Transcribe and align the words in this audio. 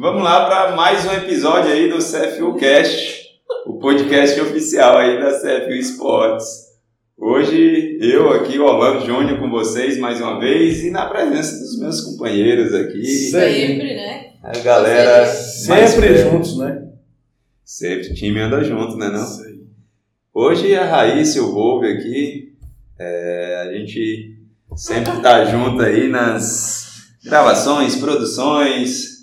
Vamos 0.00 0.22
lá 0.22 0.46
para 0.46 0.76
mais 0.76 1.04
um 1.06 1.12
episódio 1.12 1.72
aí 1.72 1.90
do 1.90 1.98
CFU 1.98 2.54
Cast, 2.54 3.30
o 3.66 3.80
podcast 3.80 4.40
oficial 4.40 4.96
aí 4.96 5.18
da 5.18 5.32
CFU 5.32 5.72
Esportes. 5.72 6.46
Hoje 7.16 7.98
eu 8.00 8.30
aqui, 8.30 8.60
Orlando 8.60 9.04
Júnior, 9.04 9.40
com 9.40 9.50
vocês 9.50 9.98
mais 9.98 10.20
uma 10.20 10.38
vez 10.38 10.84
e 10.84 10.92
na 10.92 11.06
presença 11.06 11.58
dos 11.58 11.80
meus 11.80 12.00
companheiros 12.02 12.72
aqui. 12.72 13.04
Sempre, 13.04 13.96
né? 13.96 14.34
A 14.40 14.56
galera. 14.60 15.26
Sempre 15.26 16.16
juntos, 16.18 16.56
né? 16.56 16.80
Sempre, 17.64 18.12
o 18.12 18.14
time 18.14 18.38
anda 18.38 18.62
junto, 18.62 18.96
né? 18.96 19.08
Não? 19.08 19.26
Hoje 20.32 20.76
a 20.76 20.84
Raíssa 20.84 21.38
e 21.38 21.40
o 21.40 21.50
Volve 21.50 21.88
aqui, 21.88 22.52
é, 22.96 23.64
a 23.66 23.72
gente 23.72 24.38
sempre 24.76 25.20
tá 25.20 25.44
junto 25.46 25.82
aí 25.82 26.06
nas 26.06 27.08
gravações, 27.24 27.96
produções, 27.96 29.17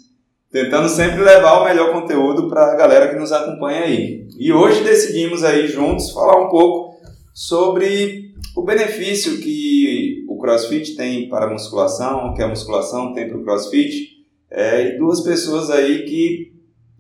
tentando 0.56 0.88
sempre 0.88 1.22
levar 1.22 1.60
o 1.60 1.66
melhor 1.66 1.92
conteúdo 1.92 2.48
para 2.48 2.72
a 2.72 2.76
galera 2.78 3.10
que 3.10 3.20
nos 3.20 3.34
acompanha 3.34 3.82
aí. 3.82 4.26
E 4.40 4.54
hoje 4.54 4.86
decidimos 4.86 5.44
aí 5.44 5.68
juntos 5.68 6.12
falar 6.12 6.46
um 6.46 6.48
pouco 6.48 6.96
sobre 7.34 8.32
o 8.56 8.62
benefício 8.62 9.42
que 9.42 10.24
o 10.30 10.38
CrossFit 10.38 10.96
tem 10.96 11.28
para 11.28 11.48
a 11.48 11.50
musculação, 11.50 12.34
que 12.34 12.42
a 12.42 12.48
musculação 12.48 13.12
tem 13.12 13.28
para 13.28 13.38
o 13.38 13.44
CrossFit, 13.44 14.12
é, 14.50 14.88
e 14.88 14.98
duas 14.98 15.20
pessoas 15.20 15.70
aí 15.70 16.06
que 16.06 16.54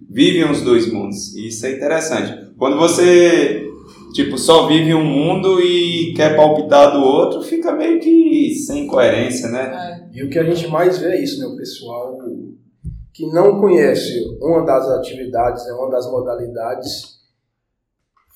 vivem 0.10 0.52
os 0.52 0.60
dois 0.62 0.92
mundos. 0.92 1.34
Isso 1.38 1.66
é 1.66 1.72
interessante. 1.72 2.52
Quando 2.58 2.76
você 2.76 3.72
tipo 4.14 4.38
só 4.38 4.68
vive 4.68 4.94
um 4.94 5.06
mundo 5.06 5.62
e 5.62 6.14
quer 6.14 6.36
palpitar 6.36 6.92
do 6.92 7.00
outro, 7.02 7.42
fica 7.42 7.72
meio 7.72 8.02
que 8.02 8.54
sem 8.54 8.86
coerência, 8.86 9.48
né? 9.48 10.10
É. 10.14 10.20
E 10.20 10.24
o 10.26 10.30
que 10.30 10.40
a 10.40 10.44
gente 10.44 10.68
mais 10.68 10.98
vê 10.98 11.08
é 11.08 11.24
isso, 11.24 11.40
né? 11.40 11.46
O 11.46 11.56
pessoal 11.56 12.18
que 13.16 13.26
não 13.28 13.62
conhece 13.62 14.12
uma 14.42 14.66
das 14.66 14.90
atividades, 14.90 15.66
né? 15.66 15.72
uma 15.72 15.90
das 15.90 16.06
modalidades, 16.12 17.22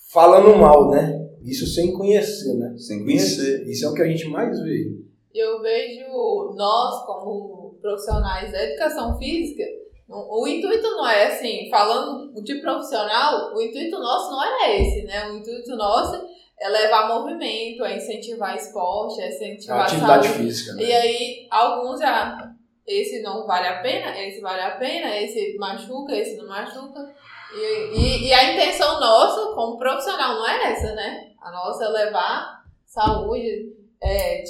falando 0.09 0.55
mal, 0.55 0.89
né? 0.89 1.19
Isso 1.43 1.67
sem 1.67 1.91
conhecer, 1.91 2.53
né? 2.53 2.73
Sem 2.77 3.03
conhecer. 3.03 3.63
Isso, 3.63 3.71
isso 3.71 3.85
é 3.85 3.89
o 3.89 3.93
que 3.93 4.01
a 4.01 4.07
gente 4.07 4.29
mais 4.29 4.57
vê. 4.61 4.87
Eu 5.35 5.61
vejo 5.61 6.53
nós, 6.55 7.05
como 7.05 7.77
profissionais 7.81 8.53
da 8.53 8.63
educação 8.63 9.17
física, 9.17 9.63
o 10.07 10.47
intuito 10.47 10.89
não 10.91 11.05
é 11.05 11.27
assim, 11.27 11.69
falando 11.69 12.33
de 12.41 12.61
profissional, 12.61 13.53
o 13.53 13.61
intuito 13.61 13.99
nosso 13.99 14.31
não 14.31 14.41
era 14.41 14.79
esse, 14.79 15.03
né? 15.03 15.29
O 15.29 15.37
intuito 15.37 15.75
nosso 15.75 16.25
é 16.57 16.69
levar 16.69 17.09
movimento, 17.09 17.83
é 17.83 17.97
incentivar 17.97 18.55
esporte, 18.55 19.19
é 19.19 19.27
incentivar 19.27 19.81
a 19.81 19.83
atividade 19.83 20.27
saúde. 20.27 20.43
física. 20.43 20.73
Né? 20.73 20.83
E 20.83 20.93
aí, 20.93 21.47
alguns 21.51 21.99
já, 21.99 22.55
esse 22.89 23.21
não 23.21 23.45
vale 23.45 23.67
a 23.67 23.81
pena, 23.81 24.19
esse 24.19 24.41
vale 24.41 24.61
a 24.61 24.71
pena, 24.71 25.15
esse 25.15 25.55
machuca, 25.57 26.15
esse 26.15 26.35
não 26.37 26.47
machuca. 26.47 27.13
E, 27.53 27.97
e, 27.97 28.27
e 28.27 28.33
a 28.33 28.53
intenção 28.53 28.99
nossa, 28.99 29.53
como 29.53 29.77
profissional, 29.77 30.35
não 30.35 30.47
é 30.47 30.71
essa, 30.71 30.93
né? 30.95 31.31
A 31.39 31.51
nossa 31.51 31.85
é 31.85 31.89
levar 31.89 32.63
saúde, 32.85 33.75
é, 34.01 34.43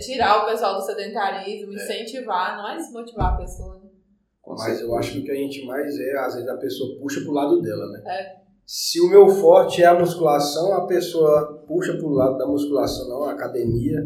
tirar 0.00 0.42
o 0.42 0.46
pessoal 0.46 0.76
do 0.76 0.82
sedentarismo, 0.82 1.72
é. 1.72 1.76
incentivar, 1.76 2.56
não 2.56 2.70
é 2.70 2.76
desmotivar 2.76 3.34
a 3.34 3.36
pessoa. 3.36 3.74
Né? 3.76 3.90
Mas 4.46 4.80
eu 4.80 4.96
acho 4.96 5.12
que 5.12 5.18
o 5.20 5.24
que 5.24 5.30
a 5.30 5.36
gente 5.36 5.64
mais 5.66 5.98
é, 5.98 6.18
às 6.18 6.34
vezes 6.34 6.48
a 6.48 6.56
pessoa 6.56 6.98
puxa 6.98 7.20
pro 7.20 7.32
lado 7.32 7.60
dela, 7.60 7.86
né? 7.88 8.02
É. 8.06 8.40
Se 8.66 9.00
o 9.00 9.08
meu 9.08 9.28
forte 9.28 9.82
é 9.82 9.86
a 9.86 9.98
musculação, 9.98 10.72
a 10.74 10.86
pessoa 10.86 11.64
puxa 11.66 11.94
pro 11.98 12.08
lado 12.08 12.38
da 12.38 12.46
musculação, 12.46 13.08
não, 13.08 13.24
a 13.24 13.32
academia 13.32 14.00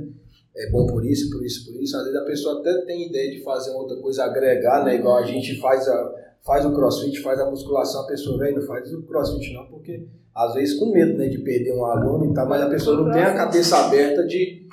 é 0.56 0.70
bom 0.70 0.86
por 0.86 1.04
isso, 1.04 1.30
por 1.30 1.44
isso, 1.44 1.66
por 1.66 1.82
isso. 1.82 1.96
Às 1.96 2.04
vezes 2.04 2.20
a 2.20 2.24
pessoa 2.24 2.60
até 2.60 2.72
tem 2.86 3.08
ideia 3.08 3.30
de 3.30 3.42
fazer 3.42 3.72
outra 3.72 3.96
coisa, 3.96 4.24
agregar, 4.24 4.84
né? 4.84 4.96
Igual 4.96 5.16
a 5.16 5.26
gente 5.26 5.58
faz, 5.60 5.88
a, 5.88 6.12
faz 6.44 6.64
o 6.64 6.72
crossfit, 6.72 7.20
faz 7.20 7.40
a 7.40 7.50
musculação, 7.50 8.02
a 8.02 8.06
pessoa 8.06 8.38
vem, 8.38 8.54
não 8.54 8.62
faz 8.62 8.92
o 8.92 9.02
crossfit 9.02 9.52
não, 9.52 9.66
porque 9.66 10.06
às 10.34 10.54
vezes 10.54 10.78
com 10.78 10.92
medo 10.92 11.16
né, 11.16 11.28
de 11.28 11.38
perder 11.38 11.72
um 11.74 11.84
aluno 11.84 12.30
e 12.30 12.34
tal, 12.34 12.48
mas 12.48 12.62
a 12.62 12.68
pessoa 12.68 12.96
não 12.96 13.12
tem 13.12 13.22
a 13.22 13.34
cabeça 13.34 13.76
aberta 13.78 14.24
de, 14.26 14.66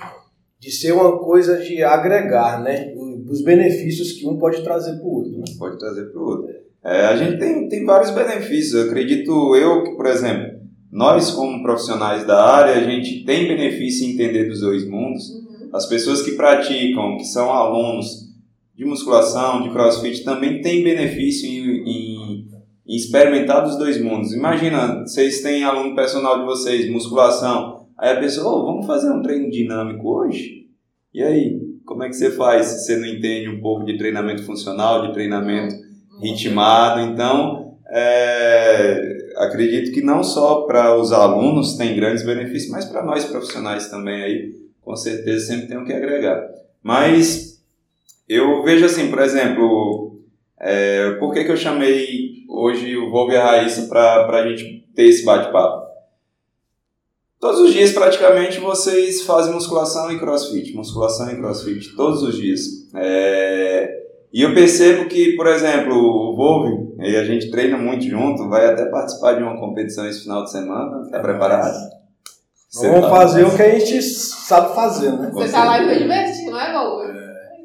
de 0.59 0.71
ser 0.71 0.91
uma 0.91 1.19
coisa 1.19 1.57
de 1.57 1.83
agregar, 1.83 2.61
né? 2.61 2.93
Os 3.29 3.43
benefícios 3.43 4.11
que 4.11 4.27
um 4.27 4.37
pode 4.37 4.61
trazer 4.63 4.97
para 4.97 5.05
o 5.05 5.13
outro. 5.13 5.31
Né? 5.31 5.45
Pode 5.57 5.79
trazer 5.79 6.05
para 6.11 6.21
o 6.21 6.25
outro. 6.25 6.49
É, 6.83 7.05
a 7.05 7.15
gente 7.15 7.39
tem, 7.39 7.69
tem 7.69 7.85
vários 7.85 8.11
benefícios. 8.11 8.73
Eu 8.73 8.89
acredito 8.89 9.55
eu 9.55 9.83
que, 9.83 9.91
por 9.91 10.05
exemplo, 10.05 10.59
nós 10.91 11.31
como 11.31 11.63
profissionais 11.63 12.25
da 12.27 12.43
área, 12.43 12.75
a 12.75 12.83
gente 12.83 13.23
tem 13.23 13.47
benefício 13.47 14.05
em 14.05 14.13
entender 14.13 14.49
dos 14.49 14.59
dois 14.59 14.85
mundos. 14.87 15.40
Uhum. 15.71 15.77
As 15.77 15.85
pessoas 15.87 16.21
que 16.21 16.31
praticam, 16.31 17.17
que 17.17 17.25
são 17.25 17.51
alunos 17.51 18.29
de 18.75 18.85
musculação, 18.85 19.63
de 19.63 19.69
crossfit, 19.69 20.23
também 20.23 20.61
têm 20.61 20.83
benefício 20.83 21.47
em, 21.49 21.89
em 21.89 22.51
e 22.91 22.97
experimentar 22.97 23.63
dos 23.63 23.77
dois 23.77 24.01
mundos. 24.01 24.33
Imagina, 24.33 25.01
vocês 25.05 25.41
têm 25.41 25.63
aluno 25.63 25.95
personal 25.95 26.39
de 26.39 26.45
vocês, 26.45 26.91
musculação, 26.91 27.87
aí 27.97 28.11
a 28.11 28.19
pessoa, 28.19 28.53
oh, 28.53 28.65
vamos 28.65 28.85
fazer 28.85 29.09
um 29.11 29.21
treino 29.21 29.49
dinâmico 29.49 30.09
hoje? 30.09 30.67
E 31.13 31.23
aí, 31.23 31.57
como 31.85 32.03
é 32.03 32.09
que 32.09 32.15
você 32.15 32.31
faz 32.31 32.65
se 32.65 32.85
você 32.85 32.97
não 32.97 33.07
entende 33.07 33.47
um 33.47 33.61
pouco 33.61 33.85
de 33.85 33.97
treinamento 33.97 34.43
funcional, 34.43 35.07
de 35.07 35.13
treinamento 35.13 35.73
ritmado? 36.21 36.99
Então, 36.99 37.77
é, 37.89 39.17
acredito 39.37 39.93
que 39.93 40.01
não 40.01 40.21
só 40.21 40.63
para 40.63 40.93
os 40.97 41.13
alunos 41.13 41.77
tem 41.77 41.95
grandes 41.95 42.25
benefícios, 42.25 42.71
mas 42.71 42.83
para 42.83 43.05
nós 43.05 43.23
profissionais 43.23 43.89
também 43.89 44.21
aí, 44.21 44.51
com 44.81 44.95
certeza 44.95 45.47
sempre 45.47 45.67
tem 45.67 45.77
o 45.77 45.85
que 45.85 45.93
agregar. 45.93 46.49
Mas 46.81 47.61
eu 48.27 48.63
vejo 48.63 48.85
assim, 48.85 49.09
por 49.09 49.19
exemplo, 49.19 50.19
é, 50.59 51.11
por 51.19 51.33
que, 51.33 51.43
que 51.43 51.51
eu 51.51 51.57
chamei 51.57 52.31
hoje 52.51 52.97
o 52.97 53.09
Volvo 53.09 53.31
e 53.31 53.37
a 53.37 53.45
Raíssa 53.45 53.87
para 53.87 54.27
a 54.27 54.47
gente 54.47 54.85
ter 54.93 55.05
esse 55.05 55.23
bate-papo. 55.23 55.89
Todos 57.39 57.61
os 57.61 57.73
dias, 57.73 57.91
praticamente, 57.91 58.59
vocês 58.59 59.23
fazem 59.23 59.53
musculação 59.53 60.11
e 60.11 60.19
crossfit. 60.19 60.75
Musculação 60.75 61.31
e 61.31 61.37
crossfit, 61.37 61.95
todos 61.95 62.21
os 62.21 62.35
dias. 62.35 62.61
É... 62.93 64.01
E 64.31 64.43
eu 64.43 64.53
percebo 64.53 65.09
que, 65.09 65.35
por 65.35 65.47
exemplo, 65.47 65.95
o 65.95 66.35
Volvo, 66.35 66.95
e 66.99 67.15
a 67.15 67.23
gente 67.23 67.49
treina 67.49 67.77
muito 67.77 68.05
junto, 68.05 68.47
vai 68.47 68.67
até 68.67 68.85
participar 68.85 69.33
de 69.33 69.43
uma 69.43 69.59
competição 69.59 70.07
esse 70.07 70.21
final 70.21 70.43
de 70.43 70.51
semana. 70.51 71.03
Está 71.03 71.19
preparado? 71.19 72.00
Vamos 72.73 73.01
tá 73.01 73.09
fazer 73.09 73.43
o 73.43 73.55
que 73.55 73.61
a 73.61 73.79
gente 73.79 74.01
sabe 74.01 74.73
fazer, 74.73 75.11
né? 75.11 75.29
Você 75.33 75.45
está 75.45 75.65
lá 75.65 75.81
e 75.81 75.85
foi 75.85 75.97
divertir, 75.97 76.45
não 76.45 76.59
é, 76.59 76.71
Volvo? 76.71 77.11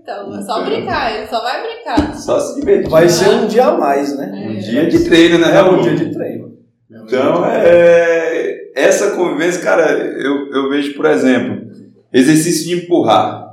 Então, 0.02 0.38
é 0.38 0.42
só 0.42 0.64
brincar, 0.64 1.16
ele 1.16 1.26
só 1.26 1.42
vai 1.42 1.62
brincar. 1.62 2.16
Só 2.16 2.40
se 2.40 2.60
divertir. 2.60 2.90
Vai 2.90 3.08
ser 3.08 3.28
um 3.28 3.46
dia 3.46 3.66
a 3.66 3.78
mais, 3.78 4.16
né? 4.16 4.32
É. 4.34 4.48
Um 4.48 4.58
dia 4.58 4.86
de 4.88 5.04
treino, 5.04 5.38
né? 5.38 5.56
É 5.56 5.62
um 5.62 5.80
dia 5.80 5.94
de 5.94 6.12
treino. 6.12 6.56
Então, 6.90 7.44
é, 7.44 8.72
essa 8.74 9.12
convivência, 9.12 9.62
cara, 9.62 9.90
eu, 9.92 10.50
eu 10.52 10.70
vejo, 10.70 10.94
por 10.94 11.06
exemplo, 11.06 11.70
exercício 12.12 12.66
de 12.66 12.84
empurrar. 12.84 13.46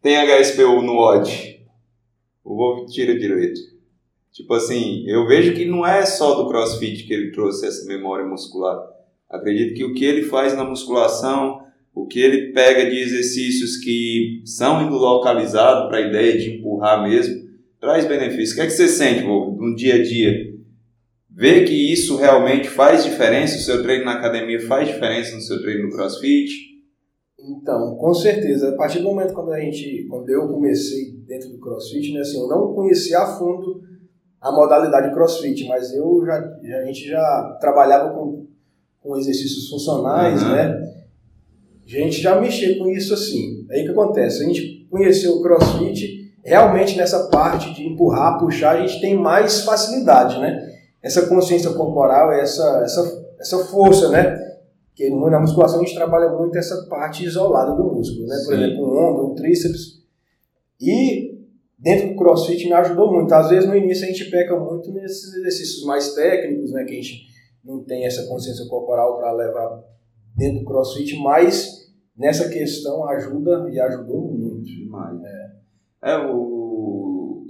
Tem 0.00 0.16
HSPU 0.16 0.82
no 0.82 0.98
OD. 0.98 1.60
O 2.44 2.56
Wolf 2.56 2.90
tira 2.90 3.16
direito. 3.18 3.60
Tipo 4.32 4.54
assim, 4.54 5.04
eu 5.06 5.26
vejo 5.26 5.54
que 5.54 5.64
não 5.64 5.86
é 5.86 6.04
só 6.06 6.34
do 6.34 6.48
crossfit 6.48 7.04
que 7.04 7.12
ele 7.12 7.30
trouxe 7.32 7.66
essa 7.66 7.86
memória 7.86 8.24
muscular. 8.24 8.91
Acredito 9.32 9.74
que 9.74 9.84
o 9.84 9.94
que 9.94 10.04
ele 10.04 10.22
faz 10.22 10.54
na 10.54 10.64
musculação 10.64 11.62
o 11.94 12.06
que 12.06 12.20
ele 12.20 12.52
pega 12.52 12.88
de 12.88 12.98
exercícios 12.98 13.76
que 13.76 14.42
são 14.46 14.88
localizados 14.88 15.88
para 15.88 15.98
a 15.98 16.08
ideia 16.08 16.38
de 16.38 16.56
empurrar 16.56 17.02
mesmo, 17.02 17.42
traz 17.78 18.06
benefícios. 18.06 18.52
O 18.52 18.54
que 18.54 18.60
é 18.62 18.66
que 18.66 18.72
você 18.72 18.88
sente 18.88 19.24
no 19.24 19.74
dia 19.74 19.96
a 19.96 20.02
dia? 20.02 20.32
Vê 21.30 21.64
que 21.64 21.92
isso 21.92 22.16
realmente 22.16 22.68
faz 22.68 23.04
diferença, 23.04 23.56
o 23.56 23.60
seu 23.60 23.82
treino 23.82 24.04
na 24.04 24.14
academia 24.14 24.60
faz 24.66 24.88
diferença 24.88 25.34
no 25.34 25.40
seu 25.40 25.60
treino 25.60 25.84
no 25.84 25.90
crossfit? 25.90 26.50
Então, 27.38 27.96
com 27.96 28.14
certeza. 28.14 28.70
A 28.70 28.76
partir 28.76 28.98
do 28.98 29.04
momento 29.04 29.34
quando 29.34 29.52
a 29.52 29.60
gente, 29.60 30.06
quando 30.08 30.28
eu 30.28 30.46
comecei 30.46 31.12
dentro 31.26 31.50
do 31.50 31.58
crossfit, 31.58 32.12
né, 32.12 32.20
assim, 32.20 32.38
eu 32.38 32.48
não 32.48 32.72
conhecia 32.74 33.18
a 33.18 33.26
fundo 33.38 33.80
a 34.40 34.52
modalidade 34.52 35.12
crossfit, 35.14 35.66
mas 35.68 35.92
eu 35.94 36.24
já 36.24 36.34
a 36.36 36.84
gente 36.84 37.06
já 37.06 37.58
trabalhava 37.60 38.12
com, 38.12 38.46
com 39.02 39.16
exercícios 39.16 39.68
funcionais, 39.68 40.42
uhum. 40.42 40.52
né? 40.52 40.92
A 41.84 41.90
gente 41.90 42.20
já 42.20 42.40
mexeu 42.40 42.78
com 42.78 42.88
isso 42.88 43.12
assim. 43.12 43.66
Aí 43.70 43.82
o 43.82 43.84
que 43.84 43.90
acontece? 43.90 44.42
A 44.42 44.46
gente 44.46 44.86
conheceu 44.90 45.36
o 45.36 45.42
crossfit, 45.42 46.32
realmente 46.44 46.96
nessa 46.96 47.28
parte 47.28 47.74
de 47.74 47.86
empurrar, 47.86 48.38
puxar, 48.38 48.76
a 48.76 48.86
gente 48.86 49.00
tem 49.00 49.14
mais 49.14 49.62
facilidade, 49.62 50.38
né? 50.40 50.70
Essa 51.02 51.26
consciência 51.26 51.70
corporal, 51.70 52.32
essa, 52.32 52.82
essa, 52.84 53.26
essa 53.38 53.58
força, 53.64 54.08
né? 54.08 54.38
Porque 54.88 55.10
na 55.10 55.40
musculação 55.40 55.80
a 55.80 55.84
gente 55.84 55.94
trabalha 55.94 56.30
muito 56.30 56.56
essa 56.56 56.86
parte 56.88 57.24
isolada 57.24 57.74
do 57.74 57.82
músculo, 57.82 58.26
né? 58.26 58.36
Por 58.44 58.54
Sim. 58.54 58.62
exemplo, 58.62 58.84
um 58.84 58.98
ombro, 58.98 59.32
um 59.32 59.34
tríceps. 59.34 60.02
E 60.80 61.38
dentro 61.78 62.10
do 62.10 62.16
crossfit 62.16 62.66
me 62.66 62.72
ajudou 62.74 63.12
muito. 63.12 63.32
Às 63.32 63.50
vezes 63.50 63.68
no 63.68 63.76
início 63.76 64.04
a 64.04 64.08
gente 64.08 64.30
peca 64.30 64.56
muito 64.58 64.92
nesses 64.92 65.34
exercícios 65.34 65.84
mais 65.84 66.14
técnicos, 66.14 66.70
né? 66.70 66.84
Que 66.84 66.92
a 66.92 66.96
gente 66.96 67.31
não 67.64 67.82
tem 67.84 68.06
essa 68.06 68.26
consciência 68.26 68.66
corporal 68.68 69.18
para 69.18 69.32
levar 69.32 69.82
dentro 70.36 70.60
do 70.60 70.64
CrossFit, 70.64 71.16
mas 71.16 71.82
nessa 72.16 72.48
questão 72.48 73.08
ajuda 73.08 73.68
e 73.70 73.80
ajudou 73.80 74.20
muito. 74.32 74.64
Demais. 74.64 75.18
É, 76.02 76.12
é 76.12 76.18
o, 76.18 77.44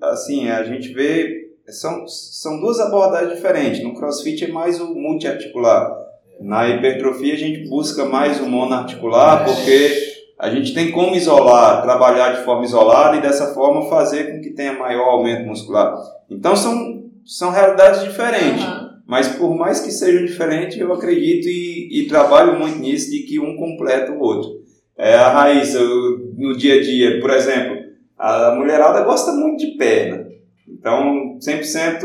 assim, 0.00 0.48
a 0.48 0.62
gente 0.64 0.92
vê, 0.92 1.54
são, 1.68 2.06
são 2.06 2.60
duas 2.60 2.78
abordagens 2.80 3.34
diferentes. 3.34 3.82
No 3.82 3.94
crossfit 3.94 4.44
é 4.44 4.48
mais 4.48 4.80
o 4.80 4.94
multiarticular. 4.94 5.96
Na 6.40 6.68
hipertrofia 6.68 7.34
a 7.34 7.38
gente 7.38 7.68
busca 7.68 8.04
mais 8.04 8.40
o 8.40 8.46
monoarticular, 8.46 9.44
porque 9.44 9.92
a 10.38 10.50
gente 10.50 10.72
tem 10.72 10.92
como 10.92 11.16
isolar, 11.16 11.82
trabalhar 11.82 12.36
de 12.36 12.44
forma 12.44 12.64
isolada 12.64 13.16
e 13.16 13.20
dessa 13.20 13.52
forma 13.54 13.88
fazer 13.88 14.30
com 14.30 14.40
que 14.40 14.50
tenha 14.50 14.78
maior 14.78 15.08
aumento 15.08 15.46
muscular. 15.46 15.96
Então 16.30 16.54
são, 16.54 17.10
são 17.24 17.50
realidades 17.50 18.04
diferentes. 18.04 18.62
Aham. 18.62 18.87
Mas 19.08 19.26
por 19.26 19.56
mais 19.56 19.80
que 19.80 19.90
sejam 19.90 20.26
diferentes, 20.26 20.78
eu 20.78 20.92
acredito 20.92 21.48
e, 21.48 22.02
e 22.02 22.06
trabalho 22.06 22.58
muito 22.58 22.78
nisso 22.78 23.10
de 23.10 23.20
que 23.22 23.40
um 23.40 23.56
completa 23.56 24.12
o 24.12 24.20
outro. 24.20 24.50
É, 24.98 25.14
a 25.14 25.30
Raíssa, 25.30 25.78
eu- 25.78 26.18
no 26.36 26.54
dia 26.54 26.74
a 26.74 26.82
dia, 26.82 27.18
por 27.18 27.30
exemplo, 27.30 27.74
a 28.18 28.54
mulherada 28.54 29.00
gosta 29.00 29.32
muito 29.32 29.64
de 29.64 29.78
perna. 29.78 30.26
Então, 30.68 31.38
100% 31.40 32.02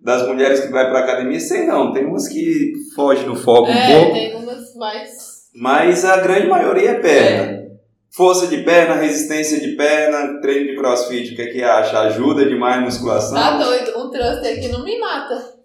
das 0.00 0.26
mulheres 0.26 0.60
que 0.60 0.72
vai 0.72 0.88
para 0.88 1.00
academia, 1.00 1.38
sei 1.38 1.66
não, 1.66 1.92
tem 1.92 2.06
umas 2.06 2.26
que 2.26 2.72
fogem 2.94 3.26
do 3.26 3.36
foco 3.36 3.68
um 3.68 3.74
É, 3.74 3.94
pouco, 3.94 4.12
tem 4.14 4.36
umas 4.36 4.74
mais. 4.76 5.10
mas 5.54 6.04
a 6.06 6.16
grande 6.22 6.46
maioria 6.48 6.90
é 6.92 6.94
perna. 7.00 7.66
Força 8.10 8.46
de 8.46 8.62
perna, 8.62 8.94
resistência 8.94 9.60
de 9.60 9.76
perna, 9.76 10.40
treino 10.40 10.68
de 10.70 10.76
crossfit, 10.76 11.32
o 11.32 11.36
que 11.36 11.42
é 11.42 11.46
que 11.48 11.62
acha? 11.62 12.00
Ajuda 12.00 12.46
demais 12.46 12.76
na 12.76 12.82
musculação? 12.86 13.34
Tá 13.36 13.58
doido, 13.58 13.90
um 13.98 14.08
thruster 14.10 14.56
aqui 14.56 14.68
não 14.68 14.82
me 14.82 14.98
mata. 14.98 15.55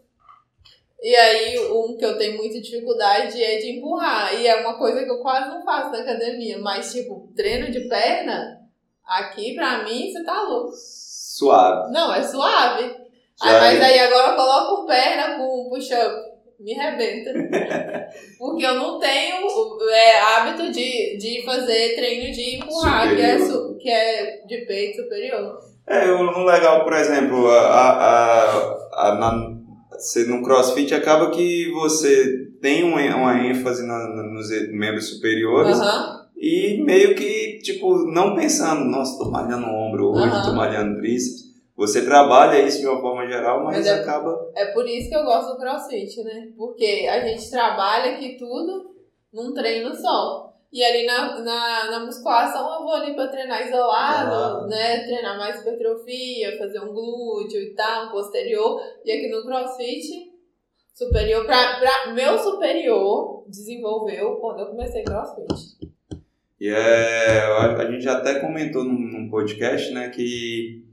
E 1.02 1.16
aí, 1.16 1.58
um 1.72 1.98
que 1.98 2.06
eu 2.06 2.18
tenho 2.18 2.38
muita 2.38 2.62
dificuldade 2.62 3.42
é 3.44 3.58
de 3.58 3.78
empurrar. 3.78 4.34
E 4.40 4.46
é 4.48 4.56
uma 4.62 4.78
coisa 4.78 5.04
que 5.04 5.10
eu 5.10 5.20
quase 5.22 5.50
não 5.50 5.64
faço 5.64 5.92
na 5.92 6.00
academia. 6.00 6.60
Mas, 6.60 6.92
tipo, 6.94 7.32
treino 7.36 7.72
de 7.72 7.82
perna, 7.90 8.60
aqui 9.06 9.56
pra 9.56 9.84
mim, 9.84 10.12
você 10.12 10.24
tá 10.24 10.44
louco. 10.44 10.72
Suave. 10.76 11.92
Não, 11.92 12.14
é 12.14 12.22
suave. 12.22 12.96
Ah, 13.42 13.54
mas 13.60 13.80
é- 13.82 13.86
aí 13.86 14.00
agora 14.00 14.32
eu 14.32 14.36
coloco 14.36 14.86
perna 14.86 15.38
com 15.38 15.70
push-up. 15.70 16.30
Me 16.60 16.74
rebenta. 16.74 17.32
Porque 18.38 18.64
eu 18.64 18.76
não 18.76 19.00
tenho 19.00 19.48
é, 19.90 20.20
hábito 20.20 20.72
de, 20.72 21.18
de 21.18 21.42
fazer 21.44 21.96
treino 21.96 22.32
de 22.32 22.58
empurrar, 22.58 23.16
que 23.16 23.22
é, 23.22 23.40
su- 23.40 23.76
que 23.80 23.90
é 23.90 24.42
de 24.46 24.66
peito 24.68 25.02
superior. 25.02 25.58
É, 25.88 26.06
o 26.12 26.20
o 26.20 26.44
legal, 26.46 26.84
por 26.84 26.94
exemplo, 26.94 27.48
a, 27.50 27.60
a, 27.60 28.44
a, 28.52 29.08
a- 29.10 29.16
na, 29.16 29.61
você, 30.02 30.26
no 30.26 30.44
crossfit 30.44 30.94
acaba 30.94 31.30
que 31.32 31.72
você 31.72 32.48
tem 32.62 32.84
uma, 32.84 33.00
uma 33.16 33.48
ênfase 33.48 33.86
na- 33.86 34.08
na- 34.10 34.24
nos 34.24 34.50
membros 34.72 35.10
superiores 35.10 35.78
e 36.38 36.82
meio 36.84 37.16
que, 37.16 37.60
tipo, 37.64 38.06
não 38.12 38.36
pensando, 38.36 38.84
nossa, 38.86 39.18
tô 39.18 39.30
malhando 39.30 39.66
o 39.68 39.70
ombro 39.88 40.10
hoje, 40.12 40.28
Aham. 40.28 40.46
tô 40.50 40.54
malhando 40.56 40.98
tríceps. 41.00 41.52
Você 41.78 42.04
trabalha 42.04 42.60
isso 42.66 42.80
de 42.80 42.88
uma 42.88 43.00
forma 43.02 43.28
geral, 43.28 43.64
mas, 43.64 43.78
Mas 43.78 43.88
é- 43.88 44.02
acaba. 44.02 44.36
É 44.56 44.66
por 44.68 44.88
isso 44.88 45.10
que 45.10 45.16
eu 45.16 45.24
gosto 45.24 45.54
do 45.54 45.58
crossfit, 45.60 46.24
né? 46.24 46.50
Porque 46.58 47.08
a 47.10 47.26
gente 47.26 47.50
trabalha 47.50 48.14
aqui 48.14 48.38
tudo 48.38 48.92
num 49.34 49.54
treino 49.54 49.94
só. 49.96 50.51
E 50.72 50.84
ali 50.84 51.06
na, 51.06 51.40
na, 51.40 51.92
na 51.92 52.06
musculação 52.06 52.74
eu 52.76 52.84
vou 52.84 52.94
ali 52.94 53.14
pra 53.14 53.28
treinar 53.28 53.68
isolado, 53.68 54.30
Isolado. 54.30 54.68
né? 54.68 55.04
Treinar 55.04 55.38
mais 55.38 55.60
hipertrofia, 55.60 56.58
fazer 56.58 56.80
um 56.80 56.94
glúteo 56.94 57.62
e 57.62 57.74
tal, 57.76 58.08
um 58.08 58.12
posterior. 58.12 58.82
E 59.04 59.12
aqui 59.12 59.28
no 59.28 59.44
crossfit, 59.44 60.32
superior, 60.94 61.46
pra, 61.46 61.80
pra 61.80 62.14
meu 62.14 62.40
superior 62.40 63.44
desenvolveu 63.48 64.38
quando 64.38 64.62
eu 64.62 64.68
comecei 64.68 65.04
crossfit. 65.04 65.78
E 66.60 66.70
é, 66.70 67.42
a, 67.42 67.92
gente 67.92 68.08
até 68.08 68.40
comentou 68.40 68.84
num, 68.84 68.94
num 68.94 69.30
podcast, 69.30 69.92
né, 69.92 70.10
que 70.10 70.86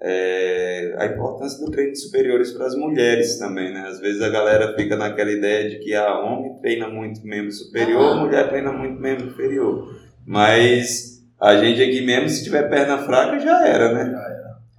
é, 0.00 0.94
a 0.96 1.06
importância 1.06 1.64
do 1.64 1.70
treino 1.70 1.92
de 1.92 1.98
superiores 1.98 2.52
para 2.52 2.66
as 2.66 2.74
mulheres 2.76 3.38
também, 3.38 3.72
né? 3.72 3.86
Às 3.88 3.98
vezes 4.00 4.22
a 4.22 4.28
galera 4.28 4.74
fica 4.74 4.96
naquela 4.96 5.30
ideia 5.30 5.68
de 5.68 5.78
que 5.80 5.94
a 5.94 6.20
homem 6.20 6.54
treina 6.60 6.88
muito 6.88 7.26
membro 7.26 7.50
superior, 7.52 8.02
Aham. 8.02 8.20
mulher 8.26 8.48
treina 8.48 8.72
muito 8.72 9.00
membro 9.00 9.26
inferior. 9.26 10.00
Mas 10.24 11.22
a 11.40 11.56
gente 11.56 11.82
aqui 11.82 12.00
mesmo, 12.04 12.28
se 12.28 12.44
tiver 12.44 12.68
perna 12.68 12.98
fraca, 12.98 13.38
já 13.40 13.66
era, 13.66 13.92
né? 13.92 14.14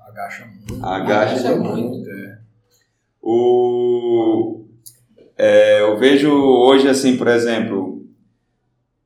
Agacha 0.07 0.45
muito. 0.45 0.86
Agacha 0.86 1.36
Agacha 1.36 1.56
muito. 1.56 2.10
É. 2.10 2.38
O, 3.22 4.65
é, 5.38 5.81
eu 5.81 5.98
vejo 5.98 6.31
hoje, 6.31 6.88
assim, 6.88 7.18
por 7.18 7.27
exemplo, 7.27 8.06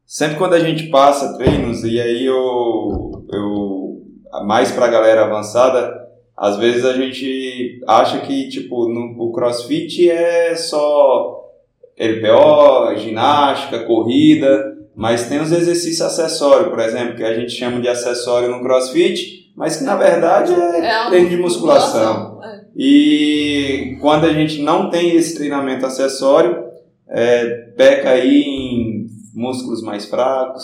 sempre 0.06 0.38
quando 0.38 0.54
a 0.54 0.59
gente 0.59 0.89
passa 0.89 1.38
treinos, 1.38 1.83
e 1.83 2.00
aí 2.00 2.25
eu, 2.25 3.25
eu 3.31 4.01
mais 4.45 4.71
pra 4.71 4.88
galera 4.88 5.25
avançada, 5.25 6.02
às 6.35 6.57
vezes 6.57 6.83
a 6.85 6.94
gente 6.94 7.81
acha 7.88 8.19
que, 8.21 8.50
tipo, 8.50 8.88
no, 8.89 9.15
o 9.24 9.31
crossfit 9.31 10.09
é 10.09 10.56
só 10.56 11.51
LPO, 11.97 12.97
ginástica, 12.97 13.85
corrida, 13.85 14.77
mas 14.95 15.27
tem 15.27 15.39
os 15.39 15.51
exercícios 15.51 16.01
acessórios, 16.01 16.69
por 16.69 16.80
exemplo, 16.80 17.15
que 17.15 17.24
a 17.24 17.33
gente 17.33 17.51
chama 17.51 17.80
de 17.80 17.88
acessório 17.88 18.50
no 18.50 18.62
crossfit, 18.62 19.51
mas 19.56 19.77
que 19.77 19.83
na 19.83 19.95
verdade 19.95 20.51
é, 20.51 21.01
uma 21.01 21.09
treino 21.09 21.30
de 21.30 21.38
musculação. 21.38 22.41
É. 22.44 22.62
E 22.75 23.97
quando 24.01 24.25
a 24.25 24.33
gente 24.33 24.62
não 24.62 24.89
tem 24.89 25.15
esse 25.15 25.35
treinamento 25.35 25.85
acessório, 25.85 26.63
é, 27.07 27.45
peca 27.77 28.09
aí 28.09 28.41
em 28.41 29.06
músculos 29.35 29.83
mais 29.83 30.06
fracos, 30.06 30.63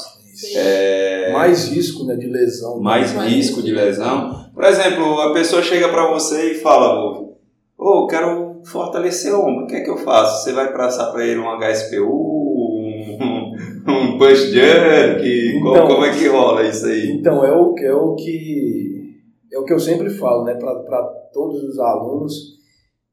é, 0.56 1.32
Mais 1.34 1.68
risco 1.68 2.06
né, 2.06 2.16
de 2.16 2.28
lesão. 2.28 2.80
mais 2.80 3.14
Mais 3.14 3.32
risco 3.32 3.62
de 3.62 3.72
lesão. 3.72 4.49
Por 4.60 4.66
exemplo, 4.66 5.22
a 5.22 5.32
pessoa 5.32 5.62
chega 5.64 5.88
para 5.88 6.12
você 6.12 6.52
e 6.52 6.56
fala, 6.56 7.02
ô, 7.02 7.38
oh, 7.78 8.08
quero 8.08 8.62
fortalecer 8.66 9.34
o 9.34 9.40
ombro, 9.40 9.64
o 9.64 9.68
que 9.68 9.76
é 9.78 9.80
que 9.80 9.90
eu 9.90 9.96
faço? 9.96 10.44
Você 10.44 10.52
vai 10.52 10.74
passar 10.74 11.14
para 11.14 11.26
ele 11.26 11.40
um 11.40 11.48
HSPU, 11.58 12.04
um, 12.04 13.54
um 13.88 14.18
push 14.18 14.52
jerk, 14.52 15.26
Então- 15.26 15.74
como, 15.74 15.88
como 15.88 16.06
é 16.06 16.12
que 16.12 16.28
rola 16.28 16.68
isso 16.68 16.88
aí? 16.88 17.10
Então, 17.10 17.42
é 17.46 17.56
o, 17.56 17.74
é 17.80 17.94
o 17.94 18.16
que 18.16 19.16
é 19.50 19.58
o 19.58 19.64
que 19.64 19.72
eu 19.72 19.80
sempre 19.80 20.10
falo, 20.10 20.44
né, 20.44 20.56
para 20.56 21.04
todos 21.32 21.64
os 21.64 21.80
alunos. 21.80 22.34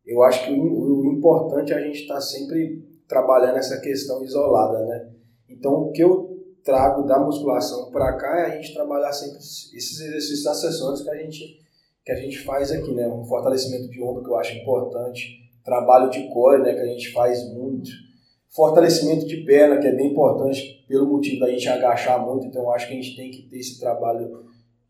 Eu 0.04 0.24
acho 0.24 0.46
que 0.46 0.52
o, 0.52 0.60
o 0.60 1.12
importante 1.16 1.72
é 1.72 1.76
a 1.76 1.80
gente 1.80 2.00
estar 2.00 2.20
sempre 2.20 2.82
trabalhando 3.08 3.58
essa 3.58 3.80
questão 3.80 4.20
isolada, 4.24 4.84
né? 4.84 5.10
Então, 5.48 5.74
o 5.74 5.92
que 5.92 6.02
eu 6.02 6.35
trago 6.66 7.06
da 7.06 7.20
musculação 7.20 7.90
para 7.92 8.12
cá 8.14 8.40
é 8.40 8.46
a 8.46 8.56
gente 8.56 8.74
trabalhar 8.74 9.12
sempre 9.12 9.38
esses 9.38 10.00
exercícios 10.00 10.46
acessórios 10.46 11.02
que 11.02 11.08
a 11.08 11.16
gente 11.16 11.64
que 12.04 12.12
a 12.12 12.16
gente 12.16 12.38
faz 12.44 12.70
aqui, 12.70 12.92
né? 12.94 13.08
Um 13.08 13.24
fortalecimento 13.24 13.88
de 13.88 14.00
ombro 14.00 14.22
que 14.22 14.30
eu 14.30 14.36
acho 14.36 14.56
importante, 14.56 15.40
trabalho 15.64 16.08
de 16.08 16.28
core, 16.28 16.62
né, 16.62 16.72
que 16.72 16.80
a 16.80 16.86
gente 16.86 17.12
faz 17.12 17.52
muito. 17.52 17.90
Fortalecimento 18.48 19.26
de 19.26 19.38
perna, 19.38 19.80
que 19.80 19.88
é 19.88 19.92
bem 19.92 20.12
importante 20.12 20.84
pelo 20.88 21.08
motivo 21.08 21.40
da 21.40 21.50
gente 21.50 21.68
agachar 21.68 22.24
muito, 22.24 22.46
então 22.46 22.62
eu 22.62 22.70
acho 22.70 22.86
que 22.86 22.92
a 22.92 22.96
gente 22.96 23.16
tem 23.16 23.32
que 23.32 23.42
ter 23.48 23.58
esse 23.58 23.80
trabalho 23.80 24.44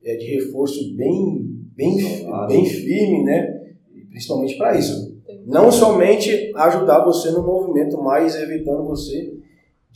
é, 0.05 0.15
de 0.17 0.27
reforço 0.27 0.95
bem, 0.95 1.43
bem, 1.75 1.97
Isolado. 1.97 2.49
bem 2.49 2.67
firme, 2.67 3.25
né? 3.25 3.65
Principalmente 4.11 4.57
para 4.59 4.77
isso. 4.77 5.17
Não 5.47 5.73
somente 5.73 6.53
ajudar 6.55 7.03
você 7.03 7.31
no 7.31 7.43
movimento, 7.43 7.97
mas 8.03 8.37
evitando 8.37 8.85
você 8.85 9.36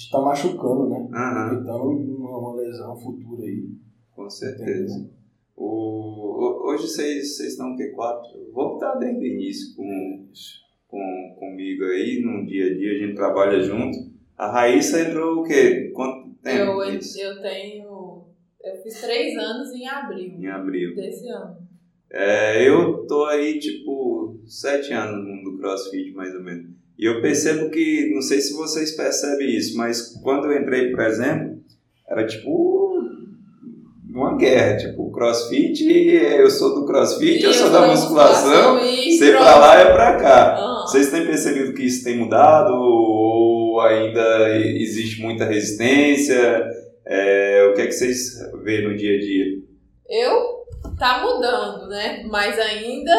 de 0.00 0.06
estar 0.06 0.20
machucando, 0.22 0.88
né? 0.88 1.08
Aham. 1.12 1.52
Evitando 1.56 2.16
uma, 2.16 2.38
uma 2.38 2.54
lesão 2.56 2.96
futura 2.96 3.44
aí. 3.46 3.68
Com 4.14 4.30
certeza. 4.30 5.10
O, 5.54 5.64
o- 5.66 6.70
hoje 6.70 6.88
vocês 6.88 7.36
vocês 7.36 7.50
estão 7.52 7.72
o 7.74 7.76
quê? 7.76 7.88
Quatro? 7.88 8.30
Vou 8.52 8.74
estar 8.74 8.94
desde 8.94 9.18
o 9.22 9.26
início 9.26 9.76
com, 9.76 10.26
com, 10.88 11.36
comigo 11.38 11.84
aí, 11.84 12.22
no 12.24 12.46
dia 12.46 12.66
a 12.70 12.74
dia, 12.74 12.92
a 12.92 12.98
gente 12.98 13.14
trabalha 13.14 13.60
junto. 13.60 13.98
A 14.38 14.50
Raíssa 14.50 15.00
entrou 15.02 15.40
o 15.40 15.44
quê? 15.44 15.90
Quanto 15.94 16.30
tempo? 16.42 16.82
Eu, 16.82 16.82
eu 16.82 17.42
tenho. 17.42 18.24
Eu 18.62 18.76
fiz 18.82 19.00
três 19.00 19.36
anos 19.38 19.70
em 19.72 19.86
abril 19.86 20.38
Em 20.38 20.46
abril. 20.46 20.94
desse 20.94 21.28
ano. 21.28 21.56
É, 22.10 22.66
eu 22.68 23.06
tô 23.06 23.24
aí, 23.26 23.58
tipo, 23.58 24.38
sete 24.46 24.92
anos 24.92 25.22
no 25.24 25.34
mundo 25.36 25.52
do 25.52 25.58
crossfit, 25.58 26.12
mais 26.12 26.34
ou 26.34 26.42
menos. 26.42 26.70
E 27.00 27.06
eu 27.06 27.22
percebo 27.22 27.70
que, 27.70 28.12
não 28.14 28.20
sei 28.20 28.42
se 28.42 28.52
vocês 28.52 28.94
percebem 28.94 29.56
isso, 29.56 29.74
mas 29.74 30.12
quando 30.22 30.52
eu 30.52 30.60
entrei, 30.60 30.90
por 30.90 31.00
exemplo, 31.00 31.58
era 32.06 32.26
tipo 32.26 33.00
uma 34.12 34.36
guerra. 34.36 34.76
Tipo, 34.76 35.10
crossfit, 35.10 35.82
eu 35.82 36.50
sou 36.50 36.74
do 36.74 36.84
crossfit, 36.84 37.42
eu 37.42 37.50
E 37.50 37.54
sou 37.54 37.70
da 37.70 37.86
musculação, 37.86 38.78
você 38.78 39.32
pra 39.32 39.58
lá 39.58 39.80
é 39.80 39.92
pra 39.92 40.16
cá. 40.16 40.56
Aham. 40.58 40.86
Vocês 40.86 41.10
têm 41.10 41.24
percebido 41.26 41.72
que 41.72 41.84
isso 41.86 42.04
tem 42.04 42.18
mudado 42.18 42.74
ou 42.74 43.80
ainda 43.80 44.58
existe 44.58 45.22
muita 45.22 45.46
resistência? 45.46 46.68
É, 47.06 47.66
o 47.70 47.74
que 47.74 47.80
é 47.80 47.86
que 47.86 47.92
vocês 47.92 48.38
veem 48.62 48.86
no 48.86 48.96
dia 48.96 49.16
a 49.16 49.20
dia? 49.20 49.46
Eu 50.08 50.60
tá 50.98 51.22
mudando, 51.24 51.88
né? 51.88 52.24
Mas 52.28 52.58
ainda, 52.58 53.12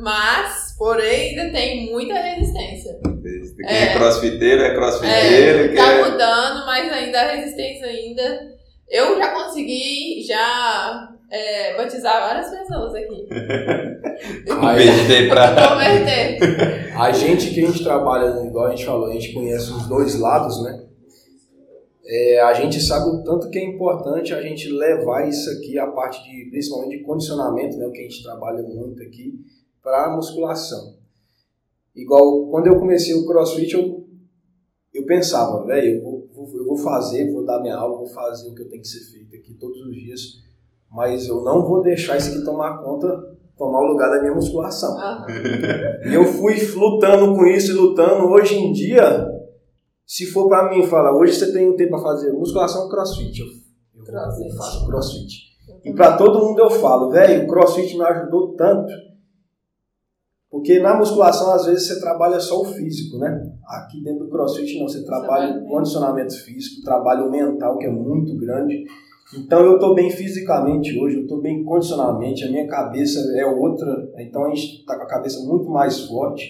mas, 0.00 0.74
porém, 0.76 1.30
ainda 1.30 1.52
tem 1.52 1.90
muita 1.90 2.14
resistência. 2.14 2.98
Quem 3.02 3.66
É. 3.66 3.82
é 3.84 3.94
crossfiteiro 3.94 4.62
é 4.62 4.74
crossfiteiro, 4.74 5.72
É, 5.72 5.76
tá 5.76 5.92
é... 5.92 6.04
mudando, 6.04 6.66
mas 6.66 6.92
ainda 6.92 7.20
a 7.20 7.32
resistência 7.32 7.86
ainda. 7.86 8.56
Eu 8.88 9.16
já 9.18 9.32
consegui 9.32 10.22
já 10.26 11.08
é, 11.30 11.76
batizar 11.76 12.20
várias 12.20 12.50
pessoas 12.50 12.94
aqui. 12.94 13.28
Converter 14.48 15.28
pra. 15.28 15.54
Converter. 15.74 16.96
A 16.96 17.12
gente 17.12 17.50
que 17.50 17.64
a 17.64 17.66
gente 17.66 17.82
trabalha, 17.82 18.44
igual 18.46 18.66
a 18.66 18.70
gente 18.70 18.84
falou, 18.84 19.06
a 19.06 19.12
gente 19.12 19.32
conhece 19.32 19.70
os 19.72 19.86
dois 19.88 20.18
lados, 20.18 20.62
né? 20.62 20.82
É, 22.08 22.40
a 22.40 22.52
gente 22.54 22.80
sabe 22.80 23.10
o 23.10 23.24
tanto 23.24 23.50
que 23.50 23.58
é 23.58 23.64
importante 23.64 24.32
a 24.32 24.40
gente 24.40 24.68
levar 24.70 25.28
isso 25.28 25.50
aqui, 25.50 25.76
a 25.76 25.88
parte 25.88 26.22
de, 26.22 26.48
principalmente 26.50 26.98
de 26.98 27.02
condicionamento, 27.02 27.76
né, 27.76 27.86
o 27.86 27.90
que 27.90 27.98
a 27.98 28.02
gente 28.02 28.22
trabalha 28.22 28.62
muito 28.62 29.02
aqui, 29.02 29.34
para 29.86 30.06
a 30.06 30.16
musculação. 30.16 30.96
Igual 31.94 32.48
quando 32.50 32.66
eu 32.66 32.76
comecei 32.76 33.14
o 33.14 33.24
CrossFit, 33.24 33.72
eu, 33.72 34.04
eu 34.92 35.06
pensava, 35.06 35.64
velho, 35.64 35.98
eu 35.98 36.02
vou, 36.02 36.28
eu 36.58 36.64
vou 36.64 36.76
fazer, 36.76 37.30
vou 37.32 37.44
dar 37.44 37.60
minha 37.60 37.76
aula, 37.76 37.98
vou 37.98 38.08
fazer 38.08 38.48
o 38.48 38.54
que 38.56 38.62
eu 38.62 38.68
tenho 38.68 38.82
que 38.82 38.88
ser 38.88 38.98
feito 39.12 39.36
aqui 39.36 39.54
todos 39.54 39.80
os 39.80 39.94
dias, 39.94 40.20
mas 40.90 41.28
eu 41.28 41.40
não 41.44 41.64
vou 41.64 41.82
deixar 41.82 42.16
isso 42.16 42.32
aqui 42.32 42.44
tomar 42.44 42.82
conta, 42.82 43.06
tomar 43.56 43.78
o 43.78 43.86
lugar 43.92 44.10
da 44.10 44.20
minha 44.20 44.34
musculação. 44.34 44.98
E 46.10 46.12
eu 46.12 46.24
fui 46.24 46.56
lutando 46.74 47.36
com 47.36 47.46
isso 47.46 47.70
e 47.70 47.74
lutando. 47.74 48.26
Hoje 48.26 48.56
em 48.56 48.72
dia, 48.72 49.24
se 50.04 50.26
for 50.26 50.48
pra 50.48 50.68
mim 50.68 50.82
falar, 50.82 51.16
hoje 51.16 51.34
você 51.34 51.52
tem 51.52 51.70
um 51.70 51.76
tempo 51.76 51.90
pra 51.90 52.00
fazer 52.00 52.32
musculação 52.32 52.82
ou 52.82 52.90
crossfit? 52.90 53.38
Eu, 53.38 53.46
eu, 53.46 54.04
Crossfit. 54.04 54.48
eu 54.50 54.56
faço 54.56 54.84
crossfit. 54.84 55.46
E 55.84 55.92
pra 55.94 56.16
todo 56.16 56.44
mundo 56.44 56.58
eu 56.58 56.70
falo, 56.70 57.08
velho, 57.12 57.44
o 57.44 57.46
crossfit 57.46 57.96
me 57.96 58.02
ajudou 58.02 58.56
tanto. 58.56 58.92
Porque 60.56 60.78
na 60.78 60.96
musculação, 60.96 61.52
às 61.52 61.66
vezes, 61.66 61.86
você 61.86 62.00
trabalha 62.00 62.40
só 62.40 62.62
o 62.62 62.64
físico, 62.64 63.18
né? 63.18 63.52
Aqui 63.66 64.02
dentro 64.02 64.24
do 64.24 64.30
crossfit, 64.30 64.78
não. 64.78 64.88
Você 64.88 65.04
trabalha 65.04 65.58
o 65.58 65.68
condicionamento 65.68 66.34
físico, 66.42 66.82
trabalho 66.82 67.30
mental, 67.30 67.76
que 67.76 67.84
é 67.84 67.90
muito 67.90 68.34
grande. 68.38 68.86
Então, 69.36 69.60
eu 69.60 69.78
tô 69.78 69.92
bem 69.92 70.08
fisicamente 70.08 70.98
hoje, 70.98 71.18
eu 71.18 71.26
tô 71.26 71.42
bem 71.42 71.62
condicionalmente, 71.62 72.42
a 72.42 72.50
minha 72.50 72.66
cabeça 72.66 73.20
é 73.38 73.44
outra. 73.44 74.10
Então, 74.16 74.46
a 74.46 74.48
gente 74.48 74.82
tá 74.86 74.96
com 74.96 75.02
a 75.02 75.06
cabeça 75.06 75.46
muito 75.46 75.68
mais 75.68 76.06
forte. 76.06 76.48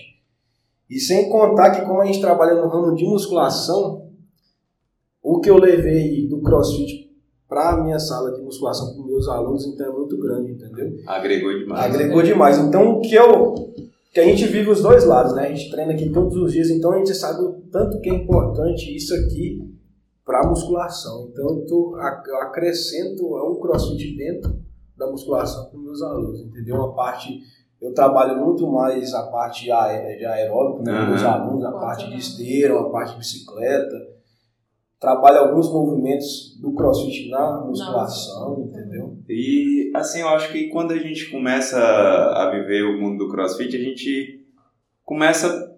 E 0.88 1.00
sem 1.00 1.28
contar 1.28 1.72
que, 1.72 1.84
como 1.84 2.00
a 2.00 2.06
gente 2.06 2.20
trabalha 2.20 2.54
no 2.54 2.68
ramo 2.68 2.94
de 2.94 3.04
musculação, 3.04 4.08
o 5.20 5.40
que 5.40 5.50
eu 5.50 5.58
levei 5.58 6.28
do 6.28 6.40
crossfit 6.42 7.10
para 7.48 7.70
a 7.70 7.82
minha 7.82 7.98
sala 7.98 8.30
de 8.32 8.40
musculação 8.40 8.94
com 8.94 9.02
meus 9.02 9.28
alunos, 9.28 9.66
então 9.66 9.84
é 9.84 9.90
muito 9.90 10.16
grande, 10.16 10.52
entendeu? 10.52 10.92
Agregou 11.06 11.58
demais. 11.58 11.84
Agregou 11.84 12.22
demais. 12.22 12.58
Então, 12.58 12.98
o 12.98 13.00
que 13.00 13.14
eu. 13.16 13.74
Que 14.16 14.20
a 14.20 14.24
gente 14.24 14.46
vive 14.46 14.70
os 14.70 14.80
dois 14.80 15.04
lados, 15.04 15.34
né? 15.34 15.48
A 15.48 15.54
gente 15.54 15.70
treina 15.70 15.92
aqui 15.92 16.08
todos 16.08 16.34
os 16.38 16.50
dias, 16.50 16.70
então 16.70 16.90
a 16.90 16.96
gente 16.96 17.14
sabe 17.14 17.42
o 17.42 17.60
tanto 17.70 18.00
que 18.00 18.08
é 18.08 18.14
importante 18.14 18.96
isso 18.96 19.14
aqui 19.14 19.60
para 20.24 20.40
a 20.40 20.46
musculação. 20.48 21.28
Então, 21.30 21.50
eu, 21.50 21.66
tô, 21.66 21.98
eu 22.26 22.36
acrescento 22.40 23.26
o 23.26 23.60
crossfit 23.60 24.16
dentro 24.16 24.58
da 24.96 25.06
musculação 25.10 25.66
com 25.66 25.76
meus 25.76 26.00
alunos, 26.00 26.40
entendeu? 26.40 26.76
Uma 26.76 26.94
parte. 26.94 27.40
Eu 27.78 27.92
trabalho 27.92 28.42
muito 28.42 28.66
mais 28.66 29.12
a 29.12 29.24
parte 29.24 29.64
de 29.64 29.70
aeróbico, 29.70 30.82
né? 30.82 30.98
Com 30.98 31.10
meus 31.10 31.22
Aham. 31.22 31.42
alunos, 31.42 31.64
a 31.66 31.72
parte 31.72 32.08
de 32.08 32.16
esteira, 32.16 32.80
a 32.80 32.88
parte 32.88 33.12
de 33.12 33.18
bicicleta. 33.18 34.15
Trabalho 34.98 35.40
alguns 35.40 35.70
movimentos 35.70 36.58
do 36.60 36.72
crossfit 36.74 37.28
na 37.28 37.60
musculação, 37.60 38.66
entendeu? 38.66 39.18
E 39.28 39.92
assim, 39.94 40.20
eu 40.20 40.28
acho 40.28 40.50
que 40.50 40.68
quando 40.68 40.92
a 40.92 40.98
gente 40.98 41.30
começa 41.30 41.78
a 41.78 42.50
viver 42.50 42.82
o 42.82 42.98
mundo 43.00 43.26
do 43.26 43.30
crossfit, 43.30 43.76
a 43.76 43.80
gente 43.80 44.42
começa 45.04 45.70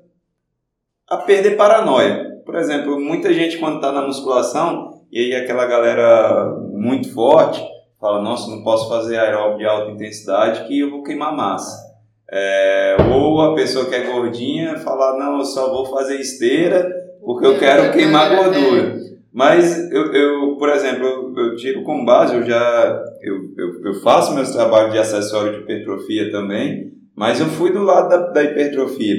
a 1.09 1.17
perder 1.17 1.57
paranoia. 1.57 2.43
Por 2.45 2.55
exemplo, 2.55 2.99
muita 3.01 3.33
gente 3.35 3.59
quando 3.59 3.77
está 3.77 3.91
na 3.91 4.07
musculação, 4.07 5.03
e 5.11 5.19
aí 5.19 5.35
aquela 5.35 5.67
galera 5.67 6.55
muito 6.73 7.13
forte, 7.13 7.61
fala, 8.01 8.23
nossa, 8.23 8.49
não 8.51 8.63
posso 8.63 8.89
fazer 8.89 9.19
aeróbio 9.19 9.59
de 9.59 9.67
alta 9.67 9.91
intensidade 9.91 10.67
que 10.69 10.79
eu 10.79 10.91
vou 10.91 11.03
queimar 11.03 11.35
massa. 11.35 11.89
É, 12.31 12.97
ou 13.13 13.41
a 13.41 13.55
pessoa 13.55 13.87
que 13.87 13.95
é 13.95 14.13
gordinha 14.13 14.79
fala, 14.79 15.19
não, 15.19 15.39
eu 15.39 15.45
só 15.45 15.71
vou 15.71 15.87
fazer 15.87 16.21
esteira 16.21 16.89
porque 17.21 17.47
eu 17.47 17.59
quero 17.59 17.93
queimar 17.93 18.35
gordura. 18.35 19.08
Mas 19.33 19.91
eu, 19.93 20.13
eu 20.13 20.57
por 20.57 20.69
exemplo, 20.71 21.07
eu, 21.07 21.35
eu 21.37 21.57
tiro 21.57 21.83
como 21.83 22.05
base, 22.05 22.35
eu 22.35 22.43
já 22.43 23.05
eu, 23.23 23.37
eu, 23.57 23.85
eu 23.85 23.95
faço 24.01 24.35
meus 24.35 24.51
trabalhos 24.51 24.93
de 24.93 24.99
acessório 24.99 25.53
de 25.53 25.59
hipertrofia 25.61 26.31
também, 26.31 26.93
mas 27.15 27.41
eu 27.41 27.47
fui 27.47 27.73
do 27.73 27.83
lado 27.83 28.09
da, 28.09 28.17
da 28.31 28.43
hipertrofia. 28.43 29.17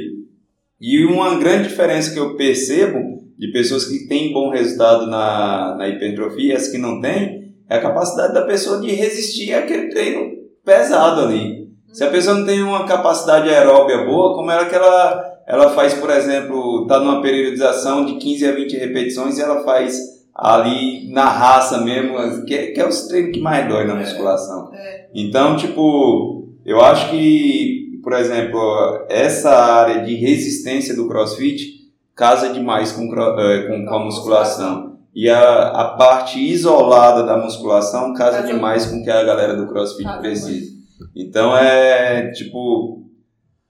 E 0.80 1.06
uma 1.06 1.38
grande 1.40 1.70
diferença 1.70 2.14
que 2.14 2.20
eu 2.20 2.36
percebo 2.36 3.20
de 3.38 3.52
pessoas 3.52 3.86
que 3.86 4.08
têm 4.08 4.34
bom 4.34 4.50
resultado 4.50 5.08
na, 5.08 5.76
na 5.78 5.88
hipertrofia 5.88 6.54
e 6.54 6.56
as 6.56 6.68
que 6.68 6.78
não 6.78 7.00
têm, 7.00 7.54
é 7.70 7.76
a 7.76 7.82
capacidade 7.82 8.34
da 8.34 8.42
pessoa 8.42 8.82
de 8.82 8.92
resistir 8.92 9.54
àquele 9.54 9.90
treino 9.90 10.32
pesado 10.64 11.22
ali. 11.22 11.59
Se 11.92 12.04
a 12.04 12.10
pessoa 12.10 12.38
não 12.38 12.46
tem 12.46 12.62
uma 12.62 12.86
capacidade 12.86 13.50
aeróbia 13.50 14.06
boa, 14.06 14.36
como 14.36 14.52
era 14.52 14.66
que 14.66 14.76
ela 14.76 15.26
ela 15.48 15.72
faz, 15.72 15.96
por 15.96 16.12
exemplo, 16.12 16.86
tá 16.86 17.00
numa 17.00 17.24
periodização 17.24 18.06
de 18.06 18.18
15 18.18 18.48
a 18.48 18.52
20 18.52 18.78
repetições 18.78 19.38
e 19.38 19.42
ela 19.42 19.64
faz 19.64 19.98
ali 20.36 21.12
na 21.12 21.26
raça 21.28 21.80
mesmo, 21.82 22.46
que, 22.46 22.54
é- 22.54 22.68
que 22.72 22.80
é 22.80 22.88
os 22.88 23.08
treinos 23.08 23.32
que 23.34 23.42
mais 23.42 23.68
dói 23.68 23.86
na 23.86 23.96
musculação. 23.96 24.70
É. 24.74 25.08
Então, 25.14 25.56
tipo, 25.58 26.48
eu 26.64 26.80
acho 26.82 27.10
que, 27.10 28.00
por 28.04 28.14
exemplo, 28.14 28.62
essa 29.10 29.50
área 29.50 30.02
de 30.04 30.14
resistência 30.16 30.96
do 30.96 31.08
crossfit 31.08 31.80
casa 32.16 32.50
demais 32.54 32.92
com, 32.92 33.04
eh, 33.12 33.64
com, 33.68 33.86
com 33.86 33.96
a 33.96 34.06
musculação. 34.06 34.98
E 35.16 35.28
a, 35.30 35.68
a 35.70 35.86
parte 35.98 36.40
isolada 36.40 37.24
da 37.24 37.38
musculação 37.38 38.14
casa 38.14 38.44
demais 38.44 38.86
com 38.86 38.98
o 38.98 39.04
que 39.04 39.10
a 39.10 39.24
galera 39.24 39.56
do 39.56 39.68
crossfit 39.68 40.08
precisa. 40.20 40.79
Então 41.16 41.56
é 41.56 42.32
tipo, 42.32 43.04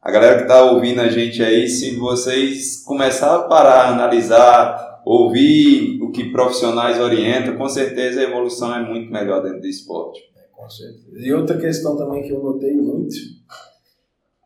a 0.02 0.12
galera 0.12 0.42
que 0.42 0.48
tá 0.48 0.72
ouvindo 0.72 1.02
a 1.02 1.10
gente 1.10 1.44
aí, 1.44 1.68
se 1.68 1.96
vocês 1.96 2.84
começar 2.84 3.36
a 3.36 3.44
parar, 3.44 3.90
analisar, 3.90 5.02
ouvir 5.06 6.02
o 6.02 6.12
que 6.12 6.32
profissionais 6.32 7.00
orientam, 7.00 7.58
com 7.58 7.68
certeza 7.68 8.20
a 8.20 8.24
evolução 8.24 8.76
é 8.76 8.88
muito 8.88 9.12
melhor 9.12 9.44
dentro 9.44 9.62
do 9.62 9.68
esporte. 9.68 10.22
Com 10.54 10.70
certeza. 10.70 11.18
E 11.18 11.34
outra 11.34 11.58
questão 11.58 11.96
também 11.96 12.24
que 12.24 12.32
eu 12.32 12.44
notei 12.44 12.76
muito, 12.76 13.16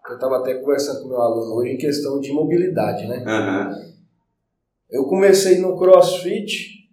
que 0.05 0.11
eu 0.11 0.15
estava 0.15 0.37
até 0.37 0.55
conversando 0.55 1.01
com 1.01 1.09
meu 1.09 1.21
aluno 1.21 1.55
hoje, 1.55 1.71
em 1.71 1.77
questão 1.77 2.19
de 2.19 2.31
mobilidade, 2.31 3.07
né? 3.07 3.23
Aham. 3.25 3.93
Eu 4.89 5.05
comecei 5.05 5.59
no 5.59 5.77
crossfit 5.77 6.83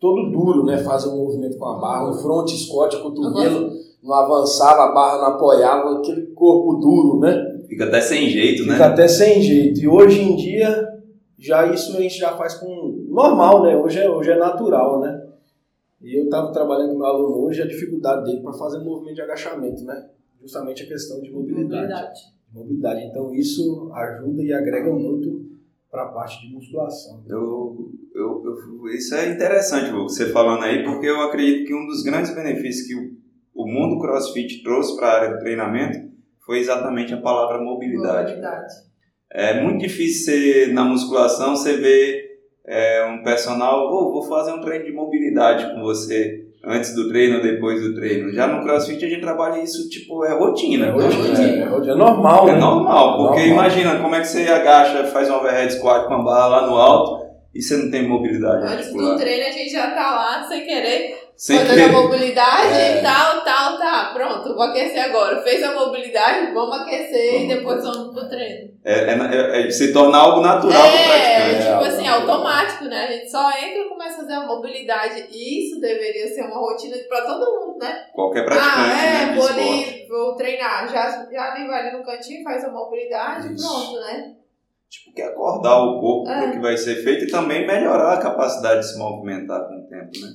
todo 0.00 0.30
duro, 0.30 0.64
né? 0.64 0.78
Fazer 0.78 1.08
um 1.08 1.16
movimento 1.16 1.56
com 1.56 1.66
a 1.66 1.78
barra, 1.78 2.10
um 2.10 2.14
front 2.14 2.48
squat, 2.50 3.00
cotovelo, 3.00 3.72
não 4.04 4.12
avançava, 4.14 4.84
a 4.90 4.92
barra 4.92 5.18
não 5.18 5.26
apoiava, 5.36 5.98
aquele 5.98 6.26
corpo 6.28 6.74
duro, 6.74 7.20
né? 7.20 7.62
Fica 7.68 7.86
até 7.86 8.00
sem 8.00 8.28
jeito, 8.28 8.62
Fica 8.64 8.76
né? 8.78 8.84
até 8.84 9.08
sem 9.08 9.40
jeito. 9.42 9.80
E 9.80 9.88
hoje 9.88 10.20
em 10.20 10.36
dia, 10.36 10.86
já 11.38 11.66
isso 11.72 11.96
a 11.96 12.00
gente 12.00 12.18
já 12.18 12.36
faz 12.36 12.54
com 12.54 13.06
normal, 13.08 13.62
né? 13.62 13.74
Hoje 13.76 13.98
é, 13.98 14.08
hoje 14.08 14.30
é 14.30 14.36
natural, 14.36 15.00
né? 15.00 15.22
E 16.02 16.18
eu 16.18 16.24
estava 16.24 16.52
trabalhando 16.52 16.92
com 16.92 16.98
meu 16.98 17.06
aluno 17.06 17.46
hoje, 17.46 17.62
a 17.62 17.66
dificuldade 17.66 18.24
dele 18.26 18.42
para 18.42 18.52
fazer 18.52 18.78
movimento 18.80 19.14
de 19.14 19.22
agachamento, 19.22 19.82
né? 19.84 20.06
Justamente 20.40 20.82
a 20.82 20.86
questão 20.86 21.22
de 21.22 21.30
mobilidade. 21.32 21.70
Mobilidade. 21.72 22.20
mobilidade. 22.52 23.04
Então 23.06 23.34
isso 23.34 23.90
ajuda 23.94 24.42
e 24.42 24.52
agrega 24.52 24.92
muito 24.92 25.42
para 25.90 26.02
a 26.02 26.08
parte 26.08 26.46
de 26.46 26.52
musculação. 26.52 27.22
Eu, 27.26 27.90
eu, 28.14 28.42
eu- 28.44 28.88
isso 28.88 29.14
é 29.14 29.30
interessante 29.32 29.90
você 29.92 30.26
falando 30.26 30.62
aí, 30.64 30.84
porque 30.84 31.06
eu 31.06 31.22
acredito 31.22 31.66
que 31.66 31.74
um 31.74 31.86
dos 31.86 32.02
grandes 32.02 32.34
benefícios 32.34 32.86
que 32.86 32.94
o, 32.94 33.23
o 33.54 33.66
mundo 33.66 34.00
crossfit 34.00 34.62
trouxe 34.62 34.96
para 34.96 35.06
a 35.08 35.14
área 35.14 35.30
do 35.34 35.38
treinamento 35.38 35.98
foi 36.44 36.58
exatamente 36.58 37.14
a 37.14 37.18
palavra 37.18 37.58
mobilidade. 37.62 38.32
Mobilidade. 38.34 38.74
É 39.32 39.60
muito 39.62 39.78
difícil 39.80 40.32
você, 40.34 40.72
na 40.72 40.84
musculação, 40.84 41.56
você 41.56 41.76
ver 41.76 42.24
é, 42.66 43.04
um 43.06 43.22
personal, 43.22 43.92
"Ô, 43.92 44.12
vou 44.12 44.22
fazer 44.22 44.52
um 44.52 44.60
treino 44.60 44.84
de 44.84 44.92
mobilidade 44.92 45.74
com 45.74 45.82
você 45.82 46.44
antes 46.66 46.94
do 46.94 47.08
treino 47.08 47.36
ou 47.36 47.42
depois 47.42 47.82
do 47.82 47.94
treino. 47.94 48.32
Já 48.32 48.46
no 48.46 48.62
crossfit 48.64 49.04
a 49.04 49.08
gente 49.08 49.20
trabalha 49.20 49.62
isso, 49.62 49.88
tipo, 49.90 50.24
é 50.24 50.32
rotina. 50.32 50.86
É, 50.86 51.34
dia. 51.34 51.44
é, 51.44 51.58
é, 51.58 51.62
é 51.92 51.94
normal, 51.94 52.48
É 52.48 52.52
né? 52.52 52.58
normal, 52.58 53.16
porque 53.18 53.40
Normal. 53.46 53.54
imagina 53.66 53.98
como 54.00 54.14
é 54.14 54.20
que 54.20 54.28
você 54.28 54.42
agacha, 54.48 55.04
faz 55.06 55.28
um 55.28 55.34
overhead 55.34 55.72
squat 55.74 56.06
com 56.06 56.14
a 56.14 56.22
barra 56.22 56.46
lá 56.46 56.66
no 56.66 56.76
alto 56.76 57.24
e 57.54 57.60
você 57.62 57.76
não 57.76 57.90
tem 57.90 58.08
mobilidade 58.08 58.66
Antes 58.72 58.92
do 58.92 59.16
treino 59.16 59.46
a 59.46 59.50
gente 59.50 59.70
já 59.70 59.90
tá 59.90 60.14
lá 60.14 60.44
sem 60.48 60.64
querer, 60.64 61.16
Sem 61.36 61.58
fazendo 61.58 61.74
querer. 61.74 61.88
a 61.90 61.92
mobilidade 62.02 62.74
É. 62.78 62.98
e 62.98 63.02
tal, 63.02 63.44
tal, 63.44 63.78
tá. 63.78 64.10
Pronto, 64.14 64.54
vou 64.54 64.62
aquecer 64.62 65.04
agora. 65.04 65.42
Fez 65.42 65.62
a 65.62 65.74
mobilidade, 65.74 66.52
vamos 66.52 66.80
aquecer 66.80 67.42
e 67.42 67.48
depois 67.48 67.82
vamos 67.82 68.12
pro 68.14 68.28
treino. 68.28 68.72
É, 68.84 68.92
é, 69.12 69.18
é- 69.62 69.66
é 69.66 69.70
se 69.70 69.92
tornar 69.92 70.18
algo 70.18 70.40
natural 70.42 70.86
É, 70.86 71.58
tipo 71.58 71.84
É, 71.84 71.86
assim, 71.88 72.06
é. 72.06 72.10
automático, 72.10 72.84
né? 72.84 73.06
A 73.08 73.12
gente 73.12 73.30
só 73.30 73.50
entra 73.50 73.78
e 73.80 73.88
começa 73.88 74.16
a 74.16 74.20
fazer 74.20 74.32
a 74.34 74.46
mobilidade. 74.46 75.26
Isso 75.30 75.80
deveria 75.80 76.28
ser 76.28 76.42
uma 76.42 76.58
rotina 76.58 76.96
pra 77.08 77.22
todo 77.22 77.60
mundo, 77.66 77.78
né? 77.78 78.04
Qualquer 78.12 78.44
praticante, 78.44 78.78
ah, 78.78 79.04
é, 79.04 79.26
né, 79.26 79.34
vou 79.34 79.48
ali, 79.48 80.06
vou 80.08 80.36
treinar. 80.36 80.86
Já, 80.92 81.26
já 81.32 81.52
ali 81.52 81.66
vai 81.66 81.88
ali 81.88 81.96
no 81.98 82.04
cantinho, 82.04 82.44
faz 82.44 82.62
a 82.64 82.70
mobilidade 82.70 83.48
e 83.48 83.54
Isso. 83.54 83.66
pronto, 83.66 84.00
né? 84.06 84.34
Tipo, 84.90 85.12
que 85.14 85.22
acordar 85.22 85.82
o 85.82 85.98
corpo 86.00 86.30
É. 86.30 86.34
para 86.38 86.48
o 86.48 86.52
que 86.52 86.58
vai 86.60 86.76
ser 86.76 87.02
feito 87.02 87.24
e 87.24 87.30
também 87.30 87.66
melhorar 87.66 88.12
a 88.12 88.18
capacidade 88.20 88.80
de 88.80 88.92
se 88.92 88.98
movimentar 88.98 89.66
com 89.66 89.78
o 89.78 89.88
tempo, 89.88 90.10
né? 90.20 90.28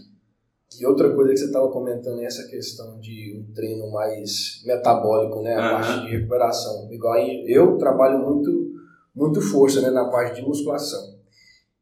E 0.78 0.86
outra 0.86 1.14
coisa 1.14 1.32
que 1.32 1.40
você 1.40 1.46
estava 1.46 1.70
comentando 1.70 2.22
é 2.22 2.26
essa 2.26 2.48
questão 2.48 3.00
de 3.00 3.38
um 3.40 3.54
treino 3.54 3.92
mais 3.92 4.62
metabólico, 4.66 5.42
né? 5.42 5.56
A 5.56 5.60
Aham. 5.60 5.72
parte 5.72 6.06
de 6.06 6.18
recuperação. 6.18 6.92
Igual 6.92 7.18
eu 7.18 7.78
trabalho 7.78 8.20
muito, 8.20 8.74
muito 9.16 9.42
força 9.42 9.82
né? 9.82 9.90
na 9.90 10.10
parte 10.10 10.36
de 10.36 10.48
musculação. 10.48 11.18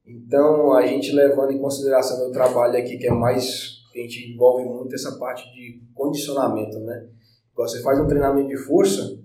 Então, 0.05 0.73
a 0.73 0.85
gente 0.85 1.11
levando 1.11 1.51
em 1.51 1.59
consideração 1.59 2.17
meu 2.19 2.31
trabalho 2.31 2.77
aqui, 2.77 2.97
que 2.97 3.07
é 3.07 3.11
mais, 3.11 3.83
a 3.93 3.97
gente 3.97 4.31
envolve 4.31 4.63
muito 4.63 4.95
essa 4.95 5.17
parte 5.19 5.43
de 5.53 5.81
condicionamento, 5.93 6.79
né? 6.79 7.09
Quando 7.53 7.69
você 7.69 7.81
faz 7.81 7.99
um 7.99 8.07
treinamento 8.07 8.47
de 8.47 8.57
força, 8.57 9.19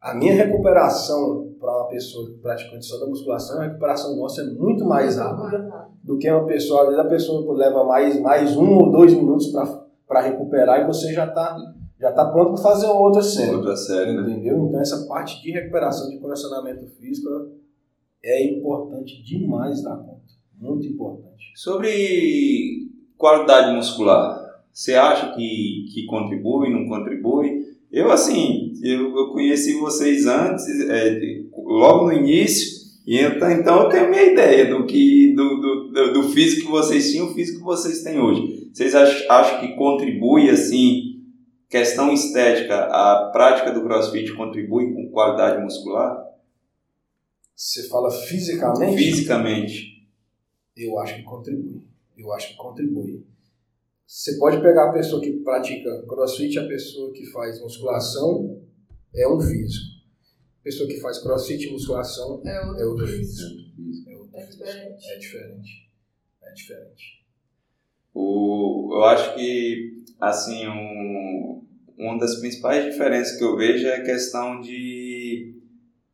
a 0.00 0.14
minha 0.14 0.32
recuperação 0.32 1.53
para 1.64 1.78
uma 1.78 1.88
pessoa 1.88 2.30
que 2.30 2.36
pratica 2.38 2.80
só 2.82 2.98
da 2.98 3.06
musculação, 3.06 3.58
a 3.58 3.64
recuperação 3.64 4.14
nossa 4.16 4.42
é 4.42 4.44
muito 4.44 4.84
mais 4.84 5.16
rápida 5.16 5.88
do 6.02 6.18
que 6.18 6.30
uma 6.30 6.44
pessoa, 6.44 6.82
às 6.82 6.88
vezes 6.88 7.00
a 7.00 7.08
pessoa 7.08 7.56
leva 7.56 7.84
mais, 7.84 8.20
mais 8.20 8.54
um 8.54 8.76
ou 8.76 8.92
dois 8.92 9.14
minutos 9.14 9.50
para 10.06 10.20
recuperar 10.20 10.82
e 10.82 10.86
você 10.86 11.10
já 11.14 11.24
está 11.26 11.56
já 11.98 12.12
tá 12.12 12.26
pronto 12.26 12.52
para 12.52 12.62
fazer 12.62 12.86
outra 12.86 13.22
série. 13.22 13.54
Outra 13.54 13.74
série, 13.76 14.12
né? 14.12 14.30
Entendeu? 14.30 14.66
Então 14.66 14.78
essa 14.78 15.06
parte 15.06 15.40
de 15.40 15.52
recuperação, 15.52 16.10
de 16.10 16.18
condicionamento 16.18 16.86
físico 16.98 17.30
é 18.22 18.44
importante 18.44 19.22
demais 19.22 19.82
da 19.82 19.96
conta. 19.96 20.20
Muito 20.60 20.86
importante. 20.86 21.52
Sobre 21.54 22.90
qualidade 23.16 23.74
muscular, 23.74 24.62
você 24.70 24.94
acha 24.94 25.32
que, 25.34 25.86
que 25.94 26.04
contribui, 26.04 26.70
não 26.70 26.86
contribui? 26.86 27.73
Eu, 27.94 28.10
assim, 28.10 28.72
eu, 28.82 29.16
eu 29.16 29.28
conheci 29.32 29.74
vocês 29.78 30.26
antes, 30.26 30.66
é, 30.88 31.14
de- 31.14 31.48
logo 31.54 32.06
no 32.06 32.12
início, 32.12 32.82
e 33.06 33.18
então, 33.20 33.50
então 33.50 33.82
eu 33.84 33.88
tenho 33.88 34.06
a 34.06 34.10
minha 34.10 34.22
ideia 34.32 34.66
do, 34.68 34.84
que, 34.86 35.32
do, 35.34 35.60
do, 35.60 35.88
do- 35.92 36.12
do 36.14 36.22
físico 36.30 36.66
que 36.66 36.70
vocês 36.72 37.10
tinham 37.12 37.28
e 37.28 37.30
o 37.30 37.34
físico 37.34 37.58
que 37.58 37.64
vocês 37.64 38.02
têm 38.02 38.18
hoje. 38.18 38.68
Vocês 38.72 38.94
acham, 38.94 39.30
acham 39.30 39.60
que 39.60 39.76
contribui, 39.76 40.50
assim, 40.50 41.22
questão 41.68 42.12
estética, 42.12 42.74
a 42.86 43.30
prática 43.32 43.70
do 43.72 43.82
crossfit 43.82 44.32
contribui 44.34 44.92
com 44.92 45.10
qualidade 45.10 45.62
muscular? 45.62 46.24
Você 47.54 47.86
fala 47.88 48.10
fisicamente? 48.10 48.96
Fisicamente. 48.96 50.08
Eu 50.76 50.98
acho 50.98 51.14
que 51.14 51.22
contribui. 51.22 51.82
Eu 52.18 52.32
acho 52.32 52.48
que 52.48 52.56
contribui. 52.56 53.24
Você 54.06 54.36
pode 54.38 54.60
pegar 54.60 54.90
a 54.90 54.92
pessoa 54.92 55.20
que 55.20 55.32
pratica 55.42 56.02
crossfit 56.06 56.54
e 56.54 56.58
a 56.58 56.66
pessoa 56.68 57.12
que 57.12 57.24
faz 57.26 57.60
musculação 57.60 58.62
é 59.14 59.26
um 59.28 59.40
físico. 59.40 59.94
A 60.60 60.64
pessoa 60.64 60.88
que 60.88 61.00
faz 61.00 61.18
crossfit 61.22 61.66
e 61.66 61.72
musculação 61.72 62.42
É 62.44 62.54
é 62.56 62.60
outro 62.66 62.88
outro 62.90 63.06
físico. 63.06 63.50
físico. 63.76 64.10
É, 64.10 64.16
outro 64.16 64.36
É 64.36 64.46
físico. 64.46 64.64
diferente. 64.64 65.08
É 65.08 65.18
diferente. 65.18 65.90
É 66.42 66.52
diferente. 66.52 67.24
O, 68.14 68.90
eu 68.94 69.04
acho 69.04 69.34
que, 69.34 70.04
assim, 70.20 70.68
um, 70.68 71.64
uma 71.98 72.18
das 72.18 72.36
principais 72.40 72.84
diferenças 72.84 73.36
que 73.38 73.44
eu 73.44 73.56
vejo 73.56 73.86
é 73.86 73.96
a 73.96 74.04
questão 74.04 74.60
de 74.60 75.54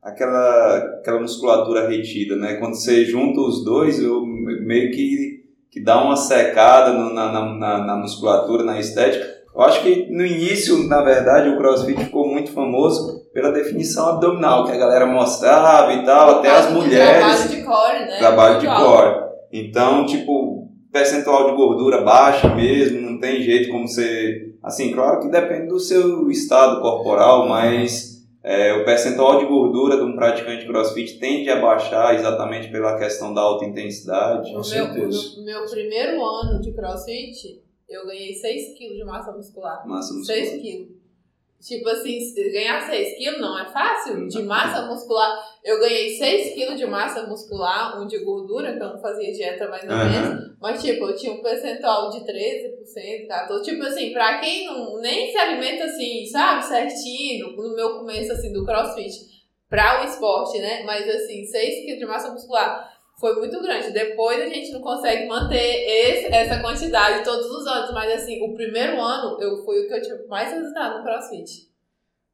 aquela, 0.00 0.78
aquela 1.00 1.20
musculatura 1.20 1.88
retida, 1.88 2.36
né? 2.36 2.54
Quando 2.56 2.74
você 2.74 3.04
junta 3.04 3.38
os 3.40 3.64
dois, 3.64 3.98
eu 4.00 4.24
meio 4.24 4.90
que, 4.92 5.29
que 5.70 5.82
dá 5.82 6.02
uma 6.02 6.16
secada 6.16 6.92
no- 6.92 7.12
na, 7.14 7.30
na, 7.32 7.78
na, 7.84 7.96
musculatura, 7.96 8.64
na 8.64 8.78
estética. 8.78 9.24
Eu 9.54 9.62
acho 9.62 9.82
que 9.82 10.06
no 10.10 10.24
início, 10.24 10.86
na 10.88 11.02
verdade, 11.02 11.48
o 11.48 11.56
CrossFit 11.56 12.04
ficou 12.04 12.26
muito 12.28 12.52
famoso 12.52 13.20
pela 13.32 13.52
definição 13.52 14.08
abdominal, 14.08 14.64
que 14.64 14.72
a 14.72 14.76
galera 14.76 15.06
mostrava 15.06 15.92
e 15.92 16.04
tal, 16.04 16.38
até 16.38 16.50
as 16.50 16.72
mulheres 16.72 17.18
Trabalho 17.20 17.48
de 17.48 17.62
core, 17.62 17.98
né? 18.06 18.18
trabalho 18.18 18.58
de 18.60 18.66
core. 18.66 19.30
Então, 19.52 20.06
tipo, 20.06 20.68
percentual 20.92 21.50
de 21.50 21.56
gordura 21.56 22.02
baixa 22.02 22.48
mesmo, 22.54 23.00
não 23.00 23.18
tem 23.20 23.42
jeito 23.42 23.70
como 23.70 23.86
você. 23.86 24.48
Assim, 24.62 24.92
claro 24.92 25.20
que 25.20 25.28
depende 25.28 25.68
do 25.68 25.78
seu 25.78 26.30
estado 26.30 26.80
corporal, 26.80 27.48
mas 27.48 28.19
é, 28.42 28.72
o 28.72 28.84
percentual 28.84 29.38
de 29.38 29.44
gordura 29.44 29.96
de 29.96 30.02
um 30.02 30.14
praticante 30.14 30.66
crossfit 30.66 31.18
tende 31.18 31.50
a 31.50 31.60
baixar 31.60 32.14
exatamente 32.14 32.70
pela 32.70 32.98
questão 32.98 33.34
da 33.34 33.40
alta 33.42 33.66
intensidade. 33.66 34.52
No 34.52 34.60
meu, 34.60 35.08
no 35.08 35.44
meu 35.44 35.66
primeiro 35.66 36.24
ano 36.24 36.60
de 36.60 36.72
crossfit, 36.72 37.62
eu 37.88 38.06
ganhei 38.06 38.32
6 38.34 38.78
quilos 38.78 38.96
de 38.96 39.04
massa 39.04 39.32
muscular. 39.32 39.86
Massa 39.86 40.14
6 40.14 40.52
muscular. 40.54 40.88
Tipo 41.60 41.90
assim, 41.90 42.18
ganhar 42.52 42.80
6 42.80 43.18
quilos 43.18 43.40
não 43.40 43.58
é 43.58 43.66
fácil. 43.66 44.26
De 44.28 44.42
massa 44.42 44.86
muscular, 44.86 45.38
eu 45.62 45.78
ganhei 45.78 46.16
6 46.16 46.54
quilos 46.54 46.76
de 46.76 46.86
massa 46.86 47.26
muscular, 47.26 48.00
um 48.00 48.06
de 48.06 48.18
gordura, 48.24 48.72
que 48.74 48.82
eu 48.82 48.88
não 48.88 49.00
fazia 49.00 49.30
dieta 49.30 49.68
mais 49.68 49.82
ou 49.82 49.90
menos. 49.90 50.16
Aham. 50.16 50.56
Mas, 50.60 50.82
tipo, 50.82 51.04
eu 51.04 51.16
tinha 51.16 51.32
um 51.32 51.42
percentual 51.42 52.10
de 52.10 52.20
13%, 52.20 53.26
14%. 53.26 53.62
Tipo 53.62 53.82
assim, 53.84 54.12
pra 54.12 54.38
quem 54.40 54.66
não, 54.66 55.00
nem 55.00 55.30
se 55.30 55.36
alimenta 55.36 55.84
assim, 55.84 56.24
sabe, 56.26 56.64
certinho, 56.64 57.54
no 57.56 57.74
meu 57.74 57.98
começo, 57.98 58.32
assim, 58.32 58.52
do 58.52 58.64
crossfit, 58.64 59.12
pra 59.68 60.00
o 60.00 60.04
esporte, 60.04 60.58
né? 60.58 60.82
Mas, 60.84 61.08
assim, 61.08 61.44
6 61.44 61.84
quilos 61.84 61.98
de 61.98 62.06
massa 62.06 62.32
muscular 62.32 62.99
foi 63.20 63.36
muito 63.36 63.60
grande. 63.60 63.92
Depois 63.92 64.40
a 64.40 64.48
gente 64.48 64.72
não 64.72 64.80
consegue 64.80 65.28
manter 65.28 65.56
esse, 65.56 66.34
essa 66.34 66.60
quantidade 66.60 67.22
todos 67.22 67.46
os 67.46 67.66
anos. 67.66 67.92
Mas, 67.92 68.22
assim, 68.22 68.42
o 68.42 68.54
primeiro 68.54 69.00
ano 69.00 69.38
eu, 69.40 69.62
foi 69.62 69.84
o 69.84 69.86
que 69.86 69.94
eu 69.94 70.00
tive 70.00 70.26
mais 70.26 70.50
resultado 70.50 70.98
no 70.98 71.04
crossfit. 71.04 71.68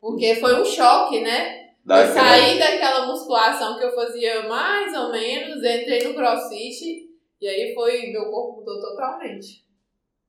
Porque 0.01 0.37
foi 0.37 0.61
um 0.61 0.65
choque, 0.65 1.21
né? 1.21 1.67
Dá 1.85 2.03
eu 2.03 2.13
saí 2.13 2.59
daquela 2.59 3.07
musculação 3.07 3.79
que 3.79 3.85
eu 3.85 3.95
fazia 3.95 4.49
mais 4.49 4.97
ou 4.97 5.11
menos, 5.11 5.59
entrei 5.59 6.05
no 6.05 6.15
crossfit 6.15 7.07
e 7.41 7.47
aí 7.47 7.75
foi, 7.75 8.11
meu 8.11 8.31
corpo 8.31 8.61
mudou 8.61 8.81
totalmente. 8.81 9.65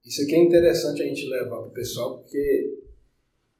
Isso 0.06 0.22
aqui 0.24 0.36
é 0.36 0.40
interessante 0.40 1.02
a 1.02 1.06
gente 1.06 1.28
levar 1.28 1.62
pro 1.62 1.72
pessoal, 1.72 2.20
porque 2.20 2.78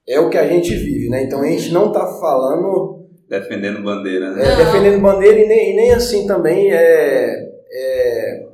é 0.08 0.20
o 0.20 0.30
que 0.30 0.38
a 0.38 0.48
gente 0.48 0.74
vive, 0.76 1.10
né? 1.10 1.24
Então 1.24 1.42
a 1.42 1.48
gente 1.48 1.72
não 1.72 1.92
tá 1.92 2.06
falando 2.20 2.97
Defendendo 3.30 3.84
bandeira, 3.84 4.32
né? 4.32 4.54
é, 4.54 4.56
defendendo 4.56 5.02
bandeira 5.02 5.40
e 5.40 5.48
nem, 5.48 5.74
e 5.74 5.76
nem 5.76 5.92
assim 5.92 6.26
também 6.26 6.72
é, 6.72 7.50
é 7.70 8.48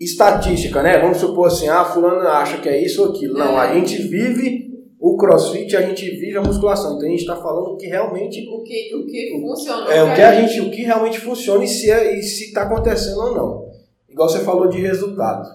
estatística, 0.00 0.82
né? 0.82 0.98
Vamos 0.98 1.18
supor 1.18 1.46
assim, 1.48 1.68
ah, 1.68 1.84
fulano 1.84 2.20
acha 2.28 2.58
que 2.58 2.68
é 2.68 2.82
isso 2.82 3.02
ou 3.02 3.10
aquilo. 3.10 3.38
Não, 3.38 3.56
a 3.56 3.72
gente 3.72 4.02
vive 4.02 4.68
o 5.00 5.16
crossfit, 5.16 5.76
a 5.76 5.82
gente 5.82 6.10
vive 6.10 6.36
a 6.36 6.42
musculação. 6.42 6.96
Então 6.96 7.06
a 7.06 7.10
gente 7.10 7.20
está 7.20 7.36
falando 7.36 7.76
que 7.76 7.86
realmente 7.86 8.46
O 8.48 8.62
que, 8.62 8.94
o 8.94 9.06
que 9.06 9.40
funcionou. 9.40 9.90
é 9.90 10.02
o 10.02 10.14
que 10.14 10.20
a 10.20 10.40
gente, 10.40 10.60
o 10.60 10.70
que 10.70 10.82
realmente 10.82 11.20
funciona 11.20 11.62
e 11.64 11.68
se 11.68 11.90
é, 11.90 12.16
e 12.16 12.18
está 12.18 12.62
acontecendo 12.62 13.20
ou 13.20 13.34
não. 13.34 13.68
Igual 14.08 14.28
você 14.28 14.40
falou 14.40 14.68
de 14.68 14.80
resultado. 14.80 15.48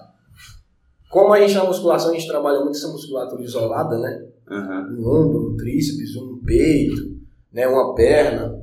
Como 1.10 1.32
a 1.32 1.40
gente 1.40 1.54
na 1.54 1.64
musculação 1.64 2.10
a 2.10 2.14
gente 2.14 2.26
trabalha 2.26 2.60
muito 2.60 2.76
essa 2.76 2.88
musculatura 2.88 3.42
isolada, 3.42 3.98
né? 3.98 4.26
Aham. 4.50 4.96
um 4.98 5.08
ombro, 5.08 5.52
um 5.52 5.56
tríceps, 5.56 6.16
um 6.16 6.40
peito, 6.44 7.13
né, 7.54 7.68
uma 7.68 7.94
perna, 7.94 8.60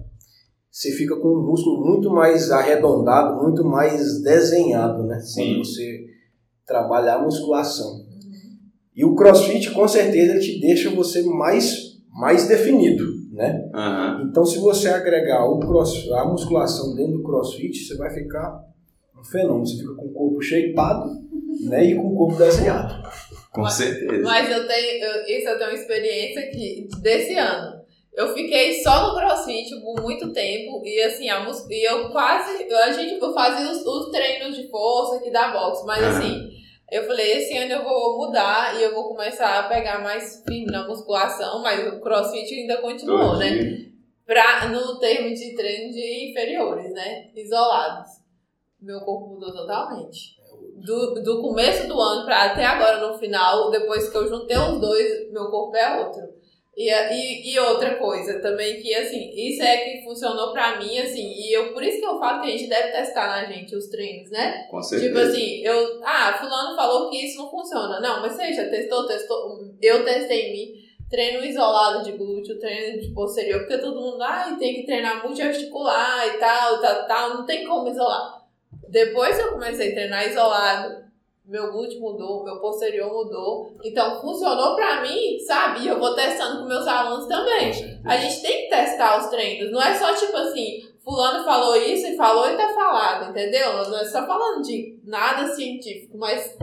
você 0.70 0.92
fica 0.92 1.16
com 1.16 1.30
um 1.30 1.46
músculo 1.46 1.86
muito 1.86 2.10
mais 2.10 2.52
arredondado, 2.52 3.42
muito 3.42 3.64
mais 3.64 4.22
desenhado, 4.22 5.04
né? 5.04 5.20
Sim. 5.22 5.56
Quando 5.56 5.66
você 5.66 6.06
trabalha 6.66 7.14
a 7.16 7.22
musculação. 7.22 7.88
Uhum. 7.92 8.58
E 8.96 9.06
o 9.06 9.16
CrossFit, 9.16 9.72
com 9.72 9.88
certeza, 9.88 10.34
ele 10.34 10.40
te 10.42 10.60
deixa 10.60 10.90
você 10.90 11.22
mais, 11.24 11.98
mais 12.10 12.48
definido, 12.48 13.04
né? 13.32 13.70
Aham. 13.74 14.28
Então, 14.30 14.46
se 14.46 14.60
você 14.60 14.90
agregar 14.90 15.46
o 15.46 15.60
cross, 15.60 16.10
a 16.12 16.26
musculação 16.26 16.94
dentro 16.96 17.14
do 17.18 17.24
CrossFit, 17.24 17.78
você 17.86 17.96
vai 17.96 18.10
ficar 18.14 18.64
um 19.18 19.24
fenômeno. 19.24 19.66
Você 19.66 19.78
fica 19.78 19.94
com 19.96 20.06
o 20.06 20.14
corpo 20.14 20.42
shapeado, 20.42 21.10
né? 21.68 21.86
E 21.86 21.96
com 21.96 22.08
o 22.08 22.16
corpo 22.16 22.38
desenhado. 22.38 23.02
Com 23.52 23.62
Mas- 23.62 23.74
certeza. 23.74 24.22
Mas 24.24 24.50
eu 24.50 24.68
tenho, 24.68 25.04
eu, 25.04 25.38
isso 25.38 25.48
eu 25.50 25.58
tenho 25.58 25.70
uma 25.70 25.76
experiência 25.76 26.50
que, 26.50 26.88
desse 27.02 27.36
ano. 27.36 27.81
Eu 28.14 28.34
fiquei 28.34 28.82
só 28.84 29.08
no 29.08 29.16
crossfit 29.18 29.70
por 29.82 30.02
muito 30.02 30.34
tempo 30.34 30.82
e 30.86 31.02
assim, 31.04 31.30
a 31.30 31.40
mus- 31.46 31.66
e 31.70 31.88
eu 31.90 32.10
quase, 32.12 32.64
a 32.74 32.92
gente 32.92 33.22
eu 33.22 33.34
fazia 33.34 33.72
os, 33.72 33.86
os 33.86 34.10
treinos 34.12 34.56
de 34.58 34.68
força 34.70 35.16
aqui 35.18 35.32
da 35.32 35.48
box, 35.52 35.86
mas 35.86 36.04
assim, 36.04 36.50
eu 36.92 37.04
falei, 37.08 37.38
esse 37.38 37.58
ano 37.58 37.72
eu 37.72 37.84
vou 37.84 38.18
mudar 38.18 38.78
e 38.78 38.84
eu 38.84 38.94
vou 38.94 39.08
começar 39.08 39.60
a 39.60 39.64
pegar 39.70 40.00
mais 40.04 40.44
firme 40.46 40.70
na 40.70 40.86
musculação, 40.86 41.62
mas 41.62 41.88
o 41.94 42.02
crossfit 42.02 42.54
ainda 42.54 42.78
continuou, 42.82 43.38
né? 43.38 43.48
Pra, 44.26 44.68
no 44.68 45.00
termo 45.00 45.34
de 45.34 45.56
treino 45.56 45.92
de 45.92 46.30
inferiores, 46.32 46.92
né? 46.94 47.30
Isolados. 47.36 48.12
Meu 48.82 49.00
corpo 49.02 49.28
mudou 49.36 49.52
totalmente. 49.54 50.36
Do, 50.86 51.16
do 51.22 51.42
começo 51.42 51.88
do 51.88 52.00
ano 52.00 52.26
pra 52.26 52.44
até 52.46 52.66
agora, 52.66 53.06
no 53.08 53.18
final, 53.18 53.70
depois 53.72 54.10
que 54.10 54.18
eu 54.18 54.28
juntei 54.28 54.58
os 54.58 54.80
dois, 54.82 55.32
meu 55.32 55.50
corpo 55.50 55.76
é 55.78 56.00
outro. 56.00 56.22
E, 56.76 56.90
e, 56.90 57.54
e 57.54 57.60
outra 57.60 57.96
coisa 57.96 58.40
também, 58.40 58.82
que 58.82 58.96
assim, 58.96 59.30
isso 59.36 59.62
é 59.62 59.78
que 59.78 60.04
funcionou 60.04 60.54
pra 60.54 60.80
mim, 60.80 60.98
assim, 61.00 61.34
e 61.34 61.54
eu, 61.54 61.74
por 61.74 61.84
isso 61.84 62.00
que 62.00 62.06
eu 62.06 62.18
falo 62.18 62.42
que 62.42 62.48
a 62.48 62.52
gente 62.52 62.70
deve 62.70 62.92
testar 62.92 63.28
na 63.28 63.46
gente 63.46 63.76
os 63.76 63.88
treinos, 63.88 64.32
né? 64.32 64.68
Com 64.72 64.78
Tipo 64.80 64.90
certeza. 64.90 65.32
assim, 65.32 65.62
eu. 65.66 66.00
Ah, 66.04 66.38
fulano 66.40 66.76
falou 66.76 67.10
que 67.10 67.26
isso 67.26 67.38
não 67.38 67.50
funciona. 67.50 68.00
Não, 68.00 68.22
mas 68.22 68.34
você 68.34 68.54
já 68.54 68.70
testou, 68.70 69.06
testou. 69.06 69.60
Eu 69.82 70.04
testei 70.06 70.42
em 70.50 70.54
mim. 70.54 70.82
Treino 71.10 71.44
isolado 71.44 72.06
de 72.06 72.14
glúteo, 72.14 72.58
treino 72.58 73.02
de 73.02 73.10
posterior, 73.14 73.60
porque 73.60 73.78
todo 73.80 74.00
mundo, 74.00 74.22
ai, 74.24 74.56
tem 74.56 74.76
que 74.76 74.86
treinar 74.86 75.22
multiarticular 75.22 76.26
e 76.26 76.38
tal, 76.38 76.80
tal, 76.80 77.06
tal, 77.06 77.30
não 77.34 77.46
tem 77.46 77.68
como 77.68 77.90
isolar. 77.90 78.46
Depois 78.88 79.38
eu 79.38 79.52
comecei 79.52 79.90
a 79.92 79.94
treinar 79.94 80.26
isolado, 80.26 81.04
meu 81.46 81.72
glúteo 81.72 82.00
mudou, 82.00 82.44
meu 82.44 82.60
posterior 82.60 83.12
mudou. 83.12 83.74
Então, 83.84 84.22
funcionou 84.22 84.76
pra 84.76 85.02
mim, 85.02 85.40
sabe? 85.40 85.82
E 85.82 85.88
eu 85.88 86.00
vou 86.00 86.14
testando 86.16 86.62
com 86.62 86.68
meus 86.68 86.88
alunos 86.88 87.28
também. 87.28 87.72
A 88.06 88.18
gente 88.18 88.42
tem 88.42 88.64
que 88.64 88.70
testar 88.70 89.20
os 89.20 89.28
treinos. 89.28 89.72
Não 89.72 89.82
é 89.82 89.94
só 89.96 90.14
tipo 90.14 90.36
assim, 90.38 90.80
fulano 91.04 91.44
falou 91.44 91.76
isso 91.76 92.08
e 92.08 92.16
falou 92.16 92.48
e 92.50 92.56
tá 92.56 92.70
falado, 92.74 93.32
entendeu? 93.32 93.74
Não 93.90 93.98
é 94.00 94.06
só 94.06 94.26
falando 94.26 94.62
de 94.62 95.00
nada 95.04 95.48
científico, 95.54 96.18
mas 96.18 96.56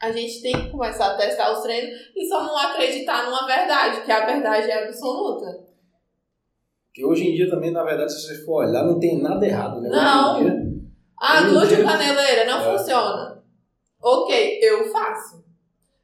a 0.00 0.10
gente 0.12 0.40
tem 0.42 0.52
que 0.52 0.70
começar 0.70 1.12
a 1.12 1.16
testar 1.16 1.52
os 1.52 1.60
treinos 1.62 1.90
e 2.16 2.26
só 2.28 2.42
não 2.44 2.56
acreditar 2.56 3.24
numa 3.26 3.46
verdade, 3.46 4.02
que 4.04 4.12
a 4.12 4.24
verdade 4.26 4.70
é 4.70 4.84
absoluta. 4.86 5.64
Que 6.94 7.04
hoje 7.04 7.28
em 7.28 7.34
dia 7.34 7.50
também, 7.50 7.72
na 7.72 7.82
verdade, 7.82 8.12
se 8.12 8.22
você 8.22 8.44
for 8.44 8.64
olhar, 8.64 8.84
não 8.84 9.00
tem 9.00 9.20
nada 9.20 9.44
errado, 9.44 9.80
né? 9.80 9.88
Não. 9.90 10.38
Dia, 10.42 10.54
Ah, 11.20 11.42
glúteo 11.42 11.76
dia- 11.76 11.84
caneleira 11.84 12.44
não 12.44 12.60
É. 12.60 12.78
funciona. 12.78 13.42
Ok, 14.04 14.58
eu 14.62 14.84
faço. 14.90 15.42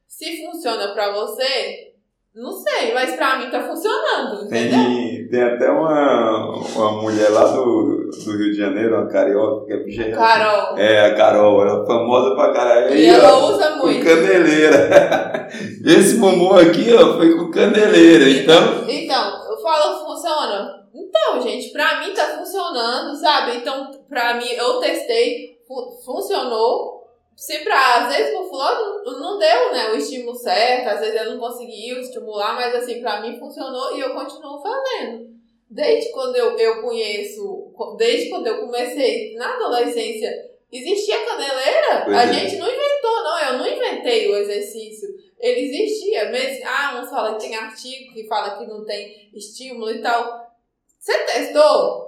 Se 0.07 0.45
funciona 0.45 0.89
pra 0.93 1.11
você, 1.13 1.91
não 2.35 2.51
sei, 2.51 2.93
mas 2.93 3.15
pra 3.15 3.37
mim 3.39 3.49
tá 3.51 3.61
funcionando, 3.61 4.45
entendeu? 4.45 4.71
Tem, 4.71 5.27
tem 5.29 5.43
até 5.43 5.69
uma, 5.69 6.55
uma 6.57 6.91
mulher 7.01 7.29
lá 7.29 7.43
do, 7.45 8.09
do 8.09 8.31
Rio 8.37 8.51
de 8.51 8.57
Janeiro, 8.57 8.95
uma 8.95 9.07
carioca, 9.07 9.65
que 9.67 9.73
é 9.73 9.77
bicha- 9.77 10.11
Carol. 10.11 10.77
É, 10.77 11.05
a 11.05 11.15
Carol, 11.15 11.61
ela 11.61 11.83
é 11.83 11.85
famosa 11.85 12.35
pra 12.35 12.51
caralho. 12.53 12.89
E 12.89 12.93
Aí, 12.93 13.05
ela 13.07 13.37
ó, 13.37 13.49
usa 13.51 13.71
com 13.71 13.85
muito. 13.87 14.05
caneleira. 14.05 15.47
Esse 15.85 16.17
bumbum 16.17 16.53
aqui, 16.57 16.93
ó, 16.93 17.17
foi 17.17 17.37
com 17.37 17.51
caneleira. 17.51 18.29
Então, 18.29 18.89
Então, 18.89 19.51
eu 19.51 19.57
falo, 19.61 20.05
funciona? 20.05 20.81
Então, 20.93 21.41
gente, 21.41 21.71
pra 21.71 21.99
mim 22.01 22.13
tá 22.13 22.37
funcionando, 22.37 23.15
sabe? 23.15 23.57
Então, 23.57 23.91
pra 24.09 24.35
mim, 24.35 24.47
eu 24.49 24.79
testei, 24.79 25.57
fu- 25.67 25.99
funcionou. 26.05 27.00
Se 27.35 27.59
pra, 27.59 28.05
às 28.05 28.15
vezes 28.15 28.31
pro 28.31 28.47
fulano 28.47 29.03
não, 29.03 29.39
deu, 29.39 29.71
né, 29.71 29.91
o 29.91 29.95
estímulo 29.95 30.35
certo, 30.35 30.89
às 30.89 30.99
vezes 30.99 31.19
ele 31.19 31.31
não 31.31 31.39
conseguiu 31.39 31.99
estimular, 31.99 32.55
mas 32.55 32.75
assim, 32.75 33.01
pra 33.01 33.21
mim 33.21 33.39
funcionou 33.39 33.95
e 33.95 33.99
eu 33.99 34.13
continuo 34.13 34.61
fazendo. 34.61 35.31
Desde 35.69 36.11
quando 36.11 36.35
eu, 36.35 36.57
eu 36.57 36.81
conheço, 36.81 37.73
desde 37.97 38.29
quando 38.29 38.47
eu 38.47 38.59
comecei 38.59 39.33
na 39.35 39.55
adolescência, 39.55 40.51
existia 40.71 41.25
caneleira? 41.25 42.03
Pois 42.05 42.17
a 42.17 42.23
é. 42.25 42.33
gente 42.33 42.57
não 42.57 42.67
inventou, 42.67 43.23
não, 43.23 43.39
eu 43.39 43.57
não 43.57 43.67
inventei 43.67 44.29
o 44.29 44.35
exercício. 44.35 45.09
Ele 45.39 45.61
existia, 45.61 46.29
mesmo. 46.29 46.63
Ah, 46.65 47.01
uns 47.01 47.09
falam 47.09 47.37
que 47.37 47.47
tem 47.47 47.55
artigo 47.55 48.13
que 48.13 48.27
fala 48.27 48.57
que 48.57 48.67
não 48.67 48.85
tem 48.85 49.29
estímulo 49.33 49.89
e 49.89 49.99
tal. 49.99 50.51
Você 50.99 51.17
testou? 51.25 52.00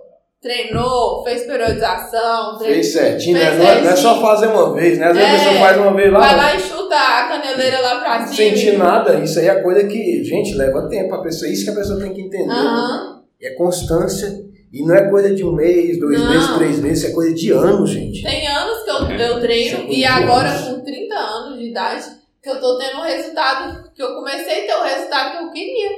Treinou? 0.43 1.23
Fez 1.23 1.43
periodização? 1.43 2.57
treinou- 2.57 2.75
Fez 2.75 2.91
certinho, 2.93 3.37
né? 3.37 3.45
Fez 3.45 3.57
Não 3.59 3.65
é, 3.67 3.81
não 3.81 3.89
é 3.89 3.95
só 3.95 4.21
fazer 4.21 4.47
uma 4.47 4.73
vez, 4.73 4.97
né? 4.99 5.07
Às 5.07 5.15
vezes 5.17 5.29
É. 5.31 5.35
a 5.35 5.37
pessoa 5.39 5.55
faz 5.67 5.77
uma 5.77 5.93
vez 5.95 6.11
lá, 6.11 6.19
Vai 6.19 6.35
lá 6.35 6.55
e 6.55 6.59
chuta 6.59 6.95
a 6.95 7.27
caneleira 7.29 7.79
lá 7.79 7.99
pra 8.01 8.21
cima. 8.27 8.35
sentir 8.35 8.77
nada. 8.77 9.13
Isso 9.23 9.39
aí 9.39 9.47
é 9.47 9.55
coisa 9.61 9.85
que, 9.85 10.23
gente, 10.25 10.53
leva 10.55 10.87
tempo. 10.89 11.15
A 11.15 11.21
pessoa, 11.21 11.49
isso 11.49 11.63
que 11.63 11.71
a 11.71 11.75
pessoa 11.75 11.97
tem 11.99 12.13
que 12.13 12.21
entender. 12.21 12.45
né? 12.45 12.53
Aham. 12.53 13.21
É 13.41 13.51
constância. 13.51 14.43
E 14.71 14.83
não 14.85 14.95
é 14.95 15.09
coisa 15.09 15.33
de 15.33 15.45
um 15.45 15.53
mês, 15.53 15.99
dois 15.99 16.19
Não. 16.19 16.29
meses, 16.29 16.47
três 16.57 16.79
meses. 16.79 17.09
É 17.09 17.13
coisa 17.13 17.33
de 17.33 17.51
anos, 17.51 17.89
gente. 17.91 18.21
Tem 18.23 18.47
anos 18.47 18.83
que 18.83 18.89
eu, 18.89 18.95
eu 19.17 19.31
São 19.33 19.39
treino 19.39 19.83
e 19.83 19.87
20 19.95 20.05
agora 20.05 20.49
anos. 20.49 20.67
com 20.67 20.81
30 20.83 21.15
anos 21.15 21.59
de 21.59 21.69
idade 21.69 22.05
que 22.41 22.49
eu 22.49 22.59
tô 22.59 22.77
tendo 22.77 22.97
um 22.97 23.03
resultado, 23.03 23.91
que 23.95 24.03
eu 24.03 24.15
comecei 24.15 24.63
a 24.63 24.67
ter 24.67 24.75
o 24.75 24.83
resultado 24.83 25.37
que 25.37 25.43
eu 25.45 25.51
queria. 25.51 25.89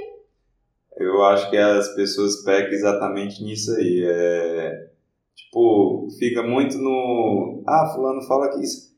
Eu 0.98 1.24
acho 1.26 1.50
que 1.50 1.58
as 1.58 1.94
pessoas 1.96 2.44
pecam 2.44 2.72
exatamente 2.72 3.44
nisso 3.44 3.72
aí. 3.76 4.04
É, 4.06 4.88
tipo, 5.36 6.08
fica 6.18 6.44
muito 6.44 6.78
no. 6.78 7.64
Ah, 7.68 7.92
fulano 7.94 8.22
fala 8.22 8.50
que 8.50 8.64
isso. 8.64 8.94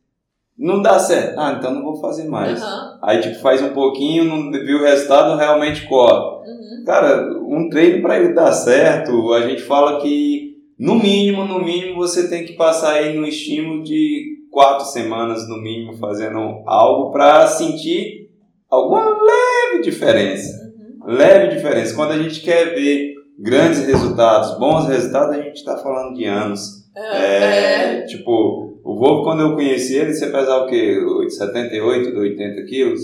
Não 0.58 0.82
dá 0.82 0.98
certo. 0.98 1.40
Ah, 1.40 1.56
então 1.58 1.74
não 1.74 1.84
vou 1.84 1.96
fazer 1.98 2.28
mais. 2.28 2.62
Aham. 2.62 3.00
Aí, 3.04 3.22
tipo, 3.22 3.40
faz 3.40 3.62
um 3.62 3.74
pouquinho, 3.74 4.24
não 4.24 4.52
viu 4.52 4.80
o 4.80 4.84
resultado, 4.84 5.38
realmente 5.38 5.88
corta. 5.88 6.50
Uhum. 6.50 6.84
Cara, 6.86 7.32
um 7.48 7.70
treino 7.70 8.02
para 8.02 8.20
ele 8.20 8.34
dar 8.34 8.52
certo, 8.52 9.34
a 9.34 9.48
gente 9.48 9.62
fala 9.62 10.02
que 10.02 10.58
no 10.80 10.96
mínimo, 10.96 11.46
no 11.46 11.64
mínimo, 11.64 11.96
você 11.96 12.30
tem 12.30 12.46
que 12.46 12.54
passar 12.54 12.94
aí 12.94 13.16
no 13.16 13.26
estímulo 13.26 13.84
de 13.84 14.38
quatro 14.52 14.86
semanas 14.86 15.48
no 15.48 15.58
mínimo 15.58 15.94
fazendo 15.98 16.64
algo 16.66 17.12
para 17.12 17.48
sentir 17.48 18.32
alguma 18.70 19.10
leve 19.10 19.84
diferença. 19.84 20.67
Leve 21.08 21.56
diferença. 21.56 21.96
Quando 21.96 22.12
a 22.12 22.22
gente 22.22 22.42
quer 22.42 22.76
ver 22.76 23.16
grandes 23.40 23.80
resultados, 23.86 24.60
bons 24.60 24.88
resultados, 24.90 25.38
a 25.38 25.42
gente 25.42 25.56
está 25.56 25.78
falando 25.78 26.14
de 26.14 26.26
anos. 26.26 26.86
É, 26.94 28.02
É, 28.02 28.02
tipo, 28.02 28.82
o 28.84 29.00
Volvo, 29.00 29.24
quando 29.24 29.42
eu 29.42 29.56
conheci 29.56 29.96
ele, 29.96 30.14
você 30.14 30.26
pesava 30.26 30.66
o 30.66 30.68
quê? 30.68 31.00
78, 31.30 32.18
80 32.18 32.66
quilos? 32.66 33.02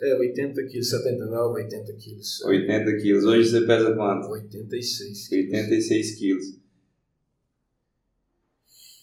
É, 0.00 0.14
80 0.14 0.64
quilos, 0.66 0.88
79, 0.88 1.62
80 1.62 1.92
quilos. 1.94 2.44
80 2.44 2.96
quilos. 2.98 3.24
Hoje 3.24 3.50
você 3.50 3.60
pesa 3.62 3.94
quanto? 3.96 4.28
86. 4.28 5.32
86 5.32 6.18
quilos. 6.18 6.44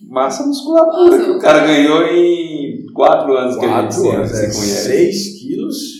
Massa 0.01 0.45
musculatura 0.45 1.17
Nossa, 1.17 1.23
que 1.25 1.31
o 1.31 1.39
cara 1.39 1.65
ganhou 1.65 2.03
em 2.03 2.85
4 2.93 3.35
anos 3.35 3.57
que 3.57 3.65
a 3.65 3.81
gente 3.81 4.15
anos, 4.15 4.29
se 4.29 4.37
é, 4.37 4.51
conhece. 4.51 4.87
6 4.87 5.41
quilos 5.41 5.96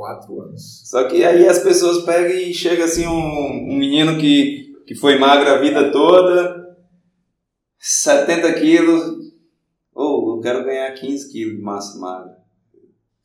4 0.00 0.40
anos. 0.40 0.88
Só 0.88 1.06
que 1.06 1.22
aí 1.22 1.46
as 1.46 1.58
pessoas 1.58 2.04
pegam 2.04 2.34
e 2.34 2.54
chega 2.54 2.84
assim 2.84 3.06
um, 3.06 3.70
um 3.70 3.76
menino 3.76 4.16
que, 4.16 4.72
que 4.86 4.94
foi 4.94 5.18
magro 5.18 5.50
a 5.50 5.58
vida 5.58 5.92
toda, 5.92 6.74
70 7.78 8.54
quilos, 8.54 9.02
ou 9.94 10.36
eu 10.36 10.40
quero 10.40 10.64
ganhar 10.64 10.90
15 10.94 11.30
quilos 11.30 11.56
de 11.56 11.62
massa 11.62 11.98
magra. 11.98 12.40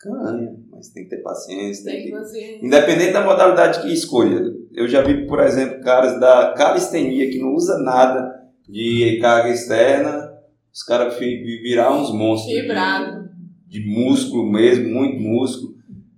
Ganha, 0.04 0.54
mas 0.70 0.90
tem 0.90 1.06
que 1.06 1.12
ter 1.12 1.24
paciência, 1.24 1.86
tem 1.86 2.04
tem 2.04 2.12
que 2.12 2.18
assim. 2.18 2.66
Independente 2.66 3.14
da 3.14 3.26
modalidade 3.26 3.82
que 3.82 3.94
escolha. 3.94 4.54
Eu 4.74 4.88
já 4.90 5.02
vi, 5.02 5.26
por 5.26 5.40
exemplo, 5.40 5.82
caras 5.82 6.20
da 6.20 6.54
calistenia 6.58 7.32
que 7.32 7.40
não 7.40 7.54
usa 7.54 7.78
nada 7.80 8.36
de 8.68 9.18
carga 9.22 9.50
externa, 9.50 10.30
os 10.74 10.84
caras 10.84 11.18
virar 11.18 11.96
uns 11.96 12.12
monstros 12.14 12.54
de, 12.54 12.62
Fibrado. 12.62 13.30
de 13.66 13.80
músculo 13.88 14.52
mesmo, 14.52 14.90
muito 14.90 15.22
músculo. 15.22 15.75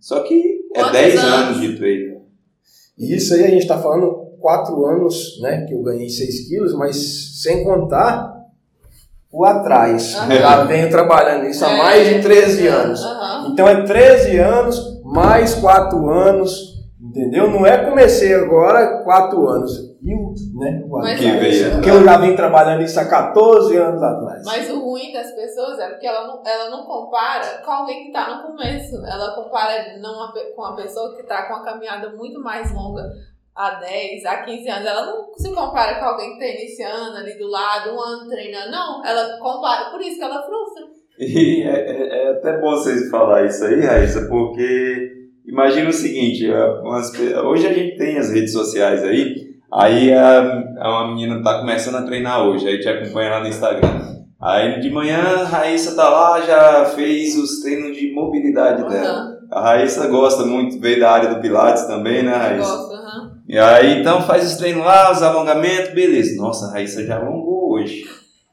Só 0.08 0.22
que 0.22 0.62
é 0.74 0.80
Quantos 0.80 0.92
10 0.94 1.20
anos? 1.20 1.34
anos 1.34 1.60
de 1.62 1.76
treino. 1.76 2.22
E 2.98 3.14
isso 3.18 3.34
aí 3.34 3.44
a 3.44 3.50
gente 3.50 3.64
está 3.64 3.78
falando 3.78 4.10
4 4.40 4.86
anos, 4.86 5.38
né? 5.42 5.66
Que 5.68 5.74
eu 5.74 5.84
ganhei 5.84 6.08
6 6.10 6.48
quilos, 6.48 6.74
mas 6.78 7.42
sem 7.44 7.62
contar 7.66 8.34
o 9.30 9.44
atrás. 9.44 10.16
Aham. 10.16 10.34
Já 10.34 10.64
venho 10.64 10.90
trabalhando 10.90 11.46
isso 11.48 11.66
há 11.66 11.74
É. 11.74 11.78
mais 11.78 12.08
de 12.08 12.22
13 12.22 12.68
anos. 12.68 13.02
Aham. 13.04 13.50
Então 13.52 13.68
é 13.68 13.84
13 13.84 14.38
anos, 14.38 15.02
mais 15.04 15.56
4 15.56 16.10
anos, 16.10 16.77
entendeu? 17.10 17.50
Não 17.50 17.66
é 17.66 17.86
comecei 17.86 18.34
agora, 18.34 19.04
4 19.04 19.48
anos. 19.48 19.88
E 20.02 20.14
o, 20.14 20.34
né, 20.60 20.84
o 20.86 20.90
Mas 21.00 21.20
atrás. 21.20 21.20
Que 21.20 21.40
veio 21.40 21.72
Porque 21.72 21.90
eu 21.90 22.04
já 22.04 22.18
vim 22.18 22.36
trabalhando 22.36 22.84
isso 22.84 23.00
há 23.00 23.06
14 23.06 23.76
anos 23.78 24.02
atrás. 24.02 24.44
Mas 24.46 24.70
o 24.70 24.80
ruim 24.80 25.12
das 25.12 25.32
pessoas 25.32 25.80
é 25.80 25.90
porque 25.90 26.06
ela 26.08 26.28
não, 26.28 26.42
ela 26.46 26.70
não 26.70 26.86
compara 26.86 27.62
com 27.66 27.72
alguém 27.72 28.04
que 28.04 28.08
está 28.08 28.38
no 28.38 28.44
começo. 28.48 28.96
Ela 29.06 29.36
compara 29.36 29.98
não 30.00 30.32
com 30.56 30.62
uma 30.62 30.76
pessoa 30.76 31.16
que 31.16 31.24
está 31.24 31.48
com 31.48 31.56
uma 31.56 31.64
caminhada 31.66 32.12
muito 32.12 32.40
mais 32.40 32.72
longa, 32.74 33.04
há 33.56 33.72
10, 33.80 34.26
há 34.26 34.44
15 34.44 34.70
anos. 34.70 34.86
Ela 34.88 35.06
não 35.08 35.34
se 35.36 35.54
compara 35.54 36.00
com 36.00 36.06
alguém 36.06 36.38
que 36.38 36.46
está 36.46 36.62
iniciando 36.62 37.18
ali 37.18 37.38
do 37.38 37.50
lado, 37.50 37.90
um 37.94 38.00
ano 38.00 38.30
treinando. 38.30 38.72
Não, 38.72 39.04
ela 39.06 39.38
compara. 39.40 39.90
Por 39.90 40.00
isso 40.02 40.18
que 40.18 40.24
ela 40.24 40.44
frustra. 40.44 40.86
E 41.20 41.64
é, 41.64 41.70
é- 41.72 42.28
é 42.28 42.32
até 42.34 42.62
bom 42.62 42.70
vocês 42.70 43.10
falar 43.10 43.46
isso 43.46 43.66
aí, 43.66 43.82
Raíssa, 43.82 44.28
porque 44.30 45.17
imagina 45.48 45.90
o 45.90 45.94
seguinte, 45.94 46.46
é, 46.50 47.42
hoje 47.42 47.68
a 47.68 47.74
gente 47.74 47.98
tem 47.98 48.18
as 48.18 48.32
redes 48.32 48.52
sociais 48.54 49.04
aí, 49.04 49.36
aí 49.72 50.14
a, 50.14 50.64
uma 50.80 51.08
menina 51.10 51.42
tá 51.42 51.60
começando 51.60 51.96
a 51.96 52.04
treinar 52.04 52.46
hoje, 52.48 52.68
aí 52.68 52.80
te 52.80 52.88
acompanha 52.90 53.32
lá 53.32 53.40
no 53.42 53.48
Instagram. 53.48 54.08
Aí 54.40 54.80
de 54.80 54.90
manhã 54.92 55.18
a 55.20 55.44
Raíssa 55.46 55.96
tá 55.96 56.08
lá, 56.08 56.42
já 56.42 56.86
fez 56.86 57.36
os 57.38 57.62
treinos 57.62 57.98
de 57.98 58.14
mobilidade 58.14 58.88
dela. 58.88 59.08
Aham. 59.22 59.38
A 59.50 59.62
Raíssa 59.62 60.08
gosta 60.08 60.44
muito, 60.46 60.80
veio 60.80 61.00
da 61.00 61.10
área 61.10 61.34
do 61.34 61.42
Pilates 61.42 61.86
também, 61.86 62.22
né, 62.22 62.34
Eu 62.34 62.38
Raíssa? 62.38 62.70
gosto. 62.78 62.94
aham. 62.94 63.32
E 63.48 63.58
aí, 63.58 64.00
então, 64.02 64.22
faz 64.22 64.46
os 64.46 64.58
treinos 64.58 64.84
lá, 64.86 65.10
os 65.12 65.24
alongamentos, 65.24 65.94
beleza. 65.94 66.36
Nossa, 66.36 66.66
a 66.68 66.72
Raíssa 66.74 67.04
já 67.06 67.16
alongou 67.18 67.72
hoje. 67.72 68.04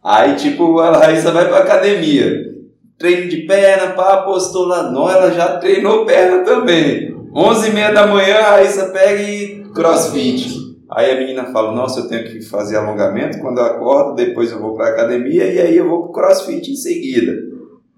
Aí, 0.02 0.36
tipo, 0.36 0.78
a 0.78 0.96
Raíssa 0.96 1.32
vai 1.32 1.48
pra 1.48 1.58
academia. 1.58 2.53
Treino 2.98 3.28
de 3.28 3.38
perna, 3.38 3.92
pá, 3.92 4.22
postou 4.22 4.66
lá. 4.66 4.90
Não, 4.90 5.10
ela 5.10 5.30
já 5.30 5.58
treinou 5.58 6.06
perna 6.06 6.44
também. 6.44 7.14
11 7.34 7.68
e 7.68 7.72
meia 7.72 7.92
da 7.92 8.06
manhã, 8.06 8.36
a 8.36 8.50
Raíssa 8.50 8.86
pega 8.86 9.20
e 9.20 9.64
crossfit. 9.74 10.64
Aí 10.90 11.10
a 11.10 11.18
menina 11.18 11.46
fala, 11.46 11.72
nossa, 11.72 12.00
eu 12.00 12.08
tenho 12.08 12.24
que 12.24 12.40
fazer 12.42 12.76
alongamento 12.76 13.40
quando 13.40 13.58
eu 13.58 13.64
acordo, 13.64 14.14
depois 14.14 14.52
eu 14.52 14.60
vou 14.60 14.74
pra 14.74 14.88
academia 14.88 15.44
e 15.52 15.60
aí 15.60 15.76
eu 15.76 15.88
vou 15.88 16.02
pro 16.04 16.12
crossfit 16.12 16.70
em 16.70 16.76
seguida. 16.76 17.32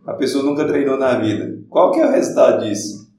A 0.06 0.14
pessoa 0.14 0.44
nunca 0.44 0.64
treinou 0.64 0.96
na 0.96 1.18
vida. 1.18 1.58
Qual 1.68 1.90
que 1.90 2.00
é 2.00 2.06
o 2.06 2.10
resultado 2.10 2.64
disso? 2.64 3.10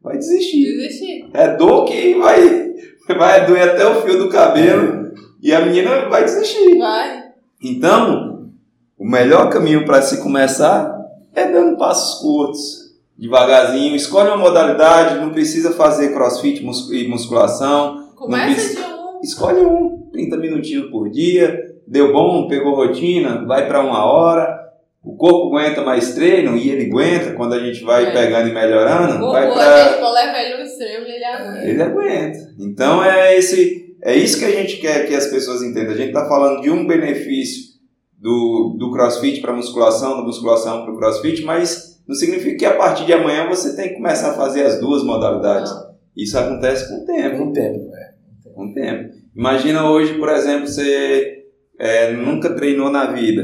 Vai 0.00 0.18
desistir. 0.18 0.76
Desistir. 0.76 1.26
É 1.32 1.56
dor 1.56 1.86
que 1.86 2.14
vai, 2.14 2.74
vai 3.16 3.46
doer 3.46 3.70
até 3.70 3.86
o 3.86 4.02
fio 4.02 4.18
do 4.18 4.28
cabelo 4.28 5.10
e 5.42 5.52
a 5.52 5.60
menina 5.62 6.08
vai 6.08 6.22
desistir. 6.22 6.78
Vai. 6.78 7.24
Então, 7.62 8.50
o 8.98 9.08
melhor 9.08 9.48
caminho 9.48 9.84
para 9.84 10.02
se 10.02 10.22
começar 10.22 10.93
é 11.34 11.50
dando 11.50 11.76
passos 11.76 12.20
curtos, 12.20 12.94
devagarzinho. 13.16 13.94
Escolhe 13.96 14.28
uma 14.28 14.36
modalidade, 14.36 15.20
não 15.20 15.30
precisa 15.30 15.72
fazer 15.72 16.12
crossfit 16.12 16.62
e 16.92 17.08
musculação. 17.08 18.08
Começa 18.16 18.74
de 18.74 18.80
um. 18.80 19.20
Escolhe 19.22 19.60
um, 19.60 20.08
30 20.12 20.36
minutinhos 20.36 20.90
por 20.90 21.10
dia. 21.10 21.72
Deu 21.86 22.12
bom, 22.12 22.48
pegou 22.48 22.74
rotina, 22.74 23.44
vai 23.46 23.66
para 23.66 23.82
uma 23.82 24.04
hora. 24.04 24.62
O 25.02 25.16
corpo 25.16 25.54
aguenta 25.54 25.82
mais 25.82 26.14
treino 26.14 26.56
e 26.56 26.70
ele 26.70 26.86
aguenta 26.90 27.32
quando 27.32 27.52
a 27.52 27.58
gente 27.58 27.84
vai 27.84 28.06
É. 28.06 28.10
pegando 28.10 28.48
e 28.48 28.54
melhorando. 28.54 29.22
O 29.26 29.32
vai 29.32 29.46
corpo, 29.46 29.58
pra... 29.60 29.74
a 29.74 29.88
gente 29.90 30.00
não 30.00 30.12
leva 30.12 30.38
ele 30.38 30.56
no 30.56 30.62
extremo, 30.62 31.06
ele 31.06 31.24
aguenta. 31.24 31.66
Ele 31.66 31.82
aguenta. 31.82 32.38
Então 32.58 33.04
é 33.04 33.36
esse, 33.36 33.96
é 34.02 34.14
isso 34.16 34.38
que 34.38 34.46
a 34.46 34.50
gente 34.50 34.78
quer 34.78 35.06
que 35.06 35.14
as 35.14 35.26
pessoas 35.26 35.62
entendam. 35.62 35.92
A 35.92 35.96
gente 35.96 36.08
está 36.08 36.26
falando 36.26 36.62
de 36.62 36.70
um 36.70 36.86
benefício 36.86 37.73
do, 38.18 38.76
do 38.78 38.90
CrossFit 38.90 39.40
para 39.40 39.52
musculação, 39.52 40.16
da 40.16 40.22
musculação 40.22 40.84
para 40.84 40.92
o 40.92 40.96
CrossFit, 40.96 41.42
mas 41.44 42.02
não 42.06 42.14
significa 42.14 42.56
que 42.56 42.66
a 42.66 42.76
partir 42.76 43.04
de 43.06 43.12
amanhã 43.12 43.48
você 43.48 43.74
tem 43.74 43.90
que 43.90 43.96
começar 43.96 44.30
a 44.30 44.34
fazer 44.34 44.64
as 44.64 44.80
duas 44.80 45.02
modalidades. 45.02 45.72
Não. 45.72 45.94
Isso 46.16 46.38
acontece 46.38 46.88
com 46.88 47.02
o 47.02 47.04
tempo. 47.04 47.42
Um 47.42 47.52
tempo, 47.52 47.90
né? 47.90 48.14
Com 48.54 48.66
o 48.66 48.74
tempo. 48.74 49.14
Imagina 49.34 49.90
hoje, 49.90 50.14
por 50.18 50.28
exemplo, 50.28 50.66
você 50.66 51.44
é, 51.78 52.12
nunca 52.12 52.54
treinou 52.54 52.90
na 52.90 53.06
vida. 53.06 53.42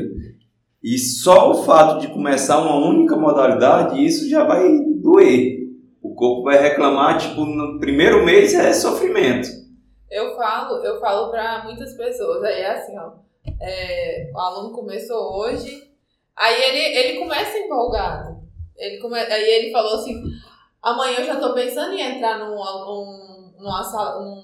E 0.82 0.96
só 0.98 1.50
o 1.50 1.64
fato 1.64 2.00
de 2.00 2.08
começar 2.08 2.58
uma 2.60 2.76
única 2.76 3.16
modalidade, 3.16 4.04
isso 4.04 4.28
já 4.28 4.44
vai 4.44 4.66
doer. 5.02 5.58
O 6.02 6.14
corpo 6.14 6.44
vai 6.44 6.58
reclamar, 6.58 7.18
tipo, 7.18 7.44
no 7.44 7.78
primeiro 7.78 8.24
mês 8.24 8.54
é 8.54 8.72
sofrimento. 8.72 9.48
Eu 10.10 10.34
falo, 10.36 10.82
eu 10.82 10.98
falo 10.98 11.30
pra 11.30 11.64
muitas 11.64 11.94
pessoas, 11.96 12.42
aí 12.42 12.60
é 12.60 12.72
assim, 12.72 12.98
ó. 12.98 13.12
É, 13.60 14.30
o 14.34 14.38
aluno 14.38 14.72
começou 14.72 15.38
hoje, 15.38 15.90
aí 16.36 16.62
ele, 16.62 16.98
ele 16.98 17.18
começa 17.18 17.58
empolgado. 17.58 18.40
Ele 18.76 18.98
come, 18.98 19.18
aí 19.18 19.42
ele 19.42 19.72
falou 19.72 19.94
assim, 19.94 20.22
amanhã 20.82 21.18
eu 21.18 21.26
já 21.26 21.36
tô 21.36 21.52
pensando 21.52 21.92
em 21.92 22.00
entrar 22.00 22.38
num, 22.38 22.54
um, 22.54 23.52
numa 23.58 23.84
sala, 23.84 24.20
num, 24.20 24.42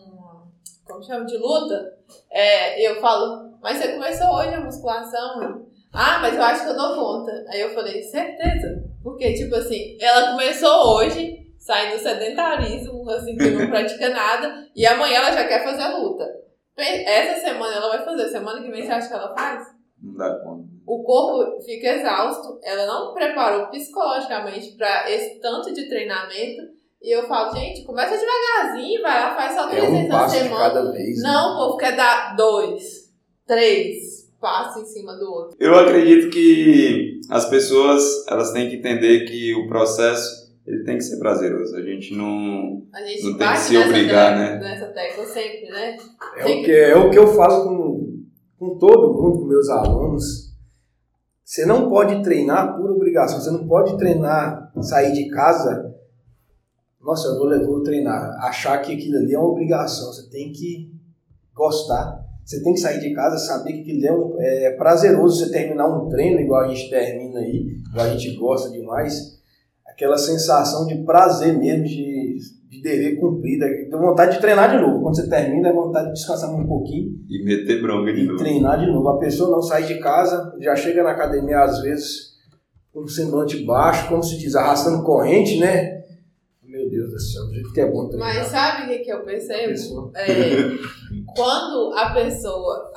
como 0.87 1.03
chama, 1.03 1.25
de 1.25 1.37
luta. 1.37 1.95
É, 2.31 2.81
eu 2.87 3.01
falo, 3.01 3.53
mas 3.62 3.79
você 3.79 3.92
começou 3.92 4.29
hoje 4.35 4.55
a 4.55 4.61
musculação? 4.61 5.66
Ah, 5.92 6.19
mas 6.21 6.37
eu 6.37 6.42
acho 6.42 6.64
que 6.64 6.71
eu 6.71 6.77
dou 6.77 6.95
conta. 6.95 7.45
Aí 7.49 7.61
eu 7.61 7.75
falei, 7.75 8.03
certeza. 8.03 8.85
Porque, 9.03 9.33
tipo 9.33 9.55
assim, 9.55 9.97
ela 10.01 10.33
começou 10.33 10.97
hoje, 10.97 11.47
sai 11.59 11.92
do 11.92 11.99
sedentarismo, 11.99 13.09
assim, 13.09 13.37
que 13.37 13.51
não 13.51 13.69
pratica 13.69 14.11
nada, 14.11 14.69
e 14.77 14.87
amanhã 14.87 15.16
ela 15.16 15.33
já 15.33 15.49
quer 15.49 15.64
fazer 15.64 15.83
a 15.83 15.97
luta. 15.97 16.46
Essa 16.77 17.41
semana 17.41 17.75
ela 17.75 17.89
vai 17.89 18.05
fazer, 18.05 18.29
semana 18.29 18.62
que 18.62 18.71
vem 18.71 18.85
você 18.85 18.93
acha 18.93 19.09
que 19.09 19.15
ela 19.15 19.35
faz? 19.35 19.67
Não 20.03 20.15
dá 20.15 20.35
conta. 20.41 20.65
O 20.87 21.03
corpo 21.03 21.61
fica 21.62 21.89
exausto, 21.95 22.59
ela 22.62 22.87
não 22.87 23.15
preparou 23.15 23.67
psicologicamente 23.69 24.73
para 24.77 25.11
esse 25.11 25.41
tanto 25.41 25.73
de 25.73 25.89
treinamento. 25.89 26.62
E 27.03 27.15
eu 27.15 27.27
falo, 27.27 27.55
gente, 27.57 27.85
começa 27.85 28.17
devagarzinho, 28.17 29.03
vai 29.03 29.21
lá, 29.21 29.35
faz 29.37 29.55
só 29.55 29.67
É 29.69 29.71
três 29.71 29.89
um 29.89 29.93
vezes 29.93 30.09
na 30.09 30.29
semana. 30.29 30.57
cada 30.71 30.93
vez. 30.93 31.23
né? 31.23 31.29
Não, 31.31 31.53
o 31.55 31.57
povo 31.67 31.77
quer 31.79 31.97
dar 31.97 32.35
dois, 32.37 33.12
três 33.47 34.31
passos 34.41 34.83
em 34.83 34.87
cima 34.87 35.15
do 35.17 35.31
outro. 35.33 35.57
Eu 35.59 35.75
acredito 35.79 36.31
que 36.31 37.21
as 37.31 37.49
pessoas 37.49 38.27
elas 38.29 38.53
têm 38.53 38.69
que 38.69 38.77
entender 38.77 39.25
que 39.27 39.55
o 39.55 39.67
processo 39.69 40.46
ele 40.67 40.83
tem 40.85 40.97
que 40.99 41.05
ser 41.05 41.19
prazeroso. 41.19 41.77
A 41.77 41.83
gente 41.83 42.15
não. 42.17 42.83
A 42.93 43.01
gente 43.05 43.23
Não 43.31 43.39
tem 43.39 43.49
que 43.53 43.59
se 43.59 43.77
obrigar, 43.77 44.37
tecla, 44.37 44.55
né? 44.55 44.59
nessa 44.61 44.87
tecla 44.93 45.25
sempre, 45.27 45.69
né? 45.71 45.97
É 46.39 46.45
o, 46.45 46.65
que, 46.65 46.71
é 46.73 46.97
o 46.97 47.11
que 47.11 47.19
eu 47.19 47.27
falo 47.29 47.65
com, 47.69 48.25
com 48.59 48.79
todo 48.79 49.15
mundo, 49.15 49.39
com 49.41 49.45
meus 49.47 49.69
alunos. 49.69 50.47
Você 51.45 51.65
não 51.65 51.89
pode 51.89 52.23
treinar 52.25 52.77
por 52.77 52.91
obrigação. 52.91 53.41
Você 53.41 53.51
não 53.53 53.69
pode 53.69 53.97
treinar, 53.97 54.73
sair 54.83 55.13
de 55.13 55.29
casa. 55.31 55.95
Nossa, 57.01 57.29
eu 57.29 57.37
vou, 57.39 57.47
le- 57.47 57.65
vou 57.65 57.83
treinar. 57.85 58.37
Achar 58.45 58.79
que 58.83 58.93
aquilo 58.93 59.19
ali 59.19 59.33
é 59.33 59.39
uma 59.39 59.49
obrigação. 59.51 60.13
Você 60.13 60.29
tem 60.29 60.51
que 60.53 60.91
gostar. 61.55 62.25
Você 62.45 62.63
tem 62.63 62.73
que 62.75 62.81
sair 62.81 62.99
de 63.01 63.15
casa, 63.15 63.39
saber 63.39 63.73
que 63.75 63.81
aquilo 63.83 63.99
ali 63.99 64.07
é, 64.09 64.13
um- 64.13 64.37
é 64.41 64.71
prazeroso. 64.77 65.45
Você 65.45 65.53
terminar 65.53 65.87
um 65.87 66.09
treino 66.09 66.41
igual 66.41 66.63
a 66.65 66.69
gente 66.75 66.91
termina 66.91 67.39
aí, 67.39 67.77
igual 67.91 68.07
a 68.07 68.11
gente 68.17 68.37
gosta 68.37 68.71
demais. 68.71 69.36
Aquela 69.97 70.19
sensação 70.19 70.87
de 70.87 71.03
prazer 71.05 71.57
mesmo, 71.57 71.85
de, 71.85 72.37
de 72.69 72.83
dever 72.83 73.19
cumprido. 73.19 73.65
Dá 73.91 73.97
vontade 73.97 74.35
de 74.35 74.43
treinar 74.43 74.71
de 74.71 74.79
novo. 74.79 75.01
Quando 75.01 75.17
você 75.17 75.27
termina, 75.27 75.71
é 75.71 75.73
vontade 75.73 76.09
de 76.09 76.13
descansar 76.13 76.55
um 76.55 76.67
pouquinho 76.67 77.13
E 77.31 77.43
meter 77.43 77.81
bronca 77.81 78.13
de 78.13 78.21
e 78.21 78.27
novo. 78.27 78.39
treinar 78.39 78.79
de 78.79 78.93
novo. 78.93 79.09
A 79.09 79.19
pessoa 79.19 79.51
não 79.51 79.63
sai 79.63 79.85
de 79.85 79.99
casa, 79.99 80.55
já 80.61 80.77
chega 80.77 81.03
na 81.03 81.13
academia 81.13 81.61
às 81.63 81.81
vezes 81.81 82.37
com 82.93 83.05
um 83.05 83.09
semblante 83.09 83.65
baixo, 83.65 84.07
como 84.11 84.23
se 84.23 84.37
diz, 84.37 84.55
arrastando 84.55 85.03
corrente, 85.03 85.59
né? 85.59 85.97
Meu 86.63 86.91
Deus 86.91 87.11
do 87.11 87.19
céu, 87.19 87.47
do 87.47 87.55
jeito 87.55 87.73
que 87.73 87.81
é 87.81 87.91
bom 87.91 88.07
treinar. 88.09 88.35
Mas 88.35 88.47
sabe 88.49 88.83
o 88.85 88.89
que, 88.89 88.99
que 88.99 89.11
eu 89.11 89.25
percebo? 89.25 90.13
É, 90.15 90.27
quando 91.35 91.95
a 91.95 92.13
pessoa, 92.13 92.93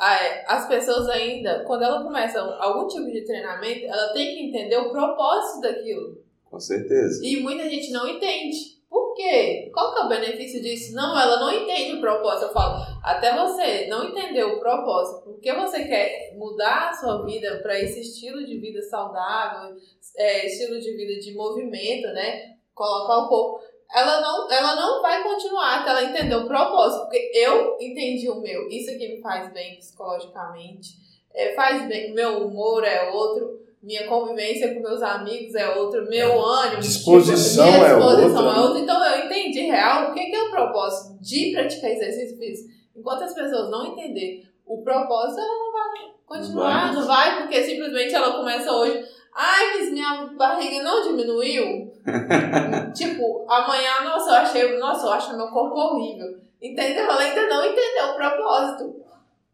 as 0.48 0.68
pessoas 0.68 1.08
ainda, 1.08 1.64
quando 1.66 1.84
ela 1.84 2.04
começa 2.04 2.42
algum 2.42 2.88
tipo 2.88 3.06
de 3.06 3.24
treinamento, 3.24 3.86
ela 3.86 4.12
tem 4.12 4.36
que 4.36 4.48
entender 4.50 4.76
o 4.78 4.92
propósito 4.92 5.62
daquilo. 5.62 6.28
Com 6.50 6.60
certeza. 6.60 7.22
E 7.24 7.38
muita 7.38 7.70
gente 7.70 7.92
não 7.92 8.08
entende. 8.08 8.80
Por 8.90 9.14
quê? 9.14 9.70
Qual 9.72 9.94
que 9.94 10.00
é 10.00 10.04
o 10.04 10.10
benefício 10.10 10.62
disso? 10.62 10.96
Não, 10.96 11.18
ela 11.18 11.40
não 11.40 11.54
entende 11.54 11.98
o 11.98 12.02
propósito. 12.02 12.48
Eu 12.48 12.54
falo, 12.54 12.84
até 13.04 13.36
você 13.36 13.86
não 13.88 14.10
entender 14.10 14.44
o 14.44 14.60
propósito, 14.60 15.26
porque 15.26 15.54
você 15.54 15.86
quer 15.86 16.36
mudar 16.36 16.90
a 16.90 16.94
sua 16.94 17.24
vida 17.24 17.60
para 17.62 17.80
esse 17.80 18.02
estilo 18.02 18.44
de 18.44 18.58
vida 18.58 18.82
saudável, 18.82 19.76
é, 20.18 20.48
estilo 20.48 20.80
de 20.80 20.92
vida 20.96 21.20
de 21.20 21.36
movimento, 21.36 22.08
né? 22.14 22.56
Colocar 22.74 23.20
o 23.20 23.28
corpo. 23.28 23.64
Ela 23.94 24.22
não, 24.22 24.52
ela 24.52 24.76
não 24.76 25.02
vai 25.02 25.24
continuar 25.24 25.82
até 25.82 25.92
ela 25.92 26.04
entender 26.04 26.36
o 26.36 26.48
propósito, 26.48 27.04
porque 27.04 27.32
eu 27.36 27.78
entendi 27.80 28.28
o 28.30 28.42
meu. 28.42 28.68
Isso 28.70 28.90
aqui 28.92 29.08
me 29.08 29.22
faz 29.22 29.52
bem 29.52 29.78
psicologicamente, 29.78 30.90
é, 31.34 31.54
faz 31.54 31.88
bem, 31.88 32.14
meu 32.14 32.48
humor 32.48 32.84
é 32.84 33.10
outro, 33.12 33.59
minha 33.82 34.06
convivência 34.08 34.74
com 34.74 34.82
meus 34.82 35.02
amigos 35.02 35.56
é 35.56 35.76
outro, 35.76 36.08
meu 36.10 36.40
ânimo, 36.42 36.82
Disposição 36.82 37.66
tipo, 37.66 37.78
minha 37.78 37.88
é 37.88 37.96
disposição 37.96 38.46
outra, 38.46 38.60
é 38.60 38.64
outra. 38.64 38.80
Então 38.80 39.06
eu 39.06 39.26
entendi 39.26 39.62
real 39.62 40.12
o 40.12 40.14
que 40.14 40.26
que 40.26 40.36
é 40.36 40.44
o 40.44 40.52
propósito 40.52 41.18
de 41.22 41.52
praticar 41.54 41.92
exercício 41.92 42.38
físico. 42.38 42.70
Enquanto 42.96 43.24
as 43.24 43.34
pessoas 43.34 43.70
não 43.72 43.88
entenderem 43.88 44.44
o 44.66 44.84
propósito, 44.84 45.40
ela 45.40 45.48
não 45.48 45.72
vai 45.72 46.12
continuar, 46.26 46.94
Não 46.94 47.02
não 47.02 47.08
vai, 47.08 47.42
porque 47.42 47.64
simplesmente 47.64 48.14
ela 48.14 48.38
começa 48.38 48.72
hoje. 48.72 49.04
Ai, 49.34 49.78
mas 49.78 49.92
minha 49.92 50.26
barriga 50.38 50.84
não 50.84 51.02
diminuiu. 51.02 51.90
tipo, 52.94 53.46
amanhã, 53.50 54.02
nossa, 54.04 54.32
eu 54.32 54.36
achei, 54.36 54.78
nossa, 54.78 55.08
eu 55.08 55.14
acho 55.14 55.38
meu 55.38 55.48
corpo 55.48 55.76
horrível. 55.76 56.38
Entendeu? 56.62 57.06
Ela 57.06 57.22
ainda 57.22 57.48
não 57.48 57.64
entendeu 57.64 58.06
o 58.12 58.16
propósito. 58.16 58.96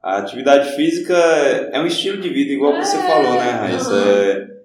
A 0.06 0.18
atividade 0.20 0.76
física 0.76 1.16
é 1.16 1.80
um 1.82 1.88
estilo 1.88 2.22
de 2.22 2.30
vida, 2.30 2.52
igual 2.54 2.76
você 2.76 2.96
É, 2.96 3.08
falou, 3.08 3.34
né, 3.34 3.50
Raíssa? 3.50 3.96
É, 3.96 4.56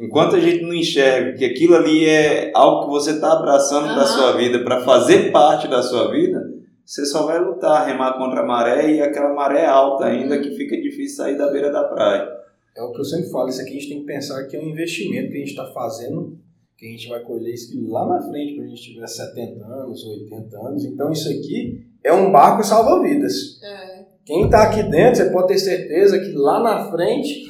Enquanto 0.00 0.34
a 0.36 0.40
gente 0.40 0.62
não 0.62 0.74
enxerga 0.74 1.36
que 1.36 1.44
aquilo 1.44 1.74
ali 1.76 2.04
é 2.08 2.50
algo 2.54 2.84
que 2.86 2.90
você 2.90 3.12
está 3.12 3.32
abraçando 3.32 3.84
para 3.86 4.02
Aham. 4.02 4.06
sua 4.06 4.32
vida, 4.36 4.62
para 4.64 4.80
fazer 4.80 5.30
parte 5.32 5.66
da 5.68 5.80
sua 5.82 6.10
vida, 6.10 6.40
você 6.84 7.04
só 7.06 7.24
vai 7.26 7.38
lutar, 7.40 7.86
remar 7.86 8.12
contra 8.18 8.40
a 8.40 8.46
maré 8.46 8.92
e 8.92 9.00
aquela 9.00 9.32
maré 9.34 9.64
alta 9.66 10.06
ainda 10.06 10.36
Uhum. 10.36 10.42
que 10.42 10.50
fica 10.56 10.76
difícil 10.80 11.16
sair 11.16 11.36
da 11.36 11.50
beira 11.50 11.70
da 11.70 11.84
praia. 11.84 12.28
É 12.76 12.82
o 12.82 12.92
que 12.92 13.00
eu 13.00 13.04
sempre 13.04 13.28
falo, 13.30 13.48
isso 13.48 13.60
aqui 13.60 13.70
a 13.70 13.74
gente 13.74 13.88
tem 13.88 14.00
que 14.00 14.06
pensar 14.06 14.44
que 14.46 14.56
é 14.56 14.60
um 14.60 14.68
investimento 14.68 15.30
que 15.30 15.36
a 15.36 15.40
gente 15.40 15.50
está 15.50 15.66
fazendo, 15.66 16.36
que 16.76 16.86
a 16.86 16.90
gente 16.90 17.08
vai 17.08 17.20
colher 17.20 17.52
isso 17.54 17.76
lá 17.88 18.06
na 18.06 18.22
frente, 18.22 18.54
quando 18.54 18.66
a 18.66 18.70
gente 18.70 18.92
tiver 18.92 19.06
70 19.06 19.64
anos, 19.64 20.04
80 20.04 20.56
anos. 20.58 20.84
Então 20.84 21.10
isso 21.12 21.28
aqui 21.28 21.84
é 22.04 22.12
um 22.12 22.30
barco 22.30 22.62
salva-vidas. 22.64 23.60
É. 23.62 23.87
Quem 24.28 24.44
está 24.44 24.64
aqui 24.64 24.82
dentro, 24.82 25.16
você 25.24 25.30
pode 25.30 25.48
ter 25.48 25.58
certeza 25.58 26.18
que 26.18 26.32
lá 26.32 26.60
na 26.62 26.90
frente 26.90 27.46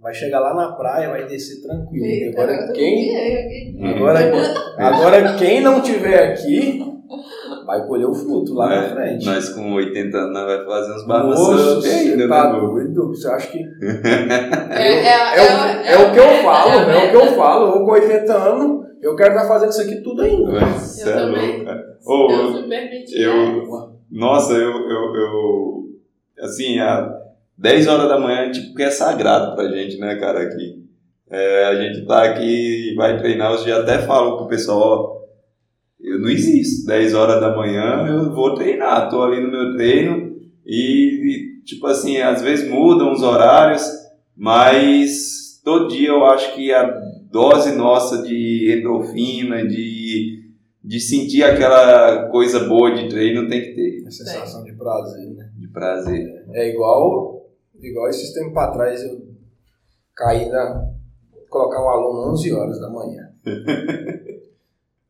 vai 0.00 0.14
chegar 0.14 0.40
lá 0.40 0.54
na 0.54 0.72
praia, 0.72 1.10
vai 1.10 1.26
descer 1.26 1.60
tranquilo. 1.60 2.02
Eita, 2.02 2.40
Agora 2.40 2.66
eu 2.66 2.72
quem, 2.72 3.86
agora, 3.94 4.20
agora 4.78 5.34
quem 5.36 5.60
não 5.60 5.82
tiver 5.82 6.32
aqui 6.32 6.82
vai 7.66 7.86
colher 7.86 8.06
o 8.06 8.14
fruto 8.14 8.54
lá 8.54 8.68
na 8.70 8.84
É, 8.86 8.88
frente. 8.88 9.26
Nós 9.26 9.50
com 9.50 9.74
80 9.74 10.16
anos 10.16 10.32
nós 10.32 10.46
vai 10.46 10.64
fazer 10.64 10.94
uns 10.94 11.06
balanços 11.06 11.74
você 11.84 11.88
ainda, 11.90 12.26
tá 12.28 12.52
né, 12.54 12.60
doido? 12.60 13.08
Você 13.08 13.28
acha 13.28 13.46
que 13.48 13.58
É, 14.72 15.06
é, 15.06 15.36
é, 15.36 15.42
o, 15.42 16.02
é 16.02 16.08
o 16.08 16.12
que 16.12 16.18
eu 16.20 16.30
falo, 16.42 16.90
é 16.90 17.06
o 17.06 17.10
que 17.10 17.16
eu 17.16 17.26
falo. 17.36 17.76
Eu 17.76 17.84
com 17.84 17.92
80 17.92 18.32
anos, 18.32 18.86
eu 19.02 19.14
quero 19.14 19.34
estar 19.34 19.46
fazendo 19.46 19.70
isso 19.72 19.82
aqui 19.82 19.96
tudo 20.02 20.22
ainda. 20.22 20.52
Você 20.78 21.06
é 21.06 21.12
também. 21.12 21.64
me 21.64 22.68
permitir. 22.68 23.20
eu- 23.20 23.62
né? 23.62 23.88
Nossa, 24.10 24.52
eu, 24.52 24.70
eu, 24.70 25.14
eu. 25.16 25.73
Assim, 26.40 26.78
a 26.78 27.12
10 27.56 27.86
horas 27.86 28.08
da 28.08 28.18
manhã, 28.18 28.50
tipo, 28.50 28.74
que 28.74 28.82
é 28.82 28.90
sagrado 28.90 29.54
pra 29.54 29.68
gente, 29.68 29.98
né, 29.98 30.16
cara, 30.16 30.42
aqui. 30.42 30.84
É, 31.30 31.64
a 31.64 31.74
gente 31.74 32.06
tá 32.06 32.24
aqui 32.24 32.92
e 32.92 32.94
vai 32.94 33.18
treinar, 33.18 33.52
eu 33.52 33.58
já 33.58 33.80
até 33.80 33.98
falo 33.98 34.36
pro 34.36 34.48
pessoal, 34.48 34.78
ó, 34.80 35.24
eu 36.00 36.20
não 36.20 36.28
existo. 36.28 36.86
10 36.86 37.14
horas 37.14 37.40
da 37.40 37.56
manhã 37.56 38.06
eu 38.06 38.32
vou 38.32 38.54
treinar, 38.54 39.08
tô 39.08 39.22
ali 39.22 39.40
no 39.40 39.50
meu 39.50 39.74
treino 39.74 40.36
e, 40.66 41.58
e, 41.60 41.64
tipo 41.64 41.86
assim, 41.86 42.18
às 42.18 42.42
vezes 42.42 42.70
mudam 42.70 43.12
os 43.12 43.22
horários, 43.22 43.82
mas 44.36 45.60
todo 45.64 45.88
dia 45.88 46.08
eu 46.08 46.24
acho 46.26 46.54
que 46.54 46.72
a 46.72 46.84
dose 47.30 47.74
nossa 47.74 48.22
de 48.22 48.76
endorfina, 48.78 49.66
de, 49.66 50.43
de 50.84 51.00
sentir 51.00 51.42
aquela 51.42 52.28
coisa 52.28 52.60
boa 52.68 52.94
de 52.94 53.08
treino, 53.08 53.48
tem 53.48 53.62
que 53.62 53.74
ter. 53.74 54.06
A 54.06 54.10
sensação 54.10 54.62
de 54.62 54.72
prazer, 54.74 55.30
né? 55.30 55.50
De 55.56 55.66
prazer. 55.68 56.44
É 56.52 56.68
igual, 56.68 57.46
igual 57.80 58.08
esses 58.10 58.34
tempos 58.34 58.52
para 58.52 58.72
trás 58.72 59.02
eu 59.02 59.18
caí 60.14 60.50
na. 60.50 60.90
colocar 61.48 61.82
um 61.82 61.88
aluno 61.88 62.32
11 62.32 62.52
horas 62.52 62.78
da 62.78 62.90
manhã. 62.90 63.30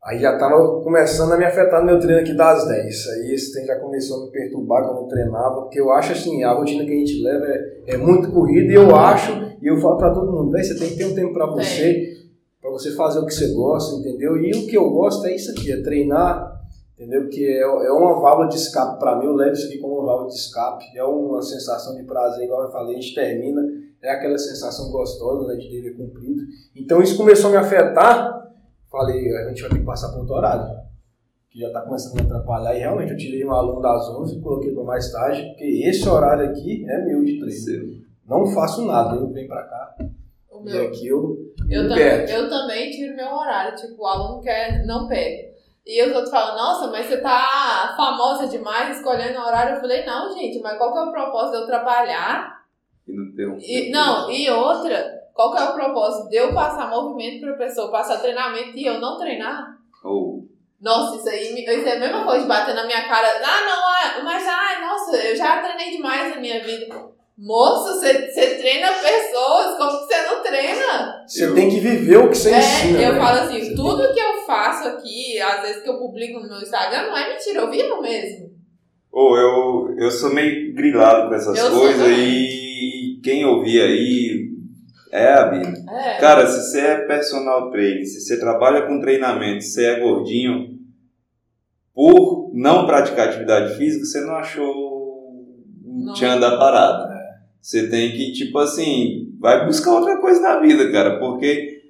Aí 0.05 0.19
já 0.19 0.37
tava 0.37 0.81
começando 0.83 1.33
a 1.33 1.37
me 1.37 1.45
afetar 1.45 1.79
no 1.79 1.87
meu 1.87 1.99
treino 1.99 2.21
aqui 2.21 2.33
das 2.33 2.67
10. 2.67 3.07
Aí 3.07 3.33
esse 3.33 3.51
tempo 3.51 3.65
já 3.65 3.79
começou 3.79 4.21
a 4.21 4.25
me 4.25 4.31
perturbar 4.31 4.83
quando 4.83 5.01
eu 5.01 5.07
treinava, 5.07 5.61
porque 5.63 5.79
eu 5.79 5.91
acho 5.91 6.11
assim, 6.11 6.43
a 6.43 6.53
rotina 6.53 6.85
que 6.85 6.91
a 6.91 6.95
gente 6.95 7.23
leva 7.23 7.45
é, 7.47 7.81
é 7.87 7.97
muito 7.97 8.31
corrida 8.31 8.71
e 8.71 8.75
eu 8.75 8.95
acho, 8.95 9.31
e 9.59 9.65
eu 9.67 9.77
falo 9.77 9.97
para 9.97 10.13
todo 10.13 10.31
mundo, 10.31 10.51
você 10.51 10.77
tem 10.77 10.89
que 10.89 10.97
ter 10.97 11.05
um 11.05 11.15
tempo 11.15 11.33
para 11.33 11.47
você, 11.47 12.14
para 12.65 12.71
você 12.71 12.91
fazer 12.95 13.19
o 13.19 13.27
que 13.27 13.33
você 13.33 13.53
gosta, 13.53 13.95
entendeu? 13.95 14.35
E 14.37 14.51
o 14.55 14.65
que 14.65 14.75
eu 14.75 14.89
gosto 14.89 15.27
é 15.27 15.35
isso 15.35 15.51
aqui, 15.51 15.71
é 15.71 15.83
treinar, 15.83 16.63
entendeu? 16.95 17.29
Que 17.29 17.45
é, 17.45 17.61
é 17.61 17.91
uma 17.91 18.19
válvula 18.19 18.47
de 18.47 18.55
escape 18.55 18.97
para 18.97 19.19
mim, 19.19 19.25
eu 19.25 19.35
levo 19.35 19.53
isso 19.53 19.67
aqui 19.67 19.77
como 19.77 19.99
uma 19.99 20.05
válvula 20.07 20.29
de 20.29 20.35
escape, 20.35 20.85
é 20.97 21.03
uma 21.03 21.43
sensação 21.43 21.95
de 21.95 22.01
prazer, 22.03 22.45
igual 22.45 22.63
eu 22.63 22.71
falei, 22.71 22.95
a 22.95 22.99
gente 22.99 23.13
termina, 23.13 23.61
é 24.01 24.09
aquela 24.09 24.37
sensação 24.39 24.89
gostosa 24.89 25.47
né, 25.47 25.55
de 25.57 25.69
dever 25.69 25.95
cumprido. 25.95 26.41
Então 26.75 27.03
isso 27.03 27.15
começou 27.15 27.49
a 27.49 27.51
me 27.51 27.57
afetar 27.57 28.35
falei, 28.95 29.35
a 29.35 29.49
gente 29.49 29.61
vai 29.61 29.69
ter 29.69 29.79
que 29.79 29.85
passar 29.85 30.09
por 30.09 30.19
outro 30.21 30.35
horário. 30.35 30.85
Que 31.49 31.59
já 31.59 31.67
está 31.67 31.81
começando 31.81 32.13
a 32.13 32.15
me 32.15 32.21
atrapalhar. 32.21 32.75
E 32.75 32.79
realmente 32.79 33.11
eu 33.11 33.17
tirei 33.17 33.45
um 33.45 33.51
aluno 33.51 33.81
das 33.81 34.09
11 34.09 34.37
e 34.37 34.41
coloquei 34.41 34.73
para 34.73 34.83
mais 34.83 35.11
tarde, 35.11 35.43
porque 35.49 35.83
esse 35.85 36.07
horário 36.07 36.49
aqui 36.49 36.85
é 36.89 37.05
meu 37.05 37.23
de 37.23 37.39
treino. 37.39 38.05
Não 38.27 38.45
faço 38.47 38.85
nada, 38.85 39.15
eu 39.15 39.31
venho 39.31 39.47
para 39.47 39.63
cá. 39.63 39.95
O 40.55 40.63
meu. 40.63 40.83
E 40.83 40.87
aqui 40.87 41.07
eu. 41.07 41.37
Eu, 41.69 41.87
tam 41.89 41.97
eu 41.97 42.49
também 42.49 42.91
tiro 42.91 43.15
meu 43.15 43.27
horário. 43.27 43.75
Tipo, 43.75 44.01
o 44.01 44.05
aluno 44.05 44.41
quer, 44.41 44.85
não 44.85 45.07
pega. 45.07 45.55
E 45.85 46.01
os 46.01 46.15
outros 46.15 46.31
falam, 46.31 46.55
nossa, 46.55 46.87
mas 46.87 47.05
você 47.05 47.17
tá 47.17 47.93
famosa 47.95 48.47
demais 48.47 48.97
escolhendo 48.97 49.39
horário. 49.39 49.75
Eu 49.75 49.81
falei, 49.81 50.03
não, 50.03 50.33
gente, 50.33 50.59
mas 50.59 50.77
qual 50.77 50.91
que 50.91 50.99
é 50.99 51.01
o 51.03 51.11
propósito 51.11 51.57
de 51.57 51.61
eu 51.61 51.67
trabalhar? 51.67 52.65
E 53.07 53.13
não 53.13 53.35
ter 53.35 53.47
um. 53.47 53.57
E, 53.59 53.91
não, 53.91 54.31
e 54.31 54.49
outra, 54.49 55.21
qual 55.31 55.51
que 55.53 55.61
é 55.61 55.65
o 55.65 55.73
propósito 55.73 56.29
de 56.29 56.37
eu 56.37 56.53
passar 56.53 56.89
movimento 56.89 57.41
para 57.41 57.51
a 57.51 57.57
pessoa, 57.57 57.91
passar 57.91 58.17
treinamento 58.19 58.75
e 58.75 58.85
eu 58.85 58.99
não 58.99 59.17
treinar? 59.17 59.77
Oh. 60.03 60.43
Nossa, 60.81 61.17
isso 61.17 61.29
aí 61.29 61.63
isso 61.63 61.87
é 61.87 61.97
a 61.97 61.99
mesma 61.99 62.25
coisa 62.25 62.41
de 62.41 62.47
bater 62.47 62.73
na 62.73 62.85
minha 62.85 63.07
cara. 63.07 63.27
Ah, 63.43 63.61
não, 63.65 64.21
ah, 64.21 64.23
mas 64.23 64.47
ai, 64.47 64.81
nossa, 64.81 65.15
eu 65.17 65.35
já 65.35 65.61
treinei 65.61 65.91
demais 65.91 66.33
na 66.33 66.41
minha 66.41 66.63
vida. 66.63 66.95
Moço, 67.37 67.95
você 67.95 68.55
treina 68.57 68.87
pessoas, 68.93 69.77
como 69.77 69.99
que 69.99 70.05
você 70.05 70.21
não 70.21 70.34
treina? 70.55 71.23
Você 71.27 71.53
tem 71.53 71.69
que 71.69 71.79
viver 71.79 72.17
o 72.17 72.29
que 72.29 72.37
você 72.37 72.51
é, 72.51 72.59
ensina. 72.59 73.01
Eu 73.01 73.13
né? 73.13 73.19
falo 73.19 73.39
assim, 73.39 73.59
você 73.59 73.75
tudo 73.75 74.03
tem... 74.03 74.13
que 74.13 74.19
eu 74.19 74.45
faço 74.45 74.87
aqui, 74.87 75.41
às 75.41 75.61
vezes 75.61 75.83
que 75.83 75.89
eu 75.89 75.97
publico 75.97 76.39
no 76.39 76.47
meu 76.47 76.61
Instagram, 76.61 77.07
não 77.07 77.17
é 77.17 77.33
mentira, 77.33 77.59
eu 77.59 77.71
vivo 77.71 78.01
mesmo. 78.01 78.55
Ou 79.11 79.31
oh, 79.31 79.37
eu, 79.37 79.95
eu 79.97 80.11
sou 80.11 80.33
meio 80.33 80.73
grilado 80.73 81.29
com 81.29 81.35
essas 81.35 81.57
eu 81.57 81.71
coisas 81.71 82.17
e 82.17 83.19
quem 83.23 83.45
ouvir 83.45 83.81
aí 83.81 84.49
é 85.11 85.27
a 85.29 85.49
vida. 85.49 85.73
É. 85.89 86.17
Cara, 86.17 86.45
se 86.45 86.69
você 86.69 86.81
é 86.81 87.07
personal 87.07 87.71
trainer, 87.71 88.05
se 88.05 88.19
você 88.19 88.39
trabalha 88.39 88.85
com 88.85 88.99
treinamento, 88.99 89.63
se 89.63 89.71
você 89.71 89.85
é 89.85 89.99
gordinho, 90.01 90.75
por 91.93 92.51
não 92.53 92.85
praticar 92.85 93.29
atividade 93.29 93.77
física, 93.77 94.03
você 94.03 94.19
não 94.19 94.35
achou 94.35 94.69
o 94.69 96.13
tchan 96.13 96.37
da 96.37 96.57
parada. 96.57 97.14
Você 97.65 97.89
tem 97.89 98.11
que, 98.11 98.31
tipo 98.31 98.59
assim, 98.59 99.35
vai 99.39 99.65
buscar 99.65 99.91
outra 99.91 100.21
coisa 100.21 100.39
na 100.39 100.59
vida, 100.59 100.91
cara, 100.91 101.17
porque 101.17 101.81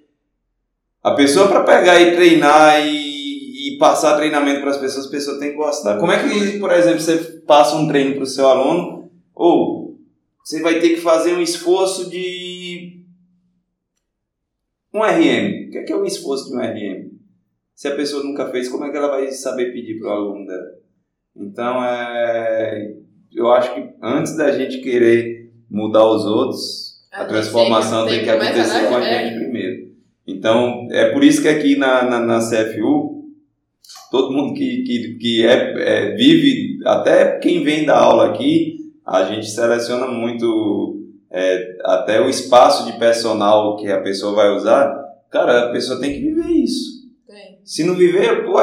a 1.03 1.11
pessoa 1.11 1.49
para 1.49 1.65
pegar 1.65 1.99
e 1.99 2.15
treinar 2.15 2.87
e, 2.87 3.73
e 3.73 3.77
passar 3.77 4.15
treinamento 4.15 4.61
para 4.61 4.69
as 4.69 4.77
pessoas, 4.77 5.07
a 5.07 5.11
pessoa 5.11 5.37
tem 5.37 5.51
que 5.51 5.57
gostar. 5.57 5.97
Como 5.97 6.13
é 6.13 6.23
que, 6.23 6.59
por 6.59 6.71
exemplo, 6.71 7.01
você 7.01 7.17
passa 7.45 7.75
um 7.75 7.89
treino 7.89 8.13
para 8.13 8.23
o 8.23 8.25
seu 8.25 8.47
aluno, 8.47 9.11
ou 9.33 9.99
você 10.41 10.61
vai 10.61 10.79
ter 10.79 10.91
que 10.91 11.01
fazer 11.01 11.33
um 11.33 11.41
esforço 11.41 12.09
de 12.09 13.01
um 14.93 15.01
RM. 15.01 15.67
O 15.67 15.71
que 15.71 15.77
é, 15.79 15.83
que 15.83 15.91
é 15.91 15.95
o 15.97 16.05
esforço 16.05 16.51
de 16.51 16.55
um 16.55 16.61
RM? 16.61 17.11
Se 17.73 17.89
a 17.89 17.95
pessoa 17.97 18.23
nunca 18.23 18.49
fez, 18.49 18.69
como 18.69 18.85
é 18.85 18.91
que 18.91 18.95
ela 18.95 19.09
vai 19.09 19.29
saber 19.29 19.73
pedir 19.73 19.99
para 19.99 20.07
o 20.07 20.13
aluno 20.13 20.47
dela? 20.47 20.71
Então, 21.35 21.83
é, 21.83 22.95
eu 23.33 23.51
acho 23.51 23.75
que 23.75 23.89
antes 24.01 24.37
da 24.37 24.53
gente 24.53 24.79
querer 24.79 25.44
mudar 25.75 26.05
os 26.05 26.25
outros, 26.25 26.95
a, 27.11 27.23
a 27.23 27.25
transformação 27.25 28.05
tem, 28.05 28.15
tem, 28.15 28.23
que 28.23 28.29
acontecer 28.29 28.87
com 28.87 28.95
a 28.95 29.01
gente 29.01 29.33
é. 29.33 29.39
primeiro. 29.39 29.85
Então, 30.25 30.87
é 30.89 31.11
por 31.11 31.23
isso 31.23 31.41
que 31.41 31.49
aqui 31.49 31.75
na, 31.75 32.03
na, 32.03 32.19
na 32.19 32.39
CFU, 32.39 33.25
todo 34.09 34.31
mundo 34.31 34.53
que, 34.53 34.83
que, 34.83 35.15
que 35.15 35.45
é, 35.45 35.73
é, 35.77 36.15
vive, 36.15 36.79
até 36.85 37.37
quem 37.39 37.63
vem 37.63 37.85
da 37.85 37.97
aula 37.97 38.29
aqui, 38.29 38.77
a 39.05 39.25
gente 39.25 39.47
seleciona 39.47 40.07
muito 40.07 41.03
é, 41.29 41.77
até 41.83 42.21
o 42.21 42.29
espaço 42.29 42.89
de 42.89 42.97
personal 42.97 43.75
que 43.75 43.91
a 43.91 44.01
pessoa 44.01 44.33
vai 44.33 44.55
usar, 44.55 44.95
cara, 45.29 45.65
a 45.65 45.71
pessoa 45.71 45.99
tem 45.99 46.13
que 46.13 46.21
viver 46.21 46.49
isso. 46.51 47.05
Tem. 47.27 47.59
Se 47.63 47.83
não 47.83 47.95
viver, 47.95 48.45
pô, 48.45 48.57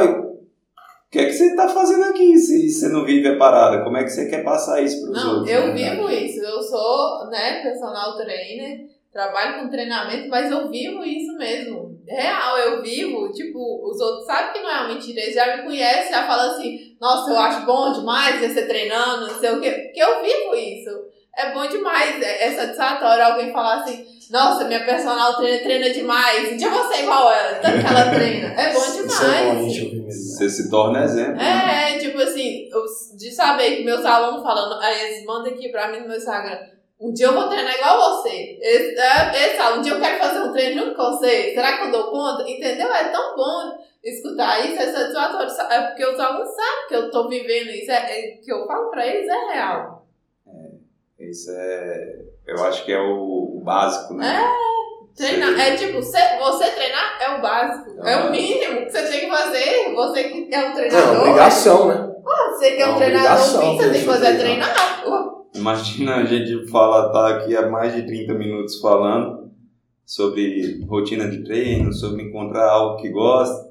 que 1.13 1.19
é 1.19 1.27
que 1.27 1.33
você 1.35 1.49
está 1.49 1.69
fazendo 1.69 2.05
aqui 2.05 2.39
se 2.39 2.71
você 2.71 2.89
não 2.89 3.05
vive 3.05 3.29
a 3.29 3.37
parada? 3.37 3.85
Como 3.85 3.99
é 3.99 4.03
que 4.03 4.09
você 4.09 4.31
quer 4.31 4.43
passar 4.43 4.83
isso 4.83 5.03
para 5.03 5.11
os 5.11 5.25
outros? 5.25 5.47
Não, 5.47 5.53
eu 5.53 5.75
vivo 5.75 6.11
isso. 6.11 6.41
Eu 6.41 6.63
sou 6.63 7.29
né, 7.31 7.63
personal 7.63 8.17
trainer, 8.17 8.87
trabalho 9.13 9.61
com 9.61 9.69
treinamento, 9.69 10.31
mas 10.31 10.51
eu 10.51 10.71
vivo 10.71 11.05
isso 11.05 11.37
mesmo. 11.37 12.01
Real, 12.09 12.57
eu 12.57 12.83
vivo, 12.83 13.31
tipo, 13.31 13.59
os 13.87 14.01
outros 14.01 14.25
sabem 14.25 14.55
que 14.55 14.61
não 14.61 14.71
é 14.71 14.81
uma 14.81 14.89
mentira, 14.95 15.21
eles 15.21 15.35
já 15.35 15.55
me 15.55 15.63
conhecem, 15.65 16.11
já 16.11 16.27
falam 16.27 16.51
assim, 16.51 16.97
nossa, 16.99 17.31
eu 17.31 17.39
acho 17.39 17.67
bom 17.67 17.93
demais 17.93 18.41
você 18.41 18.67
treinando, 18.67 19.29
não 19.29 19.39
sei 19.39 19.51
o 19.51 19.61
quê, 19.61 19.71
porque 19.71 20.03
eu 20.03 20.23
vivo 20.23 20.55
isso 20.55 21.13
é 21.37 21.53
bom 21.53 21.67
demais. 21.67 22.23
É, 22.23 22.49
é 22.49 22.55
satisfatório 22.55 23.25
alguém 23.25 23.53
falar 23.53 23.81
assim, 23.81 24.05
nossa, 24.31 24.65
minha 24.65 24.85
personal 24.85 25.37
treina, 25.37 25.63
treina 25.63 25.91
demais. 25.91 26.53
Um 26.53 26.57
dia 26.57 26.71
você 26.71 27.03
igual 27.03 27.33
ela, 27.33 27.59
tanto 27.59 27.79
que 27.79 27.87
ela 27.87 28.11
treina. 28.11 28.49
É 28.49 28.73
bom 28.73 28.93
demais. 28.93 29.23
É 29.23 29.55
bom, 29.55 29.69
você 30.49 30.63
se 30.63 30.71
torna 30.71 31.05
exemplo. 31.05 31.41
É, 31.41 31.93
né? 31.93 31.99
tipo 31.99 32.19
assim, 32.19 32.69
de 33.17 33.31
saber 33.31 33.77
que 33.77 33.85
meus 33.85 34.05
alunos 34.05 34.43
falam, 34.43 34.81
aí 34.81 35.01
eles 35.01 35.25
mandam 35.25 35.53
aqui 35.53 35.69
pra 35.71 35.91
mim 35.91 36.01
no 36.01 36.09
meu 36.09 36.17
Instagram. 36.17 36.59
Um 37.01 37.13
dia 37.13 37.27
eu 37.27 37.35
vou 37.35 37.49
treinar 37.49 37.75
igual 37.75 37.99
você. 37.99 38.59
Esse, 38.61 38.97
é, 38.97 39.47
esse, 39.47 39.73
um 39.77 39.83
dia 39.83 39.93
eu 39.93 40.01
quero 40.01 40.19
fazer 40.19 40.41
um 40.41 40.53
treino 40.53 40.85
junto 40.85 40.97
com 40.97 41.11
você. 41.11 41.53
Será 41.53 41.77
que 41.77 41.85
eu 41.87 41.91
dou 41.91 42.11
conta? 42.11 42.49
Entendeu? 42.49 42.93
É 42.93 43.09
tão 43.09 43.35
bom 43.35 43.77
escutar 44.05 44.65
isso, 44.65 44.81
é 44.81 44.93
satisfatório. 44.93 45.51
É 45.71 45.81
porque 45.89 46.07
os 46.07 46.21
alunos 46.21 46.55
sabem 46.55 46.89
que 46.89 46.95
eu 46.95 47.11
tô 47.11 47.29
vivendo 47.29 47.71
isso. 47.71 47.91
É, 47.91 47.97
é, 47.97 48.37
que 48.37 48.53
eu 48.53 48.67
falo 48.67 48.89
pra 48.91 49.05
eles 49.05 49.29
é 49.29 49.53
real. 49.53 50.07
Isso 51.19 51.51
é. 51.51 52.25
Eu 52.47 52.65
acho 52.65 52.85
que 52.85 52.93
é 52.93 53.01
o, 53.01 53.57
o 53.57 53.61
básico, 53.65 54.15
né? 54.15 54.27
É, 54.27 54.82
treinar. 55.17 55.59
É 55.59 55.77
tipo, 55.77 55.99
você, 56.01 56.71
treinar 56.71 57.19
é 57.21 57.39
o 57.39 57.43
básico. 57.43 58.05
É, 58.05 58.13
é 58.13 58.17
o 58.25 58.31
mínimo 58.31 58.87
que 58.87 58.91
você 58.91 59.03
tem 59.03 59.21
que 59.21 59.31
fazer. 59.31 59.95
Você 59.95 60.25
que 60.25 60.55
é 60.55 60.69
um 60.69 60.75
treinador. 60.75 61.15
É 61.15 61.19
obrigação, 61.19 61.89
né? 61.89 62.13
você 62.23 62.73
que 62.73 62.83
é, 62.83 62.89
um 62.89 62.97
treinador, 62.97 63.39
você 63.39 63.91
tem 63.91 64.01
que 64.01 64.07
fazer 64.07 64.39
treinar. 64.39 65.03
Imagina 65.55 66.17
a 66.17 66.25
gente 66.25 66.67
fala, 66.71 67.13
tá 67.13 67.29
aqui 67.37 67.57
há 67.57 67.69
mais 67.69 67.95
de 67.95 68.07
30 68.07 68.35
minutos 68.35 68.81
falando 68.81 69.51
sobre 70.07 70.81
rotina 70.87 71.29
de 71.29 71.45
treino, 71.45 71.93
sobre 71.93 72.23
encontrar 72.23 72.69
algo 72.71 73.01
que 73.01 73.11
gosta, 73.11 73.71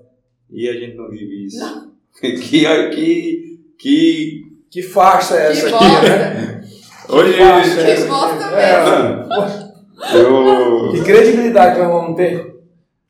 e 0.50 0.70
a 0.70 0.74
gente 0.74 0.96
não 0.96 1.10
vive 1.10 1.46
isso. 1.46 1.60
Não. 1.60 1.92
que, 2.22 2.34
que, 2.38 3.60
que, 3.80 4.42
que 4.70 4.82
farsa 4.82 5.38
é 5.38 5.52
essa 5.52 5.68
que 5.68 5.74
aqui, 5.74 5.86
né? 5.86 6.62
Hoje. 7.10 7.34
Que 7.34 8.04
bosta 8.08 8.44
é, 8.56 9.68
eu... 10.16 10.91
Que 10.91 11.03
credibilidade 11.03 11.76
que 11.76 11.82
nós 11.82 11.91
vamos 11.91 12.16
ter? 12.16 12.55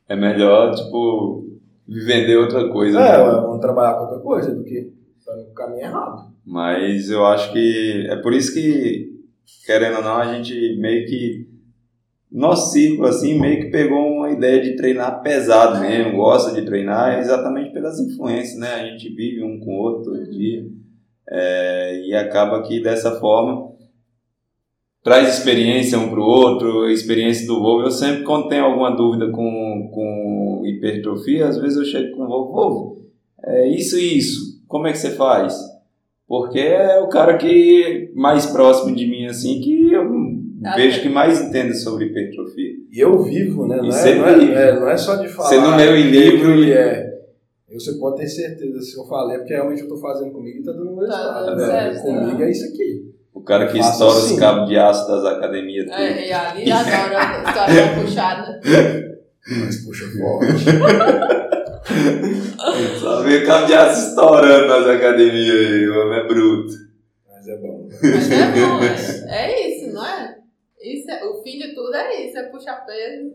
É 0.08 0.16
melhor, 0.16 0.74
tipo, 0.76 1.46
vender 1.88 2.38
outra 2.38 2.70
coisa. 2.70 3.00
É, 3.00 3.18
né? 3.18 3.42
vamos 3.42 3.60
trabalhar 3.60 3.96
com 3.96 4.04
outra 4.04 4.20
coisa 4.20 4.54
do 4.54 4.64
que 4.64 4.92
no 5.28 5.54
caminho 5.54 5.82
errado. 5.82 6.32
Mas 6.46 7.10
eu 7.10 7.26
acho 7.26 7.52
que 7.52 8.08
é 8.10 8.16
por 8.18 8.34
isso 8.34 8.54
que, 8.54 9.10
querendo 9.66 9.98
ou 9.98 10.04
não, 10.04 10.18
a 10.18 10.34
gente 10.34 10.78
meio 10.80 11.06
que. 11.06 11.50
Nosso 12.32 12.72
círculo, 12.72 13.10
assim, 13.10 13.38
meio 13.38 13.60
que 13.60 13.72
pegou 13.72 14.08
uma 14.08 14.32
ideia 14.32 14.62
de 14.62 14.78
treinar 14.78 15.22
pesado 15.22 15.82
mesmo, 15.82 16.16
gosta 16.16 16.54
de 16.54 16.66
treinar, 16.66 17.20
exatamente 17.20 17.74
pelas 17.74 18.00
influências, 18.00 18.58
né? 18.58 18.74
A 18.76 18.86
gente 18.86 19.14
vive 19.14 19.44
um 19.44 19.60
com 19.60 19.72
o 19.72 19.82
outro 19.82 20.12
todo 20.12 20.30
dia. 20.30 20.66
É, 21.30 22.02
e 22.06 22.16
acaba 22.16 22.62
que 22.64 22.82
dessa 22.82 23.20
forma 23.20 23.71
traz 25.04 25.38
experiência 25.38 25.98
um 25.98 26.10
para 26.10 26.20
o 26.20 26.24
outro, 26.24 26.90
experiência 26.90 27.48
do 27.48 27.60
voo. 27.60 27.82
Eu 27.82 27.92
sempre, 27.92 28.24
quando 28.24 28.48
tenho 28.48 28.66
alguma 28.66 28.96
dúvida 28.96 29.30
com, 29.32 29.90
com 29.94 30.62
hipertrofia, 30.66 31.48
às 31.48 31.58
vezes 31.58 31.78
eu 31.78 31.86
chego 31.86 32.16
com 32.16 32.24
o 32.24 32.28
voo, 32.52 33.02
é 33.44 33.68
isso 33.70 33.98
e 33.98 34.18
isso, 34.18 34.62
como 34.68 34.88
é 34.88 34.92
que 34.92 34.98
você 35.00 35.12
faz? 35.12 35.56
Porque 36.28 36.60
é 36.60 37.00
o 37.00 37.10
cara 37.10 37.38
que 37.38 38.12
mais 38.16 38.46
próximo 38.46 38.96
de 38.96 39.06
mim, 39.08 39.26
assim, 39.26 39.60
que 39.60 39.92
eu 39.92 40.10
vejo 40.76 41.02
que 41.02 41.10
mais 41.10 41.42
entende 41.42 41.76
sobre 41.76 42.06
hipertrofia. 42.06 42.72
E 42.92 43.00
eu 43.00 43.22
vivo, 43.24 43.68
né? 43.68 43.80
E 43.84 43.90
Não 43.90 43.98
é, 43.98 44.16
não, 44.16 44.28
é, 44.58 44.70
é, 44.70 44.80
não 44.80 44.90
é 44.90 44.96
só 44.96 45.16
de 45.16 45.28
falar. 45.28 45.50
Você 45.50 45.58
não 45.58 45.76
leu 45.76 45.98
em 45.98 46.04
que 46.04 46.10
livro 46.10 46.64
e- 46.64 46.72
é. 46.72 47.12
Você 47.74 47.94
pode 47.94 48.18
ter 48.18 48.28
certeza, 48.28 48.82
se 48.82 48.98
eu 48.98 49.06
falei, 49.06 49.36
é 49.38 49.40
porque 49.40 49.54
realmente 49.54 49.82
eu 49.82 49.88
tô 49.88 49.98
fazendo 49.98 50.32
comigo 50.32 50.60
e 50.60 50.64
tá 50.64 50.74
dando 50.74 50.94
Tá 51.08 51.46
resultado. 51.56 51.56
dando 51.56 51.68
né? 51.68 52.02
comigo 52.26 52.44
é 52.44 52.52
isso 52.52 52.66
aqui. 52.66 53.12
O 53.42 53.44
cara 53.44 53.66
que 53.68 53.78
Faço 53.80 53.92
estoura 53.94 54.18
assim. 54.20 54.34
os 54.36 54.40
cabos 54.40 54.70
de 54.70 54.78
aço 54.78 55.08
das 55.08 55.26
academias. 55.26 55.86
tudo. 55.86 55.96
É, 55.98 56.28
e 56.28 56.32
ali 56.32 56.72
adora 56.72 57.44
história 57.44 57.96
puxada. 58.00 58.62
Mas 59.48 59.76
puxa 59.84 60.06
forte. 60.20 60.64
Só 63.00 63.22
vê 63.24 63.44
cabo 63.46 63.66
de 63.66 63.74
aço 63.74 64.10
estourando 64.10 64.68
nas 64.68 64.86
academias 64.88 65.56
aí, 65.72 65.90
o 65.90 66.02
homem 66.06 66.20
é 66.20 66.28
bruto. 66.28 66.74
Mas 67.28 67.48
é 67.48 67.58
bom. 67.58 67.90
Mas 68.04 68.32
é 68.32 68.46
bom, 68.52 68.84
é, 68.84 69.46
é 69.48 69.70
isso, 69.70 69.92
não 69.94 70.06
é? 70.06 70.36
Isso 70.84 71.10
é- 71.10 71.26
O 71.26 71.42
fim 71.42 71.58
de 71.58 71.74
tudo 71.74 71.96
é 71.96 72.26
isso, 72.28 72.38
é 72.38 72.44
puxar 72.44 72.86
peso, 72.86 73.32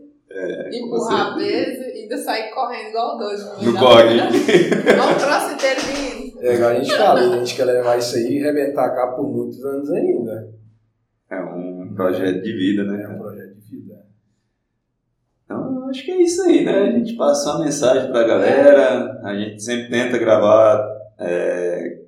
empurrar 0.73 1.33
com 1.33 1.39
certeza. 1.39 1.83
peso 1.83 1.95
e 1.95 2.01
ainda 2.01 2.17
sair 2.17 2.49
correndo 2.51 2.89
igual 2.89 3.17
doido. 3.17 3.43
da 3.73 3.79
corre. 3.79 4.21
um 4.21 5.19
crossfiteiro 5.19 5.81
de 5.81 6.45
É 6.45 6.53
igual 6.55 6.69
a 6.69 6.75
gente 6.75 6.95
fala, 6.95 7.19
a 7.19 7.37
gente 7.37 7.55
quer 7.55 7.65
levar 7.65 7.97
isso 7.97 8.15
aí 8.15 8.37
e 8.37 8.39
rebentar 8.39 8.95
cá 8.95 9.07
por 9.07 9.27
muitos 9.27 9.63
anos 9.63 9.89
ainda. 9.91 10.53
É 11.29 11.39
um 11.41 11.93
projeto 11.95 12.41
de 12.41 12.53
vida, 12.53 12.83
né? 12.83 13.03
É 13.03 13.07
um 13.07 13.17
projeto 13.17 13.55
de 13.55 13.77
vida. 13.77 14.05
Então, 15.45 15.75
eu 15.75 15.85
acho 15.89 16.03
que 16.03 16.11
é 16.11 16.21
isso 16.21 16.41
aí, 16.43 16.65
né? 16.65 16.77
A 16.77 16.91
gente 16.91 17.15
passou 17.15 17.53
uma 17.55 17.65
mensagem 17.65 18.11
pra 18.11 18.27
galera, 18.27 19.21
a 19.23 19.35
gente 19.35 19.61
sempre 19.63 19.89
tenta 19.89 20.17
gravar 20.17 20.85
é, 21.19 22.01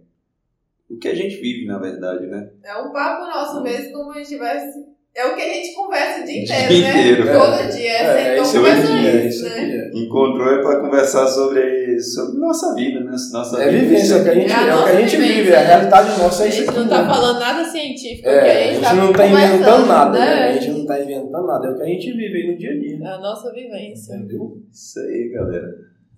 o 0.89 0.97
que 0.97 1.07
a 1.07 1.15
gente 1.15 1.37
vive, 1.37 1.65
na 1.65 1.79
verdade, 1.79 2.27
né? 2.27 2.49
É 2.63 2.75
um 2.77 2.91
papo 2.91 3.25
nosso 3.25 3.63
mesmo, 3.63 3.93
como 3.93 4.11
a 4.11 4.17
gente 4.17 4.29
tivesse. 4.29 4.89
É 5.19 5.25
o 5.27 5.35
que 5.35 5.41
a 5.41 5.53
gente 5.53 5.73
conversa 5.73 6.21
o 6.21 6.25
dia 6.25 6.39
O 6.39 6.43
inteiro, 6.43 6.67
dia 6.69 6.81
né? 6.93 7.01
inteiro. 7.01 7.23
Todo 7.39 7.71
dia. 7.75 7.91
É, 7.91 8.35
é 8.37 8.39
aqui, 8.39 8.51
conversa 8.53 8.91
é 8.93 9.27
isso, 9.27 9.43
né? 9.43 9.49
aqui. 9.49 9.71
É. 9.75 9.99
Encontrou 10.03 10.47
é 10.53 10.61
pra 10.61 10.79
conversar 10.79 11.27
sobre, 11.27 11.99
sobre 11.99 12.39
nossa 12.39 12.73
vida, 12.73 13.01
né? 13.01 13.11
Nossa 13.33 13.61
É 13.61 13.69
vivência, 13.69 14.13
é 14.15 14.17
o 14.19 14.23
que 14.23 14.29
a 14.29 14.33
gente, 14.35 14.51
É 14.51 14.55
a 14.55 14.61
é 14.61 14.65
que 14.65 14.89
a 14.89 15.01
gente 15.01 15.17
vivência, 15.17 15.35
vive, 15.35 15.49
né? 15.49 15.55
a 15.57 15.59
realidade 15.59 16.19
nossa 16.21 16.43
A 16.43 16.45
é 16.45 16.49
isso 16.49 16.57
gente 16.59 16.69
aqui. 16.69 16.79
não 16.79 16.87
tá 16.87 17.01
né? 17.01 17.09
falando 17.09 17.39
nada 17.39 17.65
científico, 17.65 18.29
É, 18.29 18.39
a 18.39 18.43
a 18.43 18.47
gente 18.63 18.73
gente 18.75 18.83
tá 18.83 18.93
não 18.93 19.11
tá 19.11 19.23
conversando, 19.27 19.55
inventando 19.55 19.85
nada, 19.87 20.19
né? 20.19 20.25
né? 20.25 20.43
A 20.47 20.51
gente 20.53 20.71
não 20.71 20.85
tá 20.85 20.99
inventando 21.03 21.47
nada, 21.47 21.67
é 21.67 21.71
o 21.71 21.75
que 21.75 21.83
a 21.83 21.85
gente 21.85 22.11
vive 22.13 22.37
aí 22.37 22.51
no 22.51 22.57
dia 22.57 22.69
a 22.71 22.79
dia. 22.79 22.99
É 23.03 23.07
a 23.13 23.17
nossa 23.19 23.51
vivência. 23.51 24.15
Entendeu? 24.15 24.57
Isso 24.71 24.99
aí, 25.01 25.31
galera. 25.33 25.67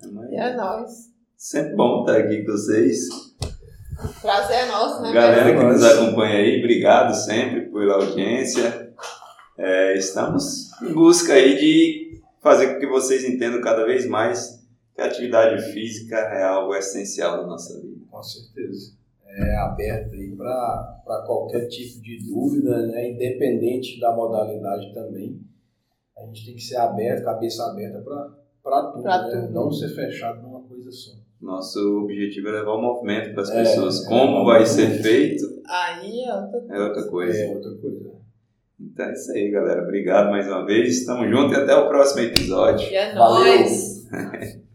É 0.04 0.36
E 0.36 0.38
é 0.38 0.56
nóis. 0.56 0.92
Sempre 1.38 1.76
bom 1.76 2.02
estar 2.02 2.18
aqui 2.20 2.44
com 2.46 2.52
vocês. 2.52 3.00
Prazer 4.22 4.58
é 4.58 4.66
nosso, 4.68 5.02
né? 5.02 5.12
Galera 5.12 5.56
que 5.58 5.64
nos 5.64 5.84
acompanha 5.84 6.38
aí, 6.38 6.60
obrigado 6.60 7.14
sempre 7.14 7.62
pela 7.72 7.96
audiência. 7.96 8.91
É, 9.58 9.96
estamos 9.98 10.72
em 10.82 10.94
busca 10.94 11.34
aí 11.34 11.56
de 11.58 12.22
fazer 12.42 12.74
com 12.74 12.80
que 12.80 12.88
vocês 12.88 13.24
entendam 13.24 13.62
cada 13.62 13.86
vez 13.86 14.08
mais 14.08 14.60
que 14.96 15.02
a 15.02 15.06
atividade 15.06 15.62
física 15.72 16.16
é 16.18 16.44
algo 16.44 16.74
essencial 16.76 17.38
na 17.38 17.48
nossa 17.48 17.80
vida. 17.80 18.02
Com 18.10 18.24
certeza. 18.24 18.94
É 19.26 19.56
aberto 19.58 20.14
aí 20.14 20.36
para 20.36 21.24
qualquer 21.26 21.68
tipo 21.68 22.02
de 22.02 22.20
dúvida, 22.28 22.86
né? 22.88 23.12
independente 23.12 24.00
da 24.00 24.14
modalidade 24.14 24.94
também. 24.94 25.40
A 26.18 26.26
gente 26.26 26.46
tem 26.46 26.56
que 26.56 26.62
ser 26.62 26.76
aberto, 26.78 27.24
cabeça 27.24 27.64
aberta 27.72 28.00
para 28.02 28.92
tudo, 28.92 29.02
Pra 29.04 29.22
né? 29.28 29.42
tudo. 29.42 29.54
não 29.54 29.72
ser 29.72 29.90
fechado 29.90 30.42
numa 30.42 30.62
coisa 30.62 30.92
só. 30.92 31.14
Nosso 31.40 31.80
objetivo 32.04 32.50
é 32.50 32.52
levar 32.52 32.74
o 32.76 32.82
movimento 32.82 33.34
para 33.34 33.42
as 33.44 33.50
É, 33.50 33.64
pessoas. 33.64 34.06
é, 34.06 34.10
Como 34.10 34.42
é, 34.42 34.46
vai 34.46 34.62
é. 34.62 34.66
ser 34.66 35.02
feito 35.02 35.44
Aí 35.66 36.24
é 36.26 36.36
outra 36.36 36.66
é 36.70 36.80
outra 36.82 37.04
coisa. 37.10 37.40
É 37.40 37.48
outra 37.56 37.72
coisa. 37.78 38.11
Então 38.84 39.06
é 39.06 39.14
isso 39.14 39.32
aí, 39.32 39.52
galera. 39.52 39.84
Obrigado 39.84 40.30
mais 40.32 40.48
uma 40.48 40.66
vez. 40.66 41.06
Tamo 41.06 41.28
junto 41.30 41.54
e 41.54 41.58
até 41.58 41.76
o 41.76 41.88
próximo 41.88 42.22
episódio. 42.22 42.90
E 42.90 42.96
é 42.96 43.14
Valeu. 43.14 43.44
nóis. 43.46 44.08